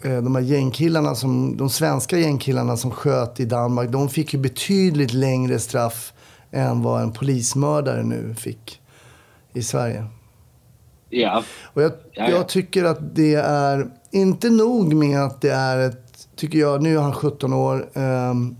eh, 0.01 0.21
de 0.21 0.35
här 0.35 0.41
gängkillarna, 0.43 1.15
som, 1.15 1.57
de 1.57 1.69
svenska 1.69 2.17
gängkillarna 2.17 2.77
som 2.77 2.91
sköt 2.91 3.39
i 3.39 3.45
Danmark, 3.45 3.91
de 3.91 4.09
fick 4.09 4.33
ju 4.33 4.39
betydligt 4.39 5.13
längre 5.13 5.59
straff 5.59 6.13
än 6.51 6.81
vad 6.81 7.01
en 7.01 7.11
polismördare 7.11 8.03
nu 8.03 8.35
fick 8.37 8.81
i 9.53 9.63
Sverige. 9.63 10.05
Ja, 11.09 11.43
Och 11.73 11.81
jag, 11.81 11.91
Ja, 11.91 12.29
ja. 12.29 12.29
jag 12.29 12.47
tycker 12.47 12.83
att 12.83 13.15
det 13.15 13.35
är 13.35 13.89
inte 14.11 14.49
nog 14.49 14.93
med 14.93 15.23
att 15.23 15.41
det 15.41 15.51
är 15.51 15.77
ett, 15.77 16.27
tycker 16.35 16.59
jag, 16.59 16.81
nu 16.83 16.95
är 16.95 17.01
han 17.01 17.13
17 17.13 17.53
år. 17.53 17.89
ehm, 17.93 18.55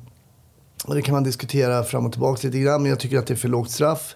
och 0.86 0.96
det 0.96 1.02
kan 1.02 1.14
man 1.14 1.24
diskutera 1.24 1.84
fram 1.84 2.06
och 2.06 2.12
tillbaka 2.12 2.48
lite 2.48 2.60
grann, 2.60 2.82
men 2.82 2.90
jag 2.90 3.00
tycker 3.00 3.18
att 3.18 3.28
det 3.28 3.34
är 3.34 3.36
för 3.36 3.48
lågt 3.48 3.72
straff. 3.72 4.16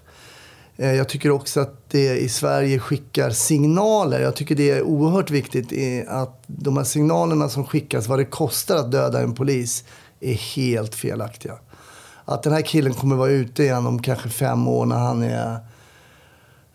Eh, 0.80 0.94
Jag 0.96 1.10
tycker 1.10 1.32
också 1.32 1.60
att 1.60 1.89
det 1.89 2.18
i 2.20 2.30
Sverige 2.30 2.80
skickar 2.80 3.30
signaler. 3.30 4.20
Jag 4.22 4.36
tycker 4.36 4.56
det 4.56 4.70
är 4.72 4.82
oerhört 4.82 5.32
viktigt 5.32 5.74
att 6.08 6.44
de 6.48 6.78
här 6.78 6.84
signalerna 6.84 7.50
som 7.50 7.65
skickas, 7.65 8.08
vad 8.08 8.20
det 8.20 8.26
kostar 8.26 8.76
att 8.76 8.92
döda 8.92 9.22
en 9.22 9.36
polis, 9.36 9.84
är 10.20 10.34
helt 10.34 10.96
felaktiga. 10.96 11.54
Att 12.26 12.44
den 12.44 12.54
här 12.54 12.62
killen 12.62 12.94
kommer 12.94 13.15
vara 13.15 13.30
ute 13.32 13.63
igen 13.63 13.86
om 13.88 14.02
kanske 14.02 14.30
fem 14.30 14.68
år 14.68 14.86
när 14.86 14.98
han 14.98 15.24
är... 15.24 15.58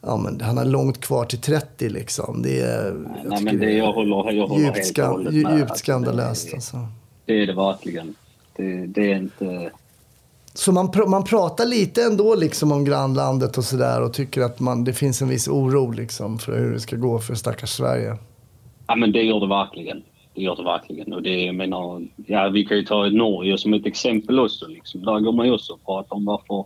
Ja, 0.07 0.17
men 0.17 0.41
han 0.41 0.57
har 0.57 0.65
långt 0.65 1.01
kvar 1.01 1.25
till 1.25 1.41
30 1.41 1.89
liksom. 1.89 2.43
Det 2.43 2.61
är, 2.61 2.85
jag 2.85 3.31
nej, 3.31 3.43
men 3.43 3.59
det, 3.59 3.71
jag 3.73 3.93
håller, 3.93 4.33
jag 4.33 4.47
håller 4.47 4.65
djupt, 4.65 4.77
helt 4.77 4.99
och 4.99 5.05
hållet 5.05 5.35
med. 5.35 5.59
djupt 5.59 5.79
skandalöst. 5.79 6.49
Det, 6.51 6.55
Alltså. 6.55 6.89
det 7.25 7.33
är 7.43 7.47
det 7.47 7.55
verkligen. 7.55 8.15
Det, 8.57 8.87
det 8.87 9.13
är 9.13 9.17
inte... 9.17 9.71
Så 10.57 10.73
man, 10.73 10.89
pr- 10.89 11.07
man 11.07 11.25
pratar 11.25 11.67
lite 11.67 12.03
ändå 12.03 12.35
liksom 12.35 12.73
om 12.73 12.85
grannlandet 12.85 13.59
och 13.59 13.65
sådär 13.65 14.03
och 14.03 14.13
tycker 14.15 14.41
att 14.43 14.61
man, 14.61 14.85
det 14.85 14.93
finns 14.93 15.23
en 15.23 15.29
viss 15.29 15.49
oro 15.49 15.91
liksom 15.91 16.39
för 16.39 16.59
hur 16.59 16.73
det 16.73 16.81
ska 16.81 16.97
gå 16.97 17.19
för 17.19 17.35
stackars 17.35 17.71
Sverige. 17.71 18.17
Ja, 18.87 18.95
men 18.97 19.13
det 19.13 19.23
gör 19.23 19.41
det 19.41 19.47
verkligen. 19.49 20.03
Det 20.35 20.43
gör 20.43 20.57
det 20.57 20.63
verkligen. 20.65 21.13
Och 21.13 21.23
det, 21.23 21.43
jag 21.45 21.55
menar, 21.55 22.03
ja, 22.27 22.49
vi 22.49 22.65
kan 22.65 22.77
ju 22.77 22.85
ta 22.85 23.05
Norge 23.07 23.59
som 23.59 23.75
ett 23.75 23.87
exempel 23.87 24.41
också. 24.41 24.67
Liksom. 24.67 25.05
Där 25.05 25.21
går 25.21 25.33
man 25.33 25.47
ju 25.47 25.53
också 25.55 25.73
och 25.73 25.85
pratar 25.87 26.17
om 26.17 26.25
varför, 26.25 26.65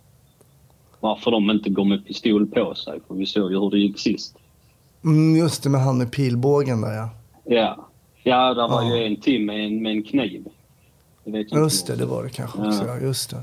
varför 1.01 1.31
de 1.31 1.51
inte 1.51 1.71
går 1.71 1.85
med 1.85 2.07
pistol 2.07 2.47
på 2.47 2.75
sig. 2.75 3.01
För 3.09 3.15
vi 3.15 3.27
såg 3.27 3.53
ju 3.53 3.59
hur 3.61 3.71
det 3.71 3.79
gick 3.79 3.99
sist. 3.99 4.37
Mm, 5.05 5.37
just 5.37 5.63
det 5.63 5.69
med 5.71 5.81
han 5.81 5.99
med 5.99 6.13
pilbågen 6.13 6.81
där 6.81 6.93
ja. 6.95 7.09
Ja, 7.45 7.89
ja 8.23 8.55
där 8.55 8.69
var 8.69 8.83
Ja. 8.83 8.97
ju 8.97 9.05
en 9.07 9.21
till 9.21 9.45
med 9.45 9.65
en, 9.67 9.83
med 9.83 9.93
en 9.93 10.03
kniv. 10.03 10.45
Det 11.25 11.39
Just 11.53 11.87
det, 11.87 11.97
det 11.97 12.07
var 12.07 12.23
det 12.25 12.31
kanske 12.31 12.59
Ja. 12.59 12.69
också. 12.69 12.85
Ja, 12.87 12.99
just 12.99 13.31
det. 13.31 13.37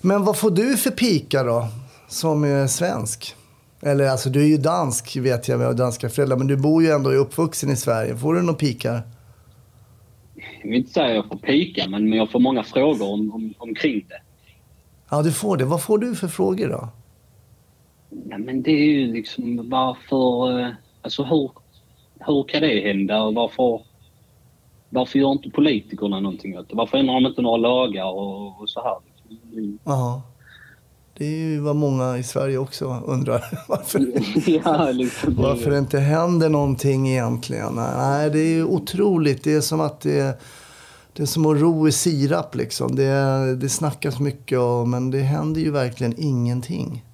Men 0.00 0.24
vad 0.24 0.38
får 0.38 0.50
du 0.50 0.76
för 0.76 0.90
pika 0.90 1.42
då, 1.42 1.68
som 2.08 2.44
är 2.44 2.66
svensk? 2.66 3.36
Eller 3.82 4.08
alltså 4.08 4.30
du 4.30 4.42
är 4.42 4.46
ju 4.48 4.56
dansk 4.56 5.16
vet 5.16 5.48
jag, 5.48 5.58
har 5.58 5.74
danska 5.74 6.08
föräldrar, 6.08 6.36
men 6.36 6.46
du 6.46 6.56
bor 6.56 6.82
ju 6.82 6.90
ändå 6.90 7.10
uppvuxen 7.10 7.70
i 7.70 7.76
Sverige. 7.76 8.16
Får 8.16 8.34
du 8.34 8.42
några 8.42 8.54
pikar? 8.58 9.02
Jag 10.62 10.70
vill 10.70 10.78
inte 10.78 10.92
säga 10.92 11.06
att 11.06 11.14
jag 11.14 11.26
får 11.28 11.36
pika, 11.36 11.88
men 11.88 12.12
jag 12.12 12.30
får 12.30 12.38
många 12.40 12.62
frågor 12.62 13.12
om, 13.12 13.34
om, 13.34 13.54
omkring 13.58 14.04
det. 14.08 14.22
Ja, 15.10 15.22
du 15.22 15.32
får 15.32 15.56
det. 15.56 15.64
Vad 15.64 15.82
får 15.82 15.98
du 15.98 16.14
för 16.14 16.28
frågor 16.28 16.68
då? 16.68 16.88
Ja, 18.30 18.38
men 18.38 18.62
det 18.62 18.70
är 18.70 18.84
ju 18.84 19.12
liksom 19.12 19.70
varför... 19.70 20.60
eh, 20.60 20.68
Alltså 21.02 21.24
hur, 21.24 21.50
hur 22.26 22.42
kan 22.48 22.60
det 22.62 22.80
hända 22.88 23.22
och 23.22 23.34
varför... 23.34 23.82
Varför 24.88 25.18
gör 25.18 25.32
inte 25.32 25.50
politikerna 25.50 26.20
någonting 26.20 26.58
åt 26.58 26.68
det? 26.68 26.74
Varför 26.76 26.98
ändrar 26.98 27.14
de 27.14 27.26
inte 27.26 27.42
några 27.42 27.56
lagar 27.56 28.04
och, 28.04 28.60
och 28.60 28.70
så 28.70 28.82
här? 28.82 28.96
Ja. 29.84 30.22
Det 31.18 31.24
är 31.24 31.38
ju 31.38 31.60
vad 31.60 31.76
många 31.76 32.18
i 32.18 32.22
Sverige 32.22 32.58
också 32.58 33.02
undrar. 33.06 33.44
Varför, 33.68 34.00
ja, 34.64 34.90
liksom. 34.90 35.34
det- 35.34 35.42
varför 35.42 35.70
det 35.70 35.78
inte 35.78 35.98
händer 35.98 36.48
någonting 36.48 37.08
egentligen. 37.08 37.74
Nej, 37.74 38.30
det 38.30 38.38
är 38.40 38.48
ju 38.54 38.64
otroligt. 38.64 39.44
Det 39.44 39.52
är 39.54 39.60
som 39.60 39.80
att 39.80 40.00
det, 40.00 40.40
det 41.12 41.22
är 41.22 41.26
som 41.26 41.46
att 41.46 41.60
ro 41.60 41.88
i 41.88 41.92
sirap 41.92 42.54
liksom. 42.54 42.96
Det, 42.96 43.56
det 43.56 43.68
snackas 43.68 44.20
mycket 44.20 44.58
om, 44.58 44.90
men 44.90 45.10
det 45.10 45.18
händer 45.20 45.60
ju 45.60 45.70
verkligen 45.70 46.14
ingenting. 46.18 47.04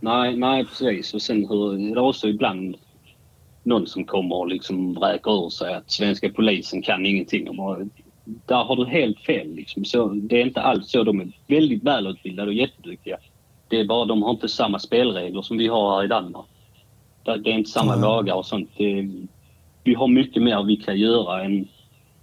Nej, 0.00 0.36
nej, 0.36 0.64
precis. 0.64 1.14
Och 1.14 1.22
sen 1.22 1.36
hur, 1.48 1.94
det 1.94 2.00
är 2.00 2.04
också 2.08 2.28
ibland 2.28 2.76
någon 3.62 3.86
som 3.86 4.04
kommer 4.04 4.36
och 4.36 4.48
liksom 4.48 4.94
vräker 4.94 5.46
ur 5.46 5.50
sig 5.50 5.74
att 5.74 5.90
svenska 5.90 6.28
polisen 6.36 6.82
kan 6.82 7.06
ingenting. 7.06 7.48
Och 7.48 7.56
bara, 7.56 7.78
där 8.46 8.64
har 8.64 8.76
du 8.76 8.86
helt 8.86 9.20
fel. 9.20 9.54
Liksom. 9.54 9.84
Så, 9.84 10.08
det 10.08 10.40
är 10.40 10.46
inte 10.46 10.60
alls 10.60 10.90
så. 10.90 11.02
De 11.04 11.20
är 11.20 11.28
väldigt 11.46 11.82
välutbildade 11.82 12.48
och 12.48 12.54
jätteduktiga. 12.54 13.16
Det 13.68 13.80
är 13.80 13.84
bara 13.84 14.04
de 14.04 14.22
har 14.22 14.30
inte 14.30 14.48
samma 14.48 14.78
spelregler 14.78 15.42
som 15.42 15.58
vi 15.58 15.66
har 15.68 15.96
här 15.96 16.04
i 16.04 16.08
Danmark. 16.08 16.46
Det 17.24 17.30
är 17.30 17.48
inte 17.48 17.70
samma 17.70 17.92
Mm. 17.92 18.02
lagar 18.04 18.34
och 18.34 18.46
sånt. 18.46 18.70
Det, 18.76 19.08
vi 19.84 19.94
har 19.94 20.08
mycket 20.08 20.42
mer 20.42 20.62
vi 20.64 20.76
kan 20.76 20.96
göra 20.98 21.44
än 21.44 21.68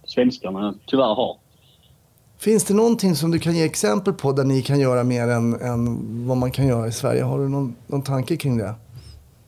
svenskarna 0.04 0.74
tyvärr 0.86 1.14
har. 1.14 1.36
Finns 2.38 2.64
det 2.64 2.74
någonting 2.74 3.14
som 3.14 3.30
du 3.30 3.38
kan 3.38 3.56
ge 3.56 3.64
exempel 3.64 4.12
på 4.14 4.32
där 4.32 4.44
ni 4.44 4.62
kan 4.62 4.80
göra 4.80 5.04
mer 5.04 5.22
än, 5.28 5.60
än 5.60 6.26
vad 6.26 6.36
man 6.36 6.50
kan 6.50 6.66
göra 6.66 6.86
i 6.88 6.92
Sverige? 6.92 7.22
Har 7.22 7.38
du 7.38 7.48
någon, 7.48 7.74
någon 7.86 8.02
tanke 8.02 8.36
kring 8.36 8.58
det? 8.58 8.74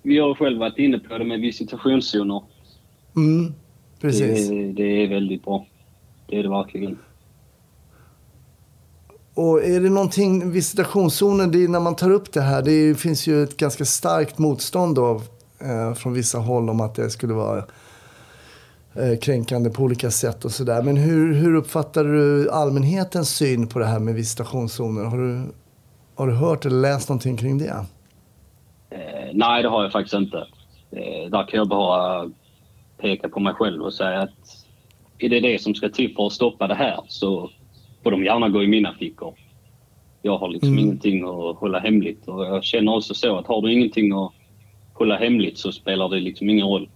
Vi 0.03 0.19
har 0.19 0.35
själv 0.35 0.59
varit 0.59 0.79
inne 0.79 0.99
på 0.99 1.19
det 1.19 1.25
med 1.25 1.41
visitationszoner. 1.41 2.43
Mm, 3.17 3.55
precis. 4.01 4.49
Det, 4.49 4.73
det 4.73 5.03
är 5.05 5.09
väldigt 5.09 5.45
bra. 5.45 5.67
Det 6.27 6.39
är 6.39 6.43
det 6.43 6.49
verkligen. 6.49 6.99
Och 9.35 9.65
är 9.65 9.81
det 9.81 9.91
någonting, 9.91 10.51
visitationszoner, 10.51 11.47
det 11.47 11.65
är 11.65 11.69
när 11.69 11.81
man 11.81 11.97
tar 11.97 12.11
upp 12.11 12.33
det 12.33 12.41
här, 12.41 12.63
det 12.63 12.73
är, 12.73 12.95
finns 12.95 13.27
ju 13.27 13.43
ett 13.43 13.57
ganska 13.57 13.85
starkt 13.85 14.39
motstånd 14.39 14.95
då, 14.95 15.23
eh, 15.61 15.95
från 15.95 16.13
vissa 16.13 16.39
håll 16.39 16.71
om 16.71 16.81
att 16.81 16.95
det 16.95 17.11
skulle 17.11 17.35
vara 17.35 17.65
eh, 18.95 19.19
kränkande 19.23 19.71
på 19.71 19.83
olika 19.83 20.11
sätt 20.11 20.45
och 20.45 20.51
sådär. 20.51 20.83
Men 20.83 20.97
hur, 20.97 21.35
hur 21.35 21.55
uppfattar 21.55 22.05
du 22.05 22.51
allmänhetens 22.51 23.29
syn 23.29 23.67
på 23.67 23.79
det 23.79 23.87
här 23.87 23.99
med 23.99 24.15
visitationszoner? 24.15 25.05
Har 25.05 25.19
du, 25.19 25.43
har 26.15 26.27
du 26.27 26.33
hört 26.33 26.67
eller 26.67 26.81
läst 26.81 27.09
någonting 27.09 27.37
kring 27.37 27.59
det? 27.59 27.87
Eh, 28.91 29.31
nej, 29.33 29.63
det 29.63 29.69
har 29.69 29.83
jag 29.83 29.93
faktiskt 29.93 30.15
inte. 30.15 30.39
Eh, 30.91 31.31
där 31.31 31.49
kan 31.49 31.59
jag 31.59 31.69
bara 31.69 32.31
peka 32.99 33.29
på 33.29 33.41
mig 33.41 33.55
själv 33.55 33.83
och 33.83 33.95
säga 33.95 34.21
att 34.21 34.66
är 35.19 35.29
det 35.29 35.41
det 35.41 35.63
som 35.63 35.75
ska 35.75 35.89
till 35.89 36.15
för 36.15 36.27
att 36.27 36.33
stoppa 36.33 36.67
det 36.67 36.75
här 36.75 37.01
så 37.09 37.51
får 38.03 38.11
de 38.11 38.25
gärna 38.25 38.49
gå 38.49 38.63
i 38.63 38.67
mina 38.67 38.95
fickor. 38.95 39.35
Jag 40.23 40.39
har 40.39 40.49
liksom 40.49 40.69
Mm. 40.73 40.85
ingenting 40.85 41.23
att 41.25 41.57
hålla 41.57 41.79
hemligt 41.79 42.29
och 42.29 42.47
jag 42.47 42.65
känner 42.65 42.97
också 42.97 43.15
så 43.15 43.37
att 43.39 43.47
har 43.47 43.63
du 43.63 43.73
ingenting 43.73 44.13
att 44.13 44.33
hålla 44.93 45.17
hemligt 45.17 45.59
så 45.59 45.73
spelar 45.73 46.09
det 46.09 46.21
liksom 46.21 46.51
ingen 46.51 46.67
roll. 46.67 46.89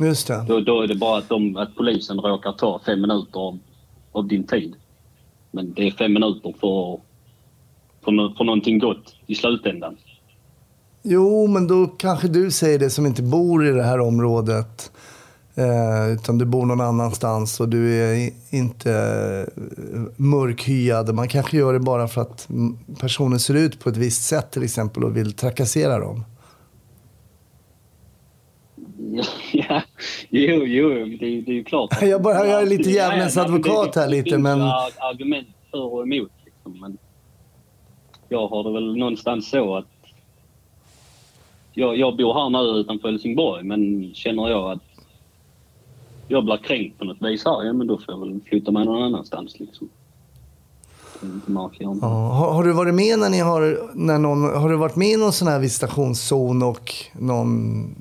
Just 0.00 0.26
det. 0.26 0.44
Då, 0.48 0.60
då 0.60 0.82
är 0.82 0.86
det 0.86 0.94
bara 0.94 1.18
att, 1.18 1.28
de, 1.28 1.56
att 1.56 1.74
polisen 1.76 2.18
råkar 2.20 2.52
ta 2.52 2.80
fem 2.86 3.00
minuter 3.00 3.40
av, 3.40 3.58
av 4.12 4.28
din 4.28 4.46
tid. 4.46 4.74
Men 5.50 5.72
det 5.74 5.86
är 5.86 5.90
fem 5.90 6.12
minuter 6.12 6.54
för, 6.60 7.00
för, 8.04 8.34
för 8.36 8.44
någonting 8.44 8.78
gott 8.78 9.14
i 9.26 9.34
slutändan. 9.34 9.96
Jo, 11.02 11.46
men 11.46 11.68
då 11.68 11.86
kanske 11.86 12.28
du 12.28 12.50
säger 12.50 12.78
det 12.78 12.90
som 12.90 13.06
inte 13.06 13.22
bor 13.22 13.66
i 13.66 13.70
det 13.70 13.82
här 13.82 14.00
området. 14.00 14.92
Eh, 15.58 16.12
utan 16.12 16.38
du 16.38 16.44
bor 16.44 16.66
någon 16.66 16.80
annanstans 16.80 17.60
och 17.60 17.68
du 17.68 17.94
är 17.94 18.30
inte 18.50 18.92
eh, 18.92 20.00
mörkhyad. 20.16 21.14
Man 21.14 21.28
kanske 21.28 21.56
gör 21.56 21.72
det 21.72 21.80
bara 21.80 22.08
för 22.08 22.20
att 22.20 22.48
personen 23.00 23.38
ser 23.40 23.54
ut 23.54 23.80
på 23.80 23.88
ett 23.88 23.96
visst 23.96 24.22
sätt 24.24 24.50
till 24.50 24.62
exempel 24.62 25.04
och 25.04 25.16
vill 25.16 25.32
trakassera 25.32 25.98
dem. 25.98 26.24
Ja, 29.52 29.82
jo, 30.30 30.64
jo, 30.64 30.88
det, 30.88 31.26
är- 31.26 31.42
det 31.42 31.50
är 31.50 31.54
ju 31.54 31.64
klart. 31.64 31.90
Jag 32.02 32.22
bara- 32.22 32.46
jag 32.46 32.62
är 32.62 32.66
lite 32.66 32.90
djävulens 32.90 33.36
Ja, 33.36 33.42
advokat 33.42 33.96
här 33.96 34.08
lite, 34.08 34.38
men- 34.38 34.60
argument 34.98 35.48
för 35.70 35.94
och 35.94 36.02
emot. 36.02 36.30
Liksom, 36.44 36.80
men 36.80 36.98
jag 38.28 38.48
har 38.48 38.64
det 38.64 38.72
väl 38.72 38.96
någonstans 38.96 39.50
så 39.50 39.76
att 39.76 39.84
jag, 41.72 41.96
jag 41.96 42.16
bor 42.16 42.34
här 42.34 42.50
nu 42.50 42.80
utanför 42.80 43.08
Helsingborg, 43.08 43.64
men 43.64 44.10
känner 44.14 44.48
jag 44.48 44.70
att 44.72 44.82
jag 46.28 46.44
blir 46.44 46.56
kränkt 46.56 46.98
på 46.98 47.04
något 47.04 47.22
vis 47.22 47.44
här, 47.44 47.64
ja 47.64 47.72
men 47.72 47.86
då 47.86 47.98
får 47.98 48.14
jag 48.14 48.20
väl 48.20 48.40
flytta 48.48 48.70
mig 48.70 48.84
någon 48.84 49.02
annanstans 49.02 49.60
liksom. 49.60 49.88
Ja. 52.00 52.08
Har, 52.08 52.52
har 52.52 52.64
du 52.64 52.72
varit 52.72 52.94
med 52.94 53.18
när 53.18 53.30
ni 53.30 53.38
har, 53.38 53.90
när 53.94 54.18
någon, 54.18 54.42
har 54.42 54.68
du 54.68 54.76
varit 54.76 54.96
med 54.96 55.08
i 55.08 55.16
någon 55.16 55.32
sån 55.32 55.48
här 55.48 55.58
visitationszon 55.58 56.62
och 56.62 56.94
någon, 57.12 57.94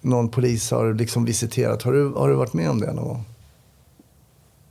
någon 0.00 0.28
polis 0.28 0.70
har 0.70 0.94
liksom 0.94 1.24
visiterat? 1.24 1.82
Har 1.82 1.92
du, 1.92 2.08
har 2.08 2.28
du 2.28 2.34
varit 2.34 2.52
med 2.52 2.70
om 2.70 2.80
det 2.80 2.92
någon 2.92 3.04
gång? 3.04 3.24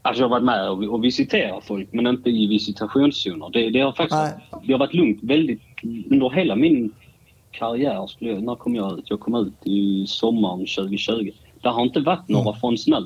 Alltså 0.01 0.23
jag 0.23 0.29
har 0.29 0.35
varit 0.35 0.45
med 0.45 0.69
och, 0.69 0.93
och 0.93 1.03
visiterat 1.03 1.63
folk, 1.63 1.87
men 1.91 2.07
inte 2.07 2.29
i 2.29 2.47
visitationszoner. 2.47 3.49
Det, 3.53 3.69
det 3.69 3.79
har 3.79 3.91
faktiskt 3.91 4.21
Nej. 4.51 4.61
det 4.63 4.71
har 4.71 4.79
varit 4.79 4.93
lugnt 4.93 5.19
väldigt 5.21 5.61
under 6.09 6.29
hela 6.29 6.55
min 6.55 6.91
karriär. 7.51 8.07
Skulle 8.07 8.31
jag, 8.31 8.43
när 8.43 8.55
kom 8.55 8.75
jag 8.75 8.99
ut? 8.99 9.09
Jag 9.09 9.19
kom 9.19 9.35
ut 9.35 9.53
i 9.67 10.05
sommaren 10.07 10.59
2020. 10.59 11.31
Det 11.61 11.69
har 11.69 11.81
inte 11.83 11.99
varit 11.99 12.27
några 12.29 12.49
Mm. 12.49 12.59
från 12.59 12.77
snö. 12.77 13.01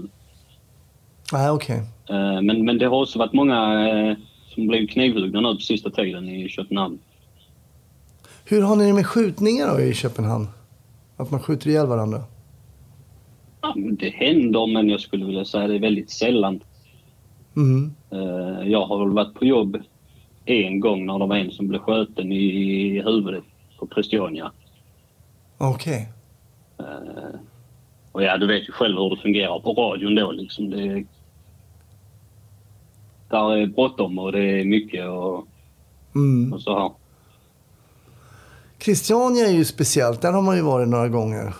Okej. 1.51 1.78
Eh, 2.10 2.41
Men, 2.41 2.66
men 2.66 2.78
det 2.78 2.86
har 2.86 3.01
också 3.01 3.20
varit 3.20 3.34
många 3.34 3.89
eh, 3.89 4.18
som 4.56 4.68
blev 4.68 4.88
knivhuggna 4.88 5.41
nu 5.41 5.54
på 5.56 5.62
sista 5.62 5.89
tiden 5.89 6.30
i 6.30 6.49
Köpenhamn. 6.49 6.99
Hur 8.45 8.62
har 8.62 8.76
ni 8.76 8.86
det 8.88 8.93
med 8.93 9.06
skjutningar 9.08 9.68
då 9.68 9.80
i 9.80 9.93
Köpenhamn? 9.93 10.47
Att 11.18 11.32
man 11.32 11.39
skjuter 11.39 11.70
ihjäl 11.70 11.88
varandra? 11.88 12.24
Ja, 13.62 13.74
det 13.78 14.10
händer, 14.10 14.68
men 14.74 14.89
jag 14.89 14.99
skulle 15.01 15.26
vilja 15.26 15.45
säga 15.45 15.68
det 15.68 15.76
är 15.76 15.80
väldigt 15.80 16.10
sällan. 16.10 16.60
Mm. 17.56 17.93
Eh, 18.12 18.68
Jag 18.72 18.86
har 18.86 18.99
väl 18.99 19.14
varit 19.14 19.34
på 19.34 19.45
jobb 19.45 19.78
en 20.45 20.80
gång 20.80 21.06
när 21.06 21.20
det 21.20 21.26
var 21.26 21.36
en 21.38 21.51
som 21.51 21.68
blev 21.68 21.80
skjuten 21.80 22.32
i, 22.32 23.01
huvudet 23.06 23.43
på 23.80 23.88
Christiania. 23.93 24.51
Okej. 25.58 26.10
Eh, 26.80 26.86
och 28.14 28.24
ja, 28.24 28.38
du 28.38 28.47
vet 28.47 28.70
ju 28.70 28.72
själv 28.72 28.97
hur 28.97 29.09
det 29.16 29.22
fungerar 29.22 29.59
på 29.59 29.74
radion 29.74 30.16
då 30.16 30.32
liksom. 30.32 30.70
Det, 30.70 31.05
där 33.30 33.57
är 33.57 33.68
bråttom 33.68 34.20
och 34.20 34.32
det 34.32 34.59
är 34.61 34.66
mycket 34.66 35.09
och, 35.09 35.47
Mm. 36.16 36.53
och 36.53 36.61
så 36.61 36.80
här. 36.80 36.91
Christiania 38.80 39.47
är 39.47 39.51
ju 39.53 39.66
speciellt. 39.66 40.22
Där 40.22 40.32
har 40.32 40.41
man 40.41 40.55
ju 40.55 40.61
varit 40.61 40.88
några 40.88 41.07
gånger. 41.09 41.53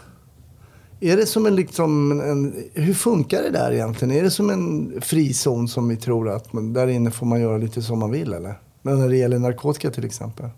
Är 0.99 1.18
det 1.18 1.26
som 1.26 1.45
en 1.45 1.56
liksom 1.56 2.12
en, 2.22 2.64
hur 2.74 2.93
funkar 2.93 3.41
det 3.43 3.49
där 3.49 3.72
egentligen? 3.72 4.16
Är 4.16 4.24
det 4.24 4.32
som 4.32 4.49
en 4.49 4.93
frizon 5.01 5.68
som 5.68 5.89
vi 5.89 5.97
tror 5.97 6.30
att 6.30 6.54
man, 6.54 6.74
där 6.74 6.88
inne 6.88 7.12
får 7.12 7.26
man 7.26 7.41
göra 7.41 7.58
lite 7.58 7.82
som 7.82 7.99
man 7.99 8.12
vill 8.12 8.34
eller? 8.34 8.60
Men 8.82 8.99
när 8.99 9.10
det 9.10 9.18
gäller 9.18 9.39
narkotika 9.39 9.91
till 9.91 10.06
exempel. 10.06 10.49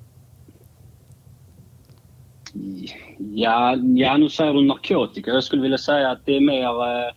Ja, 3.17 3.75
ja, 3.75 4.17
nu 4.17 4.29
säger 4.29 4.53
du 4.53 4.65
narkotika. 4.65 5.31
Jag 5.31 5.43
skulle 5.43 5.61
vilja 5.61 5.77
säga 5.77 6.11
att 6.11 6.25
det 6.25 6.35
är 6.35 6.41
mer... 6.41 6.63
Eh, 6.63 7.13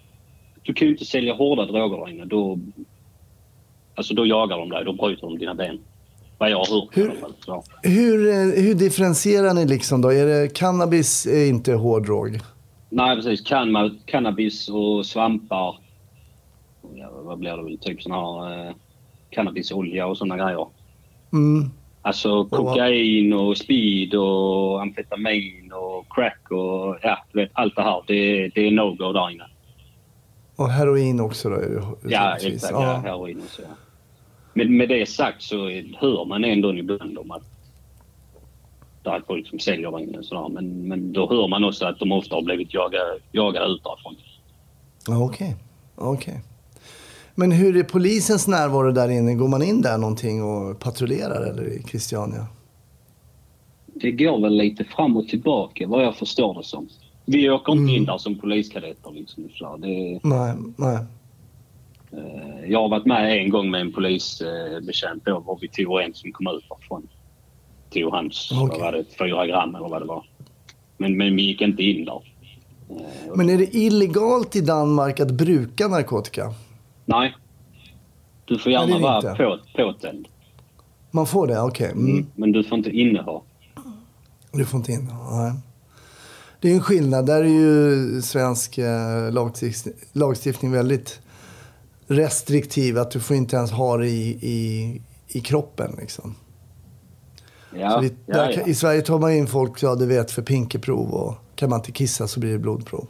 du 0.62 0.74
kan 0.74 0.88
ju 0.88 0.92
inte 0.92 1.04
sälja 1.04 1.34
hårda 1.34 1.64
droger 1.64 2.06
längre. 2.06 2.24
Då, 2.24 2.58
alltså 3.94 4.14
då 4.14 4.26
jagar 4.26 4.58
de 4.58 4.68
dig. 4.68 4.84
Då 4.84 4.92
bryter 4.92 5.22
de 5.22 5.38
dina 5.38 5.54
ben. 5.54 5.78
Vad 6.38 6.50
jag 6.50 6.58
har 6.58 6.80
hört 6.80 6.96
Hur-. 6.96 7.14
Hur, 7.82 8.28
eh, 8.28 8.64
hur 8.64 8.74
differentierar 8.74 9.54
ni 9.54 9.66
liksom 9.66 10.00
då? 10.00 10.12
Är 10.12 10.26
det 10.26 10.54
cannabis 10.54 11.26
är 11.26 11.48
inte 11.48 11.74
hård 11.74 12.06
drog? 12.06 12.38
Nej, 12.90 13.16
precis. 13.16 13.40
Canna, 13.40 13.90
cannabis 14.06 14.68
och 14.68 15.06
svampar. 15.06 15.78
Ja, 16.94 17.10
vad 17.22 17.38
blir 17.38 17.56
det 17.56 17.62
väl? 17.62 17.78
Typ 17.78 18.02
sån 18.02 18.12
här 18.12 18.66
eh, 18.68 18.74
cannabisolja 19.30 20.06
och 20.06 20.18
såna 20.18 20.36
grejer. 20.36 20.66
Mm. 21.32 21.70
Alltså 22.08 22.44
kokain 22.44 23.32
och 23.32 23.56
speed 23.56 24.14
och 24.14 24.82
amfetamin 24.82 25.72
och 25.72 26.06
crack 26.14 26.50
och 26.50 26.96
ja, 27.02 27.18
du 27.32 27.40
vet 27.40 27.50
allt 27.52 27.76
det 27.76 27.82
här. 27.82 28.02
Det, 28.06 28.48
det 28.48 28.66
är 28.66 28.70
no-go 28.70 29.12
där 29.12 29.30
inne. 29.30 29.44
Och 30.56 30.68
heroin 30.68 31.20
också 31.20 31.48
då? 31.48 31.96
Ja, 32.08 32.36
exakt. 32.36 32.72
Ja. 32.72 32.92
Heroin 33.04 33.40
och 33.40 33.50
så. 33.50 33.62
ja. 33.62 33.68
Men 34.54 34.76
med 34.76 34.88
det 34.88 35.08
sagt 35.08 35.42
så 35.42 35.56
hör 35.98 36.24
man 36.24 36.44
ändå 36.44 36.74
ibland 36.74 37.18
om 37.18 37.30
att 37.30 37.42
det 39.02 39.10
är 39.10 39.22
folk 39.26 39.48
som 39.48 39.58
säljer 39.58 39.90
den 39.90 40.18
och 40.18 40.24
sådär. 40.24 40.48
Men, 40.48 40.88
men 40.88 41.12
då 41.12 41.28
hör 41.28 41.48
man 41.48 41.64
också 41.64 41.86
att 41.86 41.98
de 41.98 42.12
ofta 42.12 42.34
har 42.34 42.42
blivit 42.42 42.74
jagade, 42.74 43.18
jagade 43.32 43.66
ut 43.66 43.84
därifrån. 43.84 44.16
Okej. 45.24 45.56
Okej. 45.96 46.42
Men 47.40 47.52
hur 47.52 47.76
är 47.76 47.82
polisens 47.82 48.48
närvaro 48.48 48.92
där 48.92 49.08
inne? 49.08 49.34
Går 49.34 49.48
man 49.48 49.62
in 49.62 49.82
där 49.82 49.98
någonting 49.98 50.42
och 50.42 50.78
patrullerar 50.80 51.42
eller 51.44 51.68
i 51.68 51.82
Christiania? 51.82 52.46
Det 53.86 54.10
går 54.10 54.40
väl 54.42 54.56
lite 54.56 54.84
fram 54.84 55.16
och 55.16 55.28
tillbaka 55.28 55.86
vad 55.86 56.04
jag 56.04 56.16
förstår 56.16 56.54
det 56.54 56.64
som. 56.64 56.88
Vi 57.26 57.50
åker 57.50 57.72
inte 57.72 57.82
Mm. 57.82 57.94
in 57.94 58.04
där 58.04 58.18
som 58.18 58.38
poliskadetter 58.38 59.10
liksom. 59.10 59.48
Så 59.54 59.76
det, 59.76 60.20
Nej, 60.22 60.54
nej. 60.76 60.98
eh, 62.12 62.70
jag 62.70 62.80
har 62.82 62.88
varit 62.88 63.06
med 63.06 63.38
en 63.38 63.50
gång 63.50 63.70
med 63.70 63.80
en 63.80 63.92
polisbetjänt 63.92 65.24
då 65.24 65.38
var 65.40 65.58
vi 65.60 65.68
tog 65.68 66.00
en 66.00 66.14
som 66.14 66.32
kom 66.32 66.46
ut 66.46 66.64
därifrån. 66.68 67.08
Tog 67.90 68.12
hans, 68.12 68.50
Okej. 68.52 68.68
vad 68.68 68.80
var 68.80 68.92
det, 68.92 69.04
fyra 69.18 69.46
gram 69.46 69.74
eller 69.74 69.88
vad 69.88 70.02
det 70.02 70.06
var. 70.06 70.24
Men, 70.96 71.16
men 71.16 71.36
vi 71.36 71.42
gick 71.42 71.60
inte 71.60 71.82
in 71.82 72.04
där. 72.04 72.22
Eh, 72.90 73.36
Men 73.36 73.50
är 73.50 73.58
det 73.58 73.76
illegalt 73.76 74.56
i 74.56 74.60
Danmark 74.60 75.20
att 75.20 75.30
bruka 75.30 75.88
narkotika? 75.88 76.54
Nej. 77.08 77.36
Du 78.44 78.58
får 78.58 78.72
gärna 78.72 78.96
är 78.96 79.00
vara 79.00 79.20
det 79.20 79.30
inte. 79.30 79.42
på, 79.42 79.58
påtänd. 79.76 80.28
Man 81.10 81.26
får 81.26 81.46
det? 81.46 81.60
Okej. 81.60 81.90
Mm. 81.90 82.10
Mm. 82.10 82.26
Men 82.34 82.52
du 82.52 82.64
får 82.64 82.78
inte 82.78 82.90
inneha. 82.90 83.40
Du 84.52 84.64
får 84.64 84.78
inte 84.78 84.92
in 84.92 85.12
Nej. 85.30 85.52
Det 86.60 86.70
är 86.70 86.74
en 86.74 86.82
skillnad. 86.82 87.26
Där 87.26 87.42
är 87.42 87.48
ju 87.48 88.22
svensk 88.22 88.78
eh, 88.78 89.32
lagstiftning, 89.32 89.94
lagstiftning 90.12 90.72
väldigt 90.72 91.20
restriktiv. 92.06 92.98
Att 92.98 93.10
du 93.10 93.20
får 93.20 93.36
inte 93.36 93.56
ens 93.56 93.70
ha 93.70 93.96
det 93.96 94.08
i, 94.08 94.28
i, 94.28 95.02
i 95.28 95.40
kroppen. 95.40 95.94
Liksom. 95.98 96.34
Ja, 97.74 98.00
vi, 98.00 98.12
ja, 98.26 98.34
där, 98.34 98.52
ja. 98.56 98.66
I 98.66 98.74
Sverige 98.74 99.02
tar 99.02 99.18
man 99.18 99.32
in 99.32 99.46
folk, 99.46 99.82
ja 99.82 99.94
du 99.94 100.06
vet, 100.06 100.30
för 100.30 100.42
pinkeprov. 100.42 101.10
Och 101.10 101.34
kan 101.54 101.70
man 101.70 101.78
inte 101.78 101.92
kissa 101.92 102.28
så 102.28 102.40
blir 102.40 102.52
det 102.52 102.58
blodprov. 102.58 103.06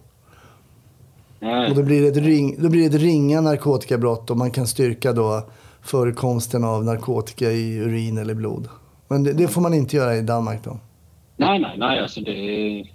Och 1.41 1.75
då 1.75 1.83
blir, 1.83 2.03
det 2.03 2.09
ett 2.09 2.17
ring, 2.17 2.63
då 2.63 2.69
blir 2.69 2.91
det 2.91 2.97
ett 2.97 3.03
ringa 3.03 3.41
narkotikabrott 3.41 4.31
och 4.31 4.37
man 4.37 4.51
kan 4.51 4.67
styrka 4.67 5.13
då 5.13 5.49
förekomsten 5.83 6.65
av 6.65 6.85
narkotika 6.85 7.51
i 7.53 7.79
urin 7.79 8.19
eller 8.19 8.35
blod. 8.35 8.69
Men 9.09 9.25
det, 9.25 9.33
det 9.33 9.49
får 9.49 9.61
man 9.61 9.75
inte 9.75 9.97
göra 9.97 10.17
i 10.17 10.23
Danmark 10.23 10.65
då. 10.65 10.79
Nej, 11.37 11.59
nej, 11.59 11.79
nej. 11.79 11.99
Alltså 12.01 12.21
det 12.21 12.31
är... 12.31 12.93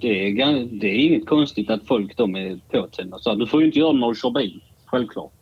Det 0.00 0.08
är, 0.08 0.80
det 0.80 0.86
är 0.86 1.06
inget 1.06 1.26
konstigt 1.26 1.70
att 1.70 1.86
folk 1.86 2.16
de 2.16 2.36
är 2.36 2.60
påtända. 2.70 3.18
Så 3.18 3.34
du 3.34 3.46
får 3.46 3.60
ju 3.60 3.66
inte 3.66 3.78
göra 3.78 3.92
det 3.92 3.98
när 3.98 4.08
du 4.08 4.14
kör 4.14 4.30
bil. 4.30 4.62
Självklart. 4.86 5.32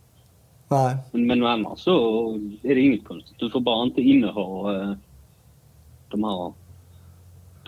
Nej. 0.68 0.96
Men, 1.12 1.26
men 1.26 1.46
annars 1.46 1.78
så 1.78 2.28
är 2.62 2.74
det 2.74 2.80
inget 2.80 3.04
konstigt. 3.04 3.36
Du 3.38 3.50
får 3.50 3.60
bara 3.60 3.84
inte 3.84 4.00
inneha 4.00 4.74
eh, 4.74 4.92
de 6.08 6.24
här 6.24 6.52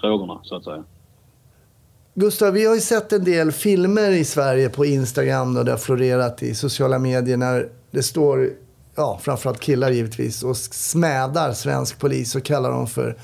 drogerna, 0.01 0.41
så 0.43 0.57
att 0.57 0.65
säga. 0.65 0.85
Gustav, 2.21 2.53
vi 2.53 2.67
har 2.67 2.75
ju 2.75 2.81
sett 2.81 3.13
en 3.13 3.25
del 3.25 3.53
filmer 3.53 4.11
i 4.11 4.25
Sverige 4.25 4.69
på 4.69 4.87
Instagram 4.87 5.57
och 5.57 5.65
det 5.65 5.71
har 5.71 5.79
florerat 5.79 6.43
i 6.43 6.55
sociala 6.55 6.99
medier 6.99 7.37
när 7.37 7.69
det 7.91 8.03
står, 8.03 8.51
ja 8.97 9.19
framförallt 9.23 9.61
killar 9.61 9.91
givetvis, 9.91 10.43
och 10.43 10.57
smädar 10.57 11.53
svensk 11.53 12.01
polis 12.01 12.35
och 12.35 12.45
kallar 12.45 12.71
dem 12.71 12.87
för 12.87 13.17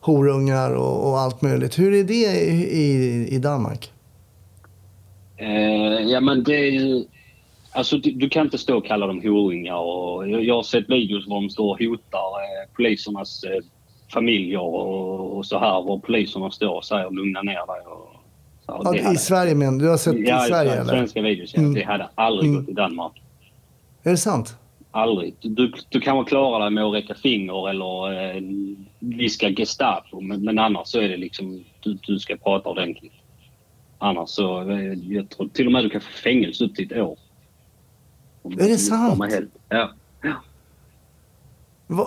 horungar 0.00 0.74
och, 0.74 1.08
och 1.08 1.18
allt 1.18 1.42
möjligt. 1.42 1.78
Hur 1.78 1.94
är 1.94 2.04
det 2.04 2.14
i, 2.14 2.78
i, 2.78 3.28
i 3.34 3.38
Danmark? 3.38 3.92
Eh, 5.36 6.00
ja, 6.06 6.20
men 6.20 6.44
det 6.44 6.56
är 6.56 6.70
ju... 6.70 7.04
Alltså, 7.72 7.96
du, 7.96 8.10
du 8.10 8.28
kan 8.28 8.44
inte 8.44 8.58
stå 8.58 8.76
och 8.76 8.86
kalla 8.86 9.06
dem 9.06 9.22
horungar. 9.22 9.76
Och 9.76 10.28
jag, 10.28 10.44
jag 10.44 10.54
har 10.54 10.62
sett 10.62 10.90
videos 10.90 11.24
där 11.24 11.34
de 11.34 11.50
står 11.50 11.70
och 11.70 11.78
hotar 11.78 12.30
eh, 12.42 12.74
polisernas 12.76 13.44
eh, 13.44 13.64
familjer 14.12 14.60
och, 14.60 15.36
och 15.36 15.46
så 15.46 15.58
här. 15.58 15.90
Och 15.90 16.02
poliserna 16.02 16.50
står 16.50 16.76
och 16.76 16.84
säger 16.84 17.10
lugna 17.10 17.42
ner 17.42 17.66
dig. 17.66 17.86
Och. 17.86 18.09
Ja, 18.84 18.94
I 18.94 19.02
hade- 19.02 19.18
Sverige 19.18 19.54
men 19.54 19.78
du 19.78 19.88
har 19.88 19.96
sett 19.96 20.18
ja, 20.28 20.44
i 20.44 20.48
Sverige 20.48 20.72
eller? 20.72 20.84
Svenska 20.92 21.22
videos, 21.22 21.54
ja. 21.54 21.60
Mm. 21.60 21.74
Det 21.74 21.82
hade 21.82 22.08
aldrig 22.14 22.50
Mm. 22.50 22.60
gått 22.60 22.70
i 22.70 22.72
Danmark. 22.72 23.22
Är 24.02 24.10
det 24.10 24.16
sant? 24.16 24.56
Aldrig. 24.90 25.34
Du, 25.40 25.72
du 25.88 26.00
kan 26.00 26.16
väl 26.16 26.24
klara 26.26 26.58
dig 26.64 26.70
med 26.70 26.84
att 26.84 26.94
räcka 26.94 27.14
finger 27.14 27.68
eller 27.70 28.12
eh, 28.36 28.42
viska 28.98 29.48
Gestapo, 29.50 30.20
men, 30.20 30.44
men 30.44 30.58
annars 30.58 30.88
så 30.88 31.00
är 31.00 31.08
det 31.08 31.16
liksom 31.16 31.64
du, 31.80 31.98
du 32.06 32.18
ska 32.18 32.36
prata 32.36 32.68
ordentligt. 32.68 33.12
Annars 33.98 34.28
så, 34.28 34.70
eh, 34.70 34.92
jag 34.92 35.28
tror 35.30 35.48
till 35.48 35.66
och 35.66 35.72
med 35.72 35.84
du 35.84 35.90
kan 35.90 36.00
få 36.00 36.10
fängelse 36.24 36.64
upp 36.64 36.74
till 36.74 36.92
ett 36.92 36.98
år. 36.98 37.18
Om- 38.42 38.52
Är 38.52 38.68
det 38.68 38.78
sant? 38.78 39.24
Ja. 39.68 39.90
Vad, 41.86 42.06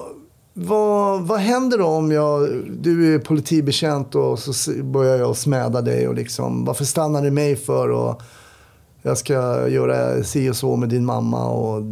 vad, 0.54 1.28
vad 1.28 1.40
händer 1.40 1.78
då 1.78 1.86
om 1.86 2.12
jag, 2.12 2.50
du 2.80 3.16
är 3.16 3.20
politibetjänt 3.20 4.16
och 4.16 4.40
så 4.40 4.84
börjar 4.84 5.18
jag 5.18 5.38
smäda 5.38 5.82
dig 5.82 6.08
och 6.08 6.16
liksom, 6.16 6.66
varför 6.66 6.86
stannar 6.86 7.22
du 7.22 7.32
mig 7.32 7.56
för 7.56 7.90
och 7.90 8.22
jag 9.02 9.18
ska 9.18 9.34
göra 9.70 10.24
si 10.24 10.50
och 10.50 10.56
så 10.56 10.76
med 10.76 10.90
din 10.90 11.06
mamma 11.06 11.50
och 11.50 11.84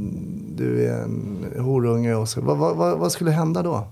du 0.57 0.85
är 0.87 1.03
en 1.03 1.45
horunge 1.59 2.15
och 2.15 2.29
så. 2.29 2.41
Vad, 2.41 2.57
vad, 2.57 2.99
vad, 2.99 3.11
skulle 3.11 3.31
hända 3.31 3.63
då? 3.63 3.87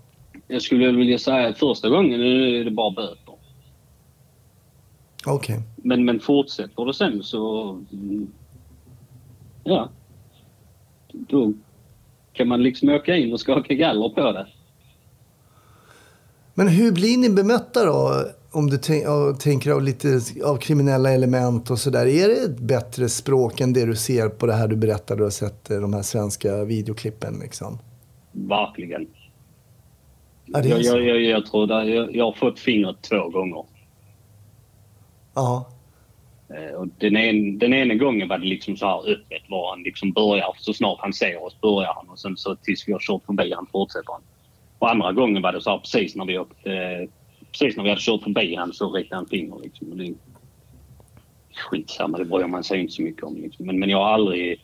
Jag 0.47 0.61
skulle 0.61 0.91
vilja 0.91 1.19
säga 1.19 1.47
att 1.47 1.57
första 1.57 1.89
gången 1.89 2.21
är 2.21 2.65
det 2.65 2.71
bara 2.71 2.91
böter. 2.91 3.33
Okej. 5.25 5.61
Men, 5.75 6.05
men 6.05 6.19
fortsätter 6.19 6.85
det 6.85 6.93
sen 6.93 7.23
så... 7.23 7.69
mm, 7.91 8.27
Ja. 9.63 9.89
Då 11.11 11.53
kan 12.33 12.47
man 12.47 12.63
liksom 12.63 12.89
åka 12.89 13.17
in 13.17 13.33
och 13.33 13.39
skaka 13.39 13.73
galler 13.73 14.09
på 14.09 14.31
det. 14.31 14.47
Men 16.59 16.67
hur 16.67 16.91
blir 16.91 17.17
ni 17.17 17.29
bemötta 17.29 17.85
då? 17.85 18.25
Om 18.51 18.69
du 18.69 18.77
tänker 19.39 19.71
av 19.71 19.83
lite 19.83 20.19
av 20.45 20.57
kriminella 20.57 21.11
element 21.11 21.71
och 21.71 21.79
sådär. 21.79 22.05
Är 22.05 22.27
det 22.27 22.33
ett 22.33 22.59
bättre 22.59 23.09
språk 23.09 23.61
än 23.61 23.73
det 23.73 23.85
du 23.85 23.95
ser 23.95 24.29
på 24.29 24.45
det 24.45 24.53
här 24.53 24.67
du 24.67 24.75
berättade 24.75 25.19
du 25.19 25.23
har 25.23 25.29
sett 25.29 25.71
eh, 25.71 25.81
de 25.81 25.93
här 25.93 26.01
svenska 26.01 26.63
videoklippen 26.63 27.39
liksom? 27.41 27.79
Verkligen. 28.31 29.07
Ja, 30.45 30.63
jag, 30.63 30.81
jag, 30.81 31.01
jag, 31.01 31.21
jag 31.21 31.45
tror 31.45 31.67
det, 31.67 31.83
jag, 31.83 32.15
jag 32.15 32.25
har 32.25 32.33
fått 32.33 32.59
fingret 32.59 33.01
två 33.01 33.29
gånger. 33.29 33.65
Ja. 35.33 35.69
Eh, 36.49 36.75
och 36.75 36.87
den, 36.97 37.15
en, 37.15 37.57
den 37.57 37.73
ena 37.73 37.95
gången 37.95 38.27
var 38.27 38.37
det 38.37 38.45
liksom 38.45 38.77
så 38.77 38.85
här 38.85 39.11
öppet. 39.11 39.41
Var 39.49 39.69
han 39.69 39.83
liksom 39.83 40.11
börjar, 40.11 40.55
så 40.57 40.73
snart 40.73 40.99
han 40.99 41.13
ser 41.13 41.43
oss 41.43 41.61
börjar 41.61 41.93
han 41.95 42.09
och 42.09 42.19
sen 42.19 42.37
så 42.37 42.55
tills 42.55 42.87
vi 42.87 42.91
har 42.91 42.99
kört 42.99 43.25
förbi 43.25 43.53
han 43.55 43.67
fortsätter 43.71 44.11
han. 44.11 44.21
Och 44.79 44.91
andra 44.91 45.11
gången 45.11 45.41
var 45.41 45.53
det 45.53 45.61
så 45.61 45.69
här 45.69 45.77
precis 45.77 46.15
när 46.15 46.25
vi 46.25 46.37
åkte, 46.37 46.73
eh, 46.73 47.09
precis 47.51 47.77
när 47.77 47.83
vi 47.83 47.89
hade 47.89 48.01
kört 48.01 48.23
förbi 48.23 48.55
han 48.55 48.73
så 48.73 48.89
räckte 48.89 49.15
han 49.15 49.25
finger 49.25 49.59
liksom. 49.63 49.91
Och 49.91 49.97
det, 49.97 50.13
skitsamma, 51.55 52.17
det 52.17 52.25
bryr 52.25 52.47
man 52.47 52.63
sig 52.63 52.79
inte 52.79 52.93
så 52.93 53.01
mycket 53.01 53.23
om 53.23 53.35
liksom. 53.35 53.65
Men, 53.65 53.79
men 53.79 53.89
jag 53.89 53.97
har 53.97 54.13
aldrig, 54.13 54.61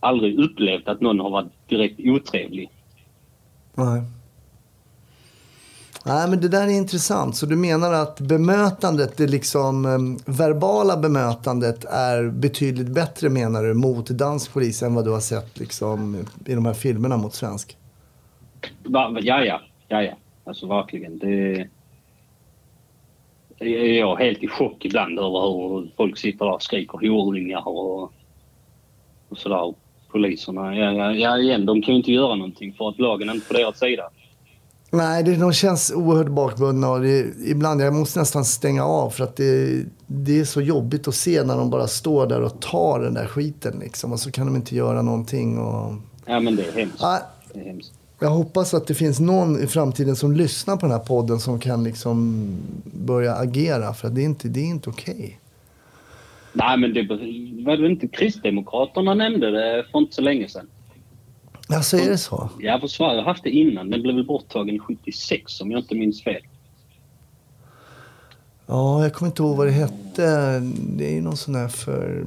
aldrig 0.00 0.38
upplevt 0.38 0.88
att 0.88 1.00
någon 1.00 1.20
har 1.20 1.30
varit 1.30 1.68
direkt 1.68 2.00
otrevlig. 2.00 2.70
Nej. 3.74 4.02
Nej, 6.04 6.30
men 6.30 6.40
det 6.40 6.48
där 6.48 6.62
är 6.62 6.70
intressant. 6.70 7.36
Så 7.36 7.46
du 7.46 7.56
menar 7.56 7.92
att 7.92 8.20
bemötandet, 8.20 9.16
det 9.16 9.26
liksom 9.26 9.84
eh, 9.86 10.34
verbala 10.34 10.96
bemötandet 10.96 11.84
är 11.84 12.30
betydligt 12.30 12.88
bättre 12.88 13.28
menar 13.28 13.62
du 13.62 13.74
mot 13.74 14.08
dansk 14.08 14.52
polis 14.52 14.82
än 14.82 14.94
vad 14.94 15.04
du 15.04 15.10
har 15.10 15.20
sett 15.20 15.58
liksom, 15.58 16.16
i 16.46 16.54
de 16.54 16.66
här 16.66 16.74
filmerna 16.74 17.16
mot 17.16 17.34
svensk? 17.34 17.76
Ja, 18.84 19.20
ja, 19.20 19.60
ja, 19.88 20.02
ja. 20.02 20.12
Alltså 20.44 20.66
verkligen. 20.66 21.18
Det... 21.18 21.68
Jag 23.58 24.20
är 24.20 24.24
helt 24.24 24.42
i 24.42 24.48
chock 24.48 24.84
ibland 24.84 25.18
över 25.18 25.40
hur 25.40 25.90
folk 25.96 26.18
sitter 26.18 26.44
där 26.44 26.52
och 26.52 26.62
skriker 26.62 27.08
horungar 27.08 27.68
och, 27.68 28.02
och 29.28 29.38
sådär. 29.38 29.74
Poliserna, 30.08 30.76
ja, 30.76 30.92
ja, 30.92 31.12
ja, 31.12 31.38
igen, 31.38 31.66
de 31.66 31.82
kan 31.82 31.94
ju 31.94 31.98
inte 31.98 32.12
göra 32.12 32.34
någonting 32.34 32.72
för 32.72 32.88
att 32.88 32.98
lagen 32.98 33.28
är 33.28 33.34
inte 33.34 33.48
på 33.48 33.54
deras 33.54 33.78
sida. 33.78 34.10
Nej, 34.90 35.22
det, 35.22 35.36
de 35.36 35.52
känns 35.52 35.92
oerhört 35.92 36.28
bakbundna 36.28 36.90
och 36.90 37.00
det, 37.00 37.26
ibland 37.46 37.80
jag 37.80 37.94
måste 37.94 38.18
nästan 38.18 38.44
stänga 38.44 38.84
av 38.84 39.10
för 39.10 39.24
att 39.24 39.36
det, 39.36 39.84
det 40.06 40.40
är 40.40 40.44
så 40.44 40.60
jobbigt 40.60 41.08
att 41.08 41.14
se 41.14 41.42
när 41.44 41.56
de 41.56 41.70
bara 41.70 41.86
står 41.86 42.26
där 42.26 42.42
och 42.42 42.60
tar 42.60 43.00
den 43.00 43.14
där 43.14 43.26
skiten 43.26 43.78
liksom 43.80 44.12
och 44.12 44.20
så 44.20 44.30
kan 44.30 44.46
de 44.46 44.56
inte 44.56 44.74
göra 44.74 45.02
någonting. 45.02 45.58
Och... 45.58 45.94
Ja, 46.26 46.40
men 46.40 46.56
det 46.56 46.68
är 46.68 46.72
hemskt. 46.72 47.02
Nej, 47.02 47.20
Det 47.54 47.60
är 47.60 47.64
hemskt. 47.64 47.92
Jag 48.22 48.30
hoppas 48.30 48.74
att 48.74 48.86
det 48.86 48.94
finns 48.94 49.20
någon 49.20 49.64
i 49.64 49.66
framtiden 49.66 50.16
som 50.16 50.32
lyssnar 50.32 50.76
på 50.76 50.86
den 50.86 50.90
här 50.90 51.04
podden 51.04 51.40
som 51.40 51.60
kan 51.60 51.84
liksom 51.84 52.46
börja 52.84 53.34
agera 53.34 53.94
för 53.94 54.10
det 54.10 54.20
är 54.20 54.24
inte, 54.24 54.48
det 54.48 54.60
är 54.60 54.64
inte 54.64 54.90
okej. 54.90 55.38
Nej, 56.52 56.78
men 56.78 56.94
det 56.94 57.02
var 57.64 57.76
det 57.76 57.86
inte 57.86 58.08
Kristdemokraterna 58.08 59.14
nämnde 59.14 59.50
det 59.50 59.84
för 59.92 59.98
inte 59.98 60.14
så 60.14 60.22
länge 60.22 60.48
sedan. 60.48 60.66
Alltså 61.68 61.96
är 61.96 62.10
det 62.10 62.18
så? 62.18 62.50
Ja, 62.58 62.80
för 62.80 62.86
Sverige 62.86 63.20
har 63.20 63.24
haft 63.24 63.42
det 63.42 63.50
innan. 63.50 63.90
Den 63.90 64.02
blev 64.02 64.14
väl 64.14 64.26
borttagen 64.26 64.78
76 64.78 65.60
om 65.60 65.70
jag 65.70 65.80
inte 65.80 65.94
minns 65.94 66.22
fel. 66.22 66.42
Ja, 68.66 69.02
jag 69.02 69.12
kommer 69.12 69.30
inte 69.30 69.42
ihåg 69.42 69.56
vad 69.56 69.66
det 69.66 69.72
hette. 69.72 70.60
Det 70.96 71.10
är 71.10 71.14
ju 71.14 71.20
någon 71.20 71.36
sån 71.36 71.54
här 71.54 71.68
för... 71.68 72.24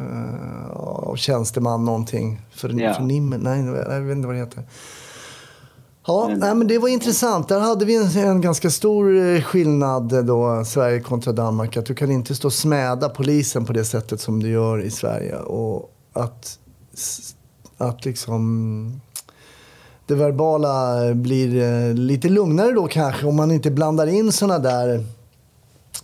Uh, 0.00 1.14
tjänsteman 1.16 1.84
någonting. 1.84 2.40
För, 2.50 2.80
Ja. 2.80 2.94
för 2.94 3.02
Nimmen. 3.02 3.40
Nej, 3.40 3.64
jag 3.64 4.00
vet 4.00 4.16
inte 4.16 4.26
vad 4.26 4.36
det 4.36 4.40
heter. 4.40 4.62
Ja, 6.06 6.30
nej, 6.36 6.54
men 6.54 6.66
det 6.66 6.78
var 6.78 6.88
intressant. 6.88 7.48
Där 7.48 7.60
hade 7.60 7.84
vi 7.84 7.96
en, 7.96 8.28
en 8.28 8.40
ganska 8.40 8.70
stor 8.70 9.16
eh, 9.16 9.42
skillnad 9.42 10.12
eh, 10.12 10.22
då, 10.22 10.64
Sverige 10.64 11.00
kontra 11.00 11.32
Danmark. 11.32 11.76
Att 11.76 11.86
du 11.86 11.94
kan 11.94 12.10
inte 12.10 12.34
stå 12.34 12.48
och 12.48 12.52
smäda 12.52 13.08
polisen 13.08 13.64
på 13.64 13.72
det 13.72 13.84
sättet 13.84 14.20
som 14.20 14.42
du 14.42 14.48
gör 14.48 14.82
i 14.82 14.90
Sverige. 14.90 15.36
Och 15.36 15.90
att, 16.12 16.58
att 17.76 18.04
liksom 18.04 19.00
det 20.06 20.14
verbala 20.14 21.14
blir 21.14 21.94
lite 21.94 22.28
lugnare 22.28 22.72
då 22.72 22.86
kanske 22.86 23.26
om 23.26 23.36
man 23.36 23.50
inte 23.50 23.70
blandar 23.70 24.06
in 24.06 24.32
såna 24.32 24.58
där 24.58 25.04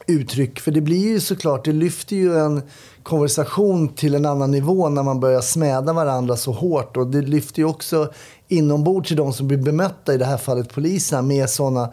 uttryck. 0.06 0.60
För 0.60 0.70
det 0.70 0.80
blir 0.80 1.08
ju 1.08 1.20
såklart, 1.20 1.64
det 1.64 1.72
lyfter 1.72 2.16
ju 2.16 2.38
en 2.38 2.62
konversation 3.02 3.88
till 3.88 4.14
en 4.14 4.26
annan 4.26 4.50
nivå 4.50 4.88
när 4.88 5.02
man 5.02 5.20
börjar 5.20 5.40
smäda 5.40 5.92
varandra 5.92 6.36
så 6.36 6.52
hårt. 6.52 6.96
Och 6.96 7.06
det 7.06 7.22
lyfter 7.22 7.58
ju 7.58 7.68
också 7.68 8.12
inombords 8.48 9.08
till 9.08 9.16
de 9.16 9.32
som 9.32 9.48
blir 9.48 9.58
bemötta, 9.58 10.14
i 10.14 10.18
det 10.18 10.24
här 10.24 10.36
fallet 10.36 10.74
poliserna, 10.74 11.22
med 11.22 11.50
såna 11.50 11.88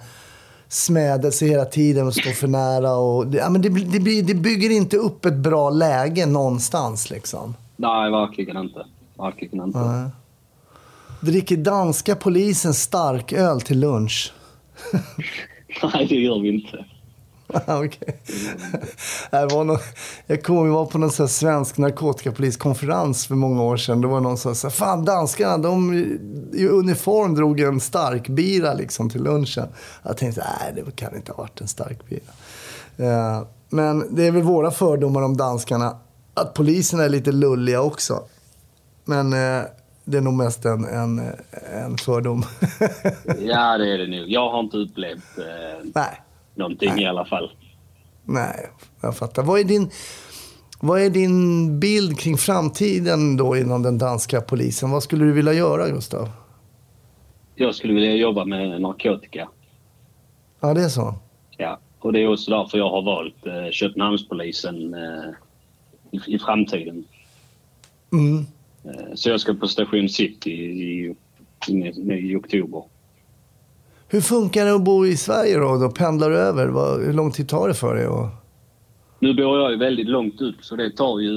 smädelser 0.67 1.45
hela 1.45 1.65
tiden 1.65 2.07
och 2.07 2.13
står 2.13 2.31
för 2.31 2.47
nära. 2.47 2.95
Och 2.95 3.27
det, 3.27 3.37
ja, 3.37 3.49
men 3.49 3.61
det, 3.61 3.69
det, 3.69 4.21
det 4.21 4.33
bygger 4.33 4.69
inte 4.69 4.97
upp 4.97 5.25
ett 5.25 5.37
bra 5.37 5.69
läge 5.69 6.25
någonstans 6.25 7.09
liksom. 7.09 7.55
Nej, 7.75 8.11
verkligen 8.11 8.57
inte. 8.57 8.85
Verkligen 9.17 9.63
inte. 9.63 9.79
Nej. 9.79 10.09
Dricker 11.21 11.57
danska 11.57 12.15
polisen 12.15 12.73
starköl 12.73 13.61
till 13.61 13.79
lunch? 13.79 14.33
Nej, 15.93 16.05
det 16.09 16.15
gör 16.15 16.39
vi 16.39 16.49
inte. 16.49 16.85
Okej. 17.67 18.21
Det 19.31 19.45
var 19.45 19.63
någon, 19.63 19.77
jag 20.27 20.43
kommer 20.43 20.59
ihåg, 20.59 20.67
vi 20.67 20.73
var 20.73 20.85
på 20.85 20.97
någon 20.97 21.27
svensk 21.27 21.77
narkotikapoliskonferens 21.77 23.27
för 23.27 23.35
många 23.35 23.63
år 23.63 23.77
sedan. 23.77 24.01
Det 24.01 24.07
var 24.07 24.19
någon 24.21 24.37
som 24.37 24.55
sa, 24.55 24.69
fan 24.69 25.05
danskarna, 25.05 25.57
de 25.57 25.93
i 26.53 26.67
uniform 26.67 27.35
drog 27.35 27.59
en 27.59 27.79
stark 27.79 28.27
bira 28.27 28.73
liksom 28.73 29.09
till 29.09 29.23
lunchen. 29.23 29.67
Jag 30.03 30.17
tänkte, 30.17 30.45
nej 30.61 30.83
det 30.85 30.95
kan 30.95 31.15
inte 31.15 31.31
ha 31.31 31.37
varit 31.37 31.61
en 31.61 31.67
stark 31.67 31.99
bira. 32.09 32.21
Eh, 32.97 33.43
Men 33.69 34.15
det 34.15 34.27
är 34.27 34.31
väl 34.31 34.43
våra 34.43 34.71
fördomar 34.71 35.21
om 35.21 35.37
danskarna, 35.37 35.97
att 36.33 36.53
poliserna 36.53 37.03
är 37.03 37.09
lite 37.09 37.31
lulliga 37.31 37.81
också. 37.81 38.23
Men 39.05 39.33
eh, 39.33 39.61
det 40.05 40.17
är 40.17 40.21
nog 40.21 40.33
mest 40.33 40.65
en, 40.65 40.85
en, 40.85 41.21
en 41.73 41.97
fördom. 41.97 42.43
Ja, 43.39 43.77
det 43.77 43.93
är 43.93 43.97
det 43.97 44.07
nog. 44.19 44.29
Jag 44.29 44.49
har 44.49 44.59
inte 44.59 44.77
upplevt 44.77 45.37
eh, 45.37 45.89
nej. 45.95 46.21
Någonting 46.59 46.99
i 46.99 47.05
alla 47.05 47.25
fall. 47.25 47.51
Nej, 48.25 48.69
jag 49.01 49.17
fattar. 49.17 49.43
Vad 49.43 49.59
är 49.59 49.63
din, 49.63 49.89
vad 50.79 51.01
är 51.01 51.09
din 51.09 51.79
bild 51.79 52.19
kring 52.19 52.37
framtiden 52.37 53.37
då 53.37 53.57
inom 53.57 53.83
den 53.83 53.97
danska 53.97 54.41
polisen? 54.41 54.91
Vad 54.91 55.03
skulle 55.03 55.25
du 55.25 55.31
vilja 55.31 55.53
göra, 55.53 55.89
Gustav? 55.89 56.29
Jag 57.55 57.75
skulle 57.75 57.93
vilja 57.93 58.15
jobba 58.15 58.45
med 58.45 58.81
narkotika. 58.81 59.49
Ja, 60.59 60.73
det 60.73 60.81
är 60.81 60.89
så. 60.89 61.15
Ja, 61.57 61.79
och 61.99 62.13
det 62.13 62.19
är 62.19 62.31
också 62.31 62.51
därför 62.51 62.77
jag 62.77 62.89
har 62.89 63.01
valt 63.01 63.45
eh, 63.45 63.71
Köpenhamnspolisen 63.71 64.93
eh, 64.93 65.29
i, 66.11 66.35
i 66.35 66.39
framtiden. 66.39 67.03
Mm. 68.11 68.45
Eh, 68.83 69.15
så 69.15 69.29
jag 69.29 69.39
ska 69.39 69.53
på 69.53 69.67
Station 69.67 70.09
City 70.09 70.51
i, 70.51 71.15
i, 71.67 71.75
i 72.13 72.35
oktober. 72.35 72.83
Hur 74.11 74.21
funkar 74.21 74.65
det 74.65 74.75
att 74.75 74.83
bo 74.83 75.05
i 75.05 75.17
Sverige 75.17 75.57
då? 75.57 75.77
då 75.77 75.89
pendlar 75.89 76.29
du 76.29 76.37
över? 76.37 76.67
Vad, 76.67 77.01
hur 77.01 77.13
lång 77.13 77.31
tid 77.31 77.49
tar 77.49 77.67
det 77.67 77.73
för 77.73 77.95
dig? 77.95 78.07
Och... 78.07 78.27
Nu 79.19 79.33
bor 79.33 79.59
jag 79.59 79.71
ju 79.71 79.77
väldigt 79.77 80.07
långt 80.07 80.41
ut 80.41 80.55
så 80.61 80.75
det 80.75 80.95
tar 80.95 81.19
ju 81.19 81.29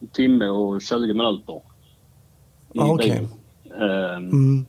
en 0.00 0.08
timme 0.12 0.48
och 0.48 0.82
20 0.82 0.98
minuter. 1.00 1.60
Ah, 2.78 2.92
okej. 2.92 3.10
bil. 3.10 3.28
Eh, 3.80 4.16
Mm. 4.16 4.66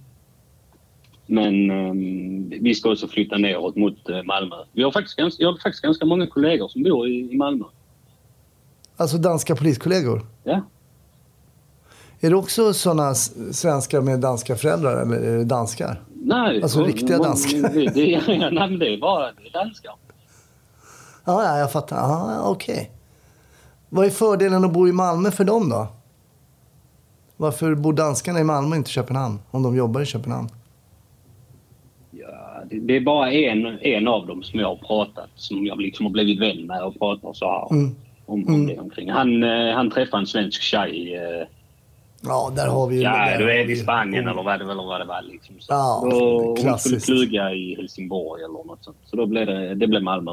Men 1.28 1.71
ehm, 1.71 2.49
vi 2.49 2.76
ska 2.76 2.91
också 2.91 3.07
flytta 3.07 3.38
neråt 3.38 3.76
mot 3.76 4.09
eh, 4.09 4.23
Malmö. 4.23 4.55
Vi 4.71 4.84
har 4.84 4.91
faktiskt 4.91 5.17
ganska, 5.17 5.43
jag 5.43 5.51
har 5.51 5.57
faktiskt 5.57 5.82
ganska 5.84 6.05
många 6.05 6.28
kollegor 6.28 6.67
som 6.67 6.84
bor 6.84 7.07
i, 7.07 7.32
i 7.32 7.38
Malmö. 7.38 7.65
Alltså 8.97 9.17
danska 9.17 9.55
poliskollegor? 9.55 10.26
Ja. 10.43 10.61
Är 12.26 12.30
det 12.30 12.36
också 12.36 12.73
sådana 12.73 13.15
svenskar 13.51 14.01
med 14.01 14.19
danska 14.19 14.55
föräldrar 14.55 15.01
eller 15.01 15.15
är 15.17 15.38
det 15.38 15.43
danskar? 15.45 16.01
Nej, 16.13 16.61
Alltså 16.63 16.84
riktiga 16.84 17.17
danskar. 17.17 17.69
Det, 17.73 17.86
det, 17.93 18.23
nej, 18.28 18.51
men 18.69 18.80
det 18.80 18.93
är 18.93 18.97
bara 18.97 19.32
danskar. 19.53 19.91
Ja, 21.26 21.43
ja 21.43 21.57
jag 21.59 21.71
fattar. 21.71 21.95
Ja, 21.97 22.41
okej. 22.49 22.91
Vad 23.89 24.05
är 24.05 24.09
fördelen 24.09 24.63
att 24.65 24.73
bo 24.73 24.88
i 24.88 24.91
Malmö 24.91 25.32
för 25.32 25.43
dem 25.43 25.69
då? 25.69 25.88
Varför 27.38 27.76
bor 27.76 27.93
danskarna 27.93 28.39
i 28.39 28.43
Malmö 28.43 28.69
och 28.69 28.76
inte 28.76 28.89
i 28.89 28.91
Köpenhamn? 28.93 29.39
Om 29.51 29.63
de 29.63 29.76
jobbar 29.76 30.01
i 30.01 30.05
Köpenhamn? 30.05 30.49
Ja, 32.11 32.63
det, 32.69 32.80
det 32.80 32.95
är 32.95 33.01
bara 33.01 33.32
en, 33.32 33.65
en 33.80 34.07
av 34.07 34.28
dem 34.28 34.43
som 34.43 34.59
jag 34.59 34.67
har 34.67 34.76
pratat, 34.88 35.30
som 35.36 35.65
jag 35.65 35.82
liksom 35.82 36.05
har 36.05 36.13
blivit 36.13 36.39
vän 36.41 36.65
med 36.67 36.84
och 36.84 36.99
pratat 36.99 37.36
så 37.38 37.45
här 37.45 37.67
Mm. 37.71 37.95
om, 38.26 38.47
om 38.47 38.67
det 38.67 38.78
omkring. 38.80 39.11
Han, 39.11 39.43
eh, 39.43 39.76
han 39.76 39.91
träffade 39.91 40.21
en 40.21 40.28
svensk 40.28 40.61
tjej. 40.61 41.19
Eh, 42.26 42.32
Ja, 42.32 42.51
där 42.55 42.67
har 42.67 42.88
vi 42.88 42.95
ju... 42.95 43.01
ja, 43.01 43.38
du 43.38 43.51
är 43.51 43.69
i 43.69 43.76
Spanien 43.76 44.28
eller 44.28 44.43
vad 44.43 44.59
det, 44.59 44.65
eller 44.71 44.84
vad 44.88 45.01
det 45.01 45.05
var. 45.05 45.21
Liksom. 45.21 45.55
Så. 45.59 45.73
Ja, 45.73 45.99
och 45.99 46.59
hon 46.59 46.80
skulle 46.80 46.99
plugga 46.99 47.51
i 47.51 47.76
Helsingborg 47.76 48.43
eller 48.43 48.53
något 48.53 48.84
sånt. 48.84 48.97
Så 49.05 49.15
då 49.15 49.26
blev 49.26 49.45
det, 49.45 49.76
det 49.76 49.88
blev 49.88 50.03
Malmö. 50.03 50.32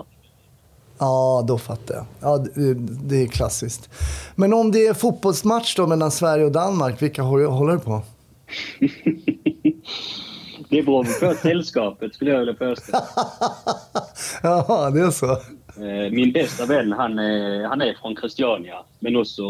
Ja, 0.98 1.44
då 1.48 1.58
fattar 1.58 1.94
jag. 1.94 2.04
Ja, 2.20 2.38
det, 2.38 2.74
det 3.08 3.22
är 3.22 3.26
klassiskt. 3.26 3.90
Men 4.34 4.52
om 4.52 4.72
det 4.72 4.86
är 4.86 4.94
fotbollsmatch 4.94 5.76
då 5.76 5.86
mellan 5.86 6.10
Sverige 6.10 6.44
och 6.44 6.52
Danmark, 6.52 7.02
vilka 7.02 7.22
håller, 7.22 7.44
håller 7.46 7.72
du 7.72 7.78
på? 7.78 8.02
Det 10.68 10.82
beror 10.82 11.04
på 11.04 11.34
sällskapet 11.34 12.14
skulle 12.14 12.30
jag 12.30 12.38
vilja 12.38 12.54
påstå. 12.54 12.92
ja, 14.42 14.90
det 14.90 15.00
är 15.00 15.10
så. 15.10 15.38
Eh, 15.76 16.12
Min 16.12 16.32
bästa 16.32 16.66
vän 16.66 16.92
han 16.92 17.18
är, 17.18 17.64
han 17.64 17.80
är 17.82 17.94
från 18.02 18.16
Christiania 18.16 18.84
men 18.98 19.16
också 19.16 19.42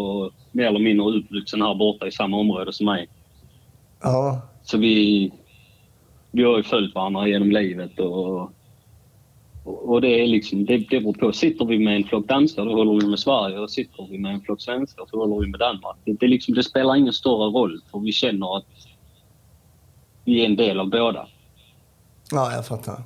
mer 0.53 0.67
eller 0.67 0.81
mindre 0.81 1.07
uppvuxen 1.07 1.63
här 1.63 1.75
borta 1.75 2.07
i 2.07 2.13
samma 2.13 2.37
område 2.37 2.73
som 2.73 2.87
mig. 2.87 3.09
Ja, 4.03 4.41
Så 4.63 4.79
vi, 4.79 5.33
vi 6.31 6.45
har 6.45 6.57
ju 6.57 6.63
följt 6.63 6.95
varandra 6.95 7.29
genom 7.29 7.51
livet 7.51 7.99
och, 7.99 8.53
och 9.65 10.01
det 10.01 10.23
är 10.23 10.27
liksom, 10.27 10.65
det, 10.65 10.79
det 10.79 11.01
beror 11.01 11.13
på. 11.13 11.33
Sitter 11.33 11.65
vi 11.65 11.79
med 11.79 11.97
en 11.97 12.05
flock 12.05 12.29
danskar 12.29 12.65
då 12.65 12.73
håller 12.73 13.01
vi 13.01 13.07
med 13.07 13.19
Sverige 13.19 13.59
och 13.59 13.71
sitter 13.71 14.07
vi 14.11 14.19
med 14.19 14.35
en 14.35 14.41
flock 14.41 14.61
svenskar 14.61 15.05
så 15.11 15.19
håller 15.19 15.41
vi 15.45 15.51
med 15.51 15.61
Danmark. 15.61 15.97
Det, 16.05 16.13
det, 16.13 16.27
liksom, 16.27 16.55
det 16.55 16.63
spelar 16.63 16.97
ingen 16.97 17.13
större 17.13 17.51
roll 17.51 17.81
för 17.91 17.99
vi 17.99 18.13
känner 18.13 18.57
att 18.57 18.67
vi 20.25 20.41
är 20.41 20.47
en 20.47 20.57
del 20.57 20.81
av 20.81 20.91
båda. 20.91 21.27
ja 22.31 22.53
jag 22.53 22.67
fattar. 22.67 23.03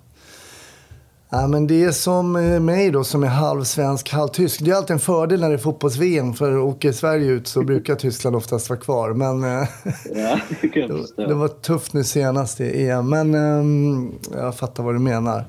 Ja, 1.31 1.47
men 1.47 1.66
det 1.66 1.85
är 1.85 1.93
som 1.93 2.37
eh, 2.37 2.61
mig 2.61 2.91
då 2.91 3.05
som 3.05 3.24
är 3.24 3.29
halvsvensk, 3.29 4.12
halvtysk. 4.12 4.61
Det 4.64 4.70
är 4.70 4.74
alltid 4.74 4.91
en 4.91 5.01
fördel 5.01 5.41
när 5.41 5.49
det 5.49 5.55
är 5.55 5.59
fotbolls-VM. 5.59 6.35
För 6.35 6.59
åker 6.59 6.93
Sverige 6.93 7.31
ut 7.31 7.49
så 7.49 7.62
brukar 7.62 7.95
Tyskland 7.97 8.37
oftast 8.37 8.68
vara 8.68 8.81
kvar. 8.81 9.12
Men 9.12 9.45
eh, 9.45 9.68
Ja, 10.14 10.41
det 10.62 10.87
det, 11.29 11.35
var 11.35 11.49
tufft 11.49 11.93
nu 11.93 12.05
senast 12.05 12.61
i 12.61 12.89
EM. 12.89 13.09
Men 13.09 13.35
ehm, 13.35 14.12
jag 14.33 14.57
fattar 14.57 14.83
vad 14.83 14.95
du 14.95 14.99
menar. 14.99 15.45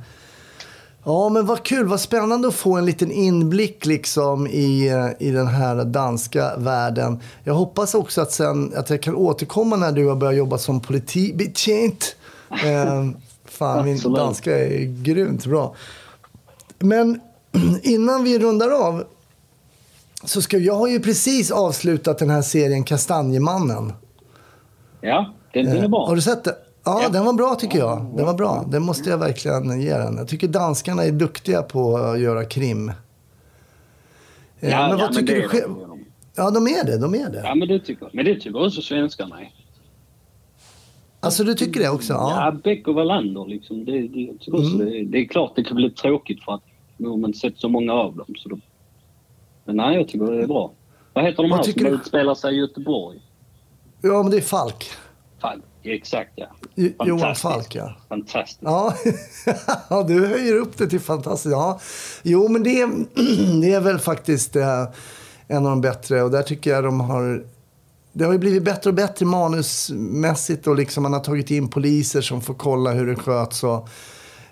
Ja, 1.04 1.30
men 1.30 1.46
vad 1.46 1.64
kul. 1.64 1.88
Vad 1.88 2.00
spännande 2.00 2.48
att 2.48 2.56
få 2.56 2.78
en 2.78 2.86
liten 2.86 3.12
inblick 3.12 3.86
liksom 3.86 4.48
i, 4.48 4.88
eh, 4.88 5.28
i 5.28 5.32
den 5.32 5.48
här 5.48 5.86
danska 5.86 6.58
världen. 6.58 7.20
Jag 7.44 7.54
hoppas 7.54 7.96
också 7.96 8.22
att, 8.22 8.32
sen, 8.32 8.74
att 8.76 8.90
jag 8.90 9.02
kan 9.02 9.16
återkomma 9.16 9.76
när 9.76 9.92
du 9.92 10.08
har 10.08 10.16
börjat 10.16 10.38
jobba 10.38 10.58
som 10.58 10.80
politibetjänt. 10.80 12.16
Fan, 13.48 13.86
min 13.86 13.94
Absolut. 13.96 14.18
danska 14.18 14.58
är 14.58 15.04
grymt 15.04 15.46
bra. 15.46 15.76
Men 16.80 17.20
innan 17.84 18.24
vi 18.24 18.40
rundar 18.40 18.70
av 18.70 19.04
så 20.24 20.42
ska 20.42 20.58
jag 20.58 20.74
har 20.76 20.88
ju 20.88 21.00
precis 21.00 21.52
avslutat 21.52 22.18
den 22.18 22.30
här 22.30 22.42
serien 22.42 22.84
Kastanjemannen. 22.84 23.94
Ja, 25.02 25.34
den, 25.54 25.66
den 25.66 25.78
är 25.78 25.84
Eh, 25.84 25.90
bra. 25.90 26.08
Har 26.08 26.16
du 26.16 26.22
sett 26.22 26.44
det? 26.44 26.56
Ja, 26.84 27.00
Ja. 27.04 27.10
den 27.10 27.26
var 27.26 27.34
bra 27.34 27.56
tycker 27.56 27.80
jag. 27.80 28.06
Den 28.16 28.26
var 28.26 28.34
bra. 28.34 28.66
Den 28.68 28.84
måste 28.84 29.10
jag 29.10 29.18
verkligen 29.18 29.82
ge 29.82 29.98
den. 29.98 30.18
Jag 30.18 30.28
tycker 30.28 30.48
danskarna 30.48 31.04
är 31.04 31.12
duktiga 31.12 31.62
på 31.62 31.98
att 31.98 32.20
göra 32.20 32.46
krim. 32.46 32.90
Eh, 32.90 32.96
Ja, 34.70 34.88
men 34.90 35.00
ja, 35.00 35.06
vad 35.08 35.16
tycker 35.16 35.36
det 35.36 35.42
du 35.42 35.48
själv? 35.48 35.74
Ja, 36.36 36.50
de 36.52 36.68
är 36.68 36.84
det. 36.86 36.98
De 36.98 37.16
är 37.16 37.30
det. 37.30 37.42
Ja, 37.44 37.56
men 37.56 37.68
det 37.68 37.80
tycker, 37.80 38.10
men 38.14 38.26
det 38.26 38.36
tycker 38.36 38.66
också 38.66 38.82
svenskarna. 38.82 39.36
Alltså, 41.20 41.44
du 41.44 41.54
tycker 41.54 41.80
det 41.80 41.90
också? 41.90 42.14
Ja, 42.14 42.46
Ja. 42.46 42.60
Beck 42.64 42.88
och 42.88 42.94
Wallander 42.94 43.46
liksom. 43.46 43.86
Det, 43.86 43.92
det, 43.92 44.30
Mm. 44.82 45.12
det, 45.12 45.18
är 45.18 45.26
klart 45.28 45.52
det 45.56 45.64
kan 45.64 45.76
bli 45.76 45.90
tråkigt 45.92 46.44
för 46.44 46.54
att 46.54 46.62
nu 46.98 47.08
har 47.10 47.18
man 47.18 47.34
sett 47.34 47.58
så 47.58 47.70
många 47.70 47.94
av 47.94 48.16
dem. 48.16 48.26
Så 48.38 48.50
då, 48.50 48.58
men 49.66 49.76
nej, 49.76 49.96
jag 49.96 50.08
tycker 50.08 50.26
det 50.32 50.44
är 50.44 50.48
bra. 50.48 50.72
Vad 51.14 51.26
heter 51.26 51.44
de 51.44 51.50
Vad 51.50 51.58
här 51.66 51.74
som 51.74 51.84
du? 51.84 51.90
utspelar 51.90 52.36
sig 52.36 52.54
i 52.56 52.58
Göteborg? 52.60 53.20
Ja, 54.02 54.24
men 54.24 54.32
det 54.32 54.38
är 54.38 54.42
Falk. 54.42 54.86
Falk, 55.42 55.64
exakt 55.84 56.32
ja. 56.36 56.48
Jo- 56.76 56.92
Johan. 57.06 57.36
Falk, 57.36 57.76
ja. 57.76 57.96
Fantastiskt. 58.10 58.60
Ja, 58.64 58.94
ja 59.90 60.04
du 60.04 60.28
höjer 60.28 60.56
upp 60.56 60.78
det 60.78 60.88
till 60.88 61.00
fantastiskt. 61.00 61.52
Ja. 61.52 61.80
Jo, 62.24 62.48
men 62.48 62.64
det, 62.64 62.86
det 63.62 63.74
är 63.74 63.82
väl 63.82 64.00
faktiskt 64.00 64.56
eh, 64.56 64.84
en 65.48 65.58
av 65.66 65.70
de 65.70 65.82
bättre. 65.82 66.22
Och 66.24 66.32
där 66.32 66.42
tycker 66.44 66.70
jag 66.72 66.84
de 66.84 67.00
har... 67.00 67.44
Det 68.18 68.26
har 68.26 68.34
ju 68.34 68.40
blivit 68.40 68.64
bättre 68.64 68.90
och 68.90 68.96
bättre 68.96 69.26
manusmässigt 69.26 70.68
och 70.68 70.76
liksom 70.76 71.04
man 71.04 71.14
har 71.14 71.20
tagit 71.20 71.52
in 71.52 71.68
poliser 71.68 72.22
som 72.22 72.42
får 72.42 72.54
kolla 72.54 72.92
hur 72.92 73.08
det 73.08 73.16
sköts 73.16 73.64
och, 73.64 73.90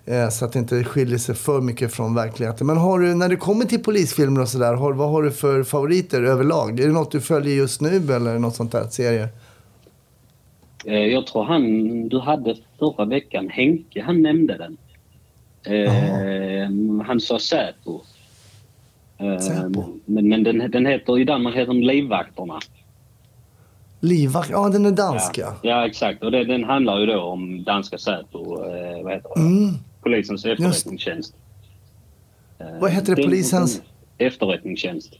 eh, 0.05 0.29
så 0.29 0.45
att 0.45 0.53
det 0.53 0.59
inte 0.59 0.83
skiljer 0.83 1.17
sig 1.17 1.35
för 1.35 1.61
mycket 1.61 1.93
från 1.93 2.15
verkligheten. 2.15 2.67
Men 2.67 2.77
har 2.77 2.99
du, 2.99 3.15
när 3.15 3.29
det 3.29 3.35
kommer 3.35 3.65
till 3.65 3.83
polisfilmer 3.83 4.41
och 4.41 4.49
sådär, 4.49 4.73
vad 4.73 5.09
har 5.09 5.23
du 5.23 5.31
för 5.31 5.63
favoriter 5.63 6.23
överlag? 6.23 6.79
Är 6.79 6.87
det 6.87 6.93
något 6.93 7.11
du 7.11 7.21
följer 7.21 7.55
just 7.55 7.81
nu 7.81 8.13
eller 8.13 8.39
något 8.39 8.55
sånt 8.55 8.71
där, 8.71 8.87
serier? 8.89 9.29
Eh, 10.85 10.93
Jag 10.93 11.27
tror 11.27 11.43
han 11.43 12.09
du 12.09 12.19
hade 12.19 12.55
förra 12.79 13.05
veckan, 13.05 13.49
Henke, 13.49 14.01
han 14.01 14.21
nämnde 14.21 14.57
den. 14.57 14.77
Eh, 15.75 17.05
han 17.05 17.19
sa 17.19 17.39
Säpo. 17.39 18.01
Eh. 19.17 19.69
Men, 20.05 20.29
men 20.29 20.43
den, 20.43 20.71
den 20.71 20.85
heter, 20.85 21.19
i 21.19 21.23
Danmark 21.23 21.55
heter 21.55 21.73
den 21.73 21.85
Livvakterna. 21.85 22.59
Livvakt? 24.05 24.49
Ja, 24.49 24.69
den 24.69 24.85
är 24.85 24.91
dansk 24.91 25.37
ja. 25.37 25.53
ja 25.61 25.87
exakt. 25.87 26.23
Och 26.23 26.31
det, 26.31 26.43
den 26.43 26.63
handlar 26.63 26.99
ju 26.99 27.05
då 27.05 27.21
om 27.21 27.63
danska 27.63 27.97
Säpo, 27.97 28.39
eh, 28.39 29.03
vad 29.03 29.13
heter 29.13 29.29
det? 29.35 29.41
Mm. 29.41 29.73
Polisens 30.03 30.45
efterrättningstjänst. 30.45 31.35
Eh, 32.59 32.65
Vad 32.81 32.91
heter 32.91 33.15
det, 33.15 33.23
polisens? 33.23 33.81
Efterrättningstjänst. 34.17 35.13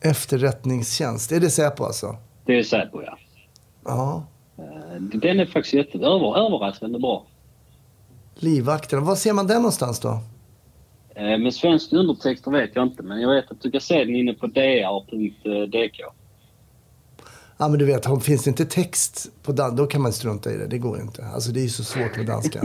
Efterrättningstjänst. 0.00 1.32
Är 1.32 1.40
det 1.40 1.50
Säpo 1.50 1.84
alltså? 1.84 2.16
Det 2.44 2.58
är 2.58 2.62
Säpo 2.62 3.02
ja. 3.02 3.18
Ja. 3.84 4.22
Eh, 4.58 5.00
Den 5.02 5.40
är 5.40 5.46
faktiskt 5.46 5.74
jätte, 5.74 5.98
över, 5.98 6.38
överraskande 6.46 6.98
bra. 6.98 7.26
Livvakterna. 8.34 9.02
Var 9.02 9.14
ser 9.14 9.32
man 9.32 9.46
den 9.46 9.56
någonstans 9.56 10.00
då? 10.00 10.20
Eh, 11.14 11.38
Med 11.38 11.54
svensk 11.54 11.92
undertexter 11.92 12.50
vet 12.50 12.70
jag 12.74 12.82
inte, 12.86 13.02
men 13.02 13.20
jag 13.20 13.34
vet 13.34 13.50
att 13.50 13.60
du 13.62 13.70
kan 13.70 13.80
se 13.80 14.04
den 14.04 14.16
inne 14.16 14.32
på 14.34 14.46
dr.dk. 14.46 16.00
Ja, 17.58 17.68
men 17.68 17.78
du 17.78 17.84
vet, 17.84 18.06
om 18.06 18.20
finns 18.20 18.44
det 18.44 18.50
inte 18.50 18.64
text 18.64 19.26
på 19.42 19.52
dan- 19.52 19.76
då 19.76 19.86
kan 19.86 20.02
man 20.02 20.12
strunta 20.12 20.52
i 20.52 20.56
det. 20.56 20.66
Det 20.66 20.78
går 20.78 21.00
inte. 21.00 21.24
Alltså, 21.34 21.50
det 21.52 21.60
är 21.60 21.62
ju 21.62 21.68
så 21.68 21.84
svårt 21.84 22.16
med 22.16 22.26
danska. 22.26 22.62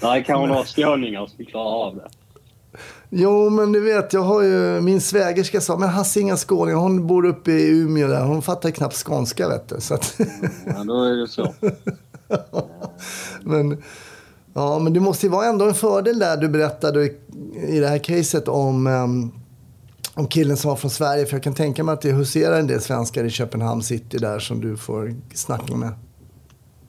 Där 0.00 0.24
kan 0.24 0.48
några 0.48 0.64
skåningar 0.64 1.26
som 1.26 1.44
klarar 1.44 1.86
av 1.86 1.96
det. 1.96 2.08
jo, 3.10 3.50
men 3.50 3.72
du 3.72 3.80
vet, 3.80 4.12
jag 4.12 4.20
har 4.22 4.42
ju... 4.42 4.80
Min 4.80 5.00
svägerska 5.00 5.60
sa, 5.60 5.76
men 5.78 5.88
Hasse 5.88 6.20
är 6.20 6.22
inga 6.22 6.36
skåningar. 6.36 6.78
Hon 6.78 7.06
bor 7.06 7.24
uppe 7.26 7.50
i 7.52 7.68
Umeå 7.78 8.08
där. 8.08 8.24
Hon 8.24 8.42
fattar 8.42 8.70
knappt 8.70 8.96
skånska, 8.96 9.48
vet 9.48 9.68
du. 9.68 9.80
Så 9.80 9.94
att, 9.94 10.16
Ja, 10.66 10.84
då 10.84 11.04
är 11.04 11.16
det 11.16 11.28
så. 11.28 11.54
men, 13.42 13.82
ja, 14.54 14.78
men 14.78 14.92
det 14.92 15.00
måste 15.00 15.26
ju 15.26 15.30
vara 15.32 15.46
ändå 15.46 15.64
en 15.68 15.74
fördel 15.74 16.18
där 16.18 16.36
du 16.36 16.48
berättade 16.48 17.04
i, 17.68 17.80
det 17.80 17.88
här 17.88 17.98
caset 17.98 18.48
om, 18.48 18.86
ehm, 18.86 19.30
om 20.14 20.26
killen 20.26 20.56
som 20.56 20.68
var 20.68 20.76
från 20.76 20.90
Sverige. 20.90 21.26
För 21.26 21.36
jag 21.36 21.42
kan 21.42 21.54
tänka 21.54 21.84
mig 21.84 21.92
att 21.92 22.00
det 22.00 22.12
huserar 22.12 22.60
en 22.60 22.66
del 22.66 22.80
svenskar 22.80 23.24
i 23.24 23.30
Köpenhamn 23.30 23.82
city 23.82 24.18
där 24.18 24.38
som 24.38 24.60
du 24.60 24.76
får 24.76 25.14
snacka 25.34 25.76
med. 25.76 25.92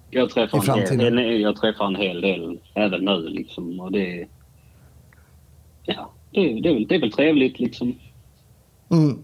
Jag 0.09 0.29
träffar, 0.29 0.77
I 0.77 0.93
en 0.93 0.99
hel, 0.99 1.17
en, 1.17 1.41
jag 1.41 1.55
träffar 1.55 1.85
en 1.85 1.95
hel 1.95 2.21
del 2.21 2.59
även 2.73 3.05
nu 3.05 3.29
liksom. 3.29 3.79
Och 3.79 3.91
det, 3.91 4.27
ja, 5.83 6.11
det, 6.31 6.41
det, 6.61 6.69
är 6.69 6.73
väl, 6.73 6.87
det 6.87 6.95
är 6.95 6.99
väl 6.99 7.11
trevligt 7.11 7.59
liksom. 7.59 7.95
Mm. 8.89 9.23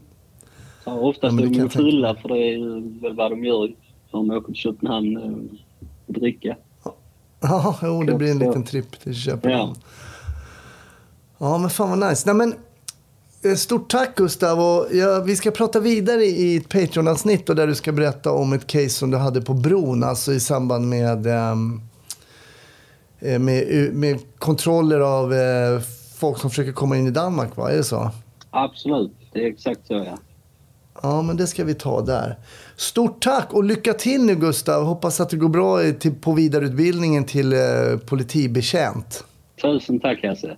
Så 0.84 0.92
oftast 0.92 1.40
Ja, 1.40 1.46
är 1.46 1.50
de 1.50 1.70
fulla 1.70 2.16
för 2.16 2.30
det 2.30 2.54
är 2.54 3.02
väl 3.02 3.16
vad 3.16 3.32
de 3.32 3.44
gör. 3.44 3.68
När 4.14 4.20
de 4.20 4.32
åker 4.32 4.48
till 4.48 4.56
Köpenhamn 4.56 5.18
eh, 5.18 5.60
och 6.06 6.14
dricka. 6.14 6.58
Ja, 7.42 7.80
jo, 7.84 8.04
det 8.04 8.16
blir 8.16 8.32
en 8.32 8.40
liten 8.40 8.64
tripp 8.64 9.00
till 9.00 9.16
Köpenhamn. 9.16 9.76
Ja. 9.76 9.88
Ja, 11.38 11.58
men 11.58 11.70
fan 11.70 12.00
vad 12.00 12.10
nice. 12.10 12.34
Nej, 12.34 12.36
men, 12.36 12.54
eh, 12.54 12.58
stort 13.58 13.92
tack 13.92 14.16
Gustav. 14.16 14.60
Och, 14.60 14.88
ja, 14.92 15.24
vi 15.26 15.36
ska 15.36 15.52
prata 15.52 15.80
vidare 15.80 16.24
i 16.24 16.58
ett 16.58 16.70
Patreon-avsnitt 16.70 17.50
och 17.50 17.56
där 17.56 17.68
du 17.68 17.76
ska 17.76 17.92
berätta 17.92 18.32
om 18.32 18.54
ett 18.54 18.68
case 18.68 18.90
som 18.90 19.12
du 19.12 19.18
hade 19.18 19.42
på 19.42 19.54
bron, 19.54 20.04
alltså 20.04 20.34
i 20.34 20.40
samband 20.40 20.90
med, 20.90 21.28
ehm, 21.28 21.82
eh, 23.20 23.40
med, 23.40 23.90
med 23.94 24.20
kontroller 24.40 25.00
av 25.00 25.34
eh, 25.34 25.80
folk 26.18 26.38
som 26.38 26.50
försöker 26.50 26.72
komma 26.72 26.98
in 26.98 27.08
i 27.08 27.12
Danmark, 27.12 27.58
va? 27.58 27.72
Är 27.72 27.78
det 27.78 27.84
så? 27.84 28.12
Absolut, 28.50 29.12
det 29.34 29.40
är 29.40 29.48
exakt 29.48 29.88
så 29.88 29.94
ja. 29.94 30.18
Ja, 31.04 31.22
men 31.22 31.38
det 31.38 31.48
ska 31.48 31.64
vi 31.64 31.74
ta 31.74 32.02
där. 32.02 32.38
Stort 32.76 33.24
tack 33.24 33.54
och 33.54 33.64
lycka 33.64 33.94
till 33.94 34.26
nu 34.26 34.36
Gustav. 34.36 34.84
Hoppas 34.84 35.20
att 35.22 35.30
det 35.30 35.38
går 35.38 35.50
bra 35.50 35.80
till, 36.00 36.14
på 36.14 36.34
vidareutbildningen 36.34 37.26
till 37.26 37.54
eh, 37.54 37.60
politibetjänt. 38.06 39.26
Tusen 39.62 40.00
tack 40.00 40.24
Hasse. 40.24 40.58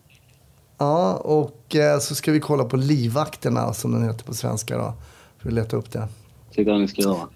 Ja, 0.83 1.13
och 1.15 1.75
eh, 1.75 1.99
så 1.99 2.15
ska 2.15 2.31
vi 2.31 2.39
kolla 2.39 2.63
på 2.63 2.77
livvakterna 2.77 3.73
som 3.73 3.91
den 3.91 4.03
heter 4.03 4.25
på 4.25 4.33
svenska 4.33 4.77
då. 4.77 4.93
För 5.37 5.47
att 5.47 5.53
leta 5.53 5.77
upp 5.77 5.91
det. 5.91 6.07
Tycker 6.51 6.71
jag 6.71 6.81
ni 6.81 6.87
ska 6.87 7.01
göra. 7.01 7.27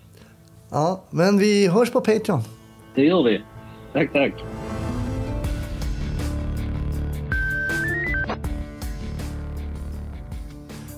Ja, 0.69 1.03
men 1.09 1.37
vi 1.37 1.67
hörs 1.67 1.91
på 1.91 2.01
Patreon. 2.01 2.41
Det 2.95 3.01
gör 3.01 3.23
vi. 3.23 3.43
Tack, 3.93 4.13
tack. 4.13 4.33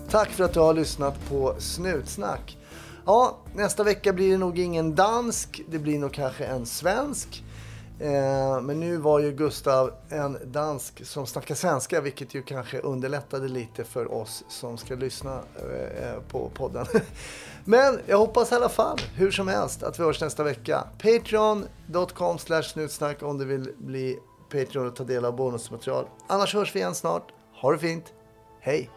Tack 0.10 0.30
för 0.30 0.44
att 0.44 0.54
du 0.54 0.60
har 0.60 0.74
lyssnat 0.74 1.30
på 1.30 1.56
Snutsnack. 1.58 2.58
Ja, 3.06 3.38
nästa 3.56 3.84
vecka 3.84 4.14
blir 4.14 4.32
det 4.32 4.38
nog 4.38 4.60
ingen 4.60 4.96
dansk. 4.96 5.62
Det 5.72 5.80
blir 5.80 6.00
nog 6.00 6.14
kanske 6.14 6.46
en 6.46 6.66
svensk. 6.66 7.44
Eh, 8.00 8.62
men 8.62 8.80
nu 8.80 8.98
var 8.98 9.20
ju 9.20 9.32
Gustav 9.32 9.92
en 10.10 10.38
dansk 10.46 11.06
som 11.06 11.28
snackar 11.28 11.56
svenska, 11.56 12.02
vilket 12.02 12.34
ju 12.34 12.42
kanske 12.42 12.80
underlättade 12.80 13.48
lite 13.48 13.84
för 13.84 14.14
oss 14.14 14.44
som 14.50 14.78
ska 14.78 14.96
lyssna 14.96 15.36
eh, 15.36 16.22
på 16.32 16.50
podden. 16.54 16.86
Men 17.66 18.00
jag 18.06 18.18
hoppas 18.18 18.52
i 18.52 18.56
alla 18.56 18.70
fall, 18.70 18.98
hur 19.16 19.32
som 19.32 19.48
helst, 19.48 19.84
att 19.84 20.00
vi 20.00 20.04
hörs 20.04 20.22
nästa 20.22 20.44
vecka. 20.44 20.84
Patreon.com 21.02 22.38
snutsnack 22.64 23.24
om 23.24 23.38
du 23.38 23.46
vill 23.46 23.74
bli 23.78 24.20
Patreon 24.52 24.88
och 24.88 24.96
ta 24.96 25.04
del 25.04 25.26
av 25.26 25.36
bonusmaterial. 25.36 26.06
Annars 26.28 26.54
hörs 26.54 26.76
vi 26.76 26.80
igen 26.80 26.96
snart. 26.96 27.32
Ha 27.62 27.72
det 27.72 27.78
fint. 27.78 28.14
Hej! 28.60 28.90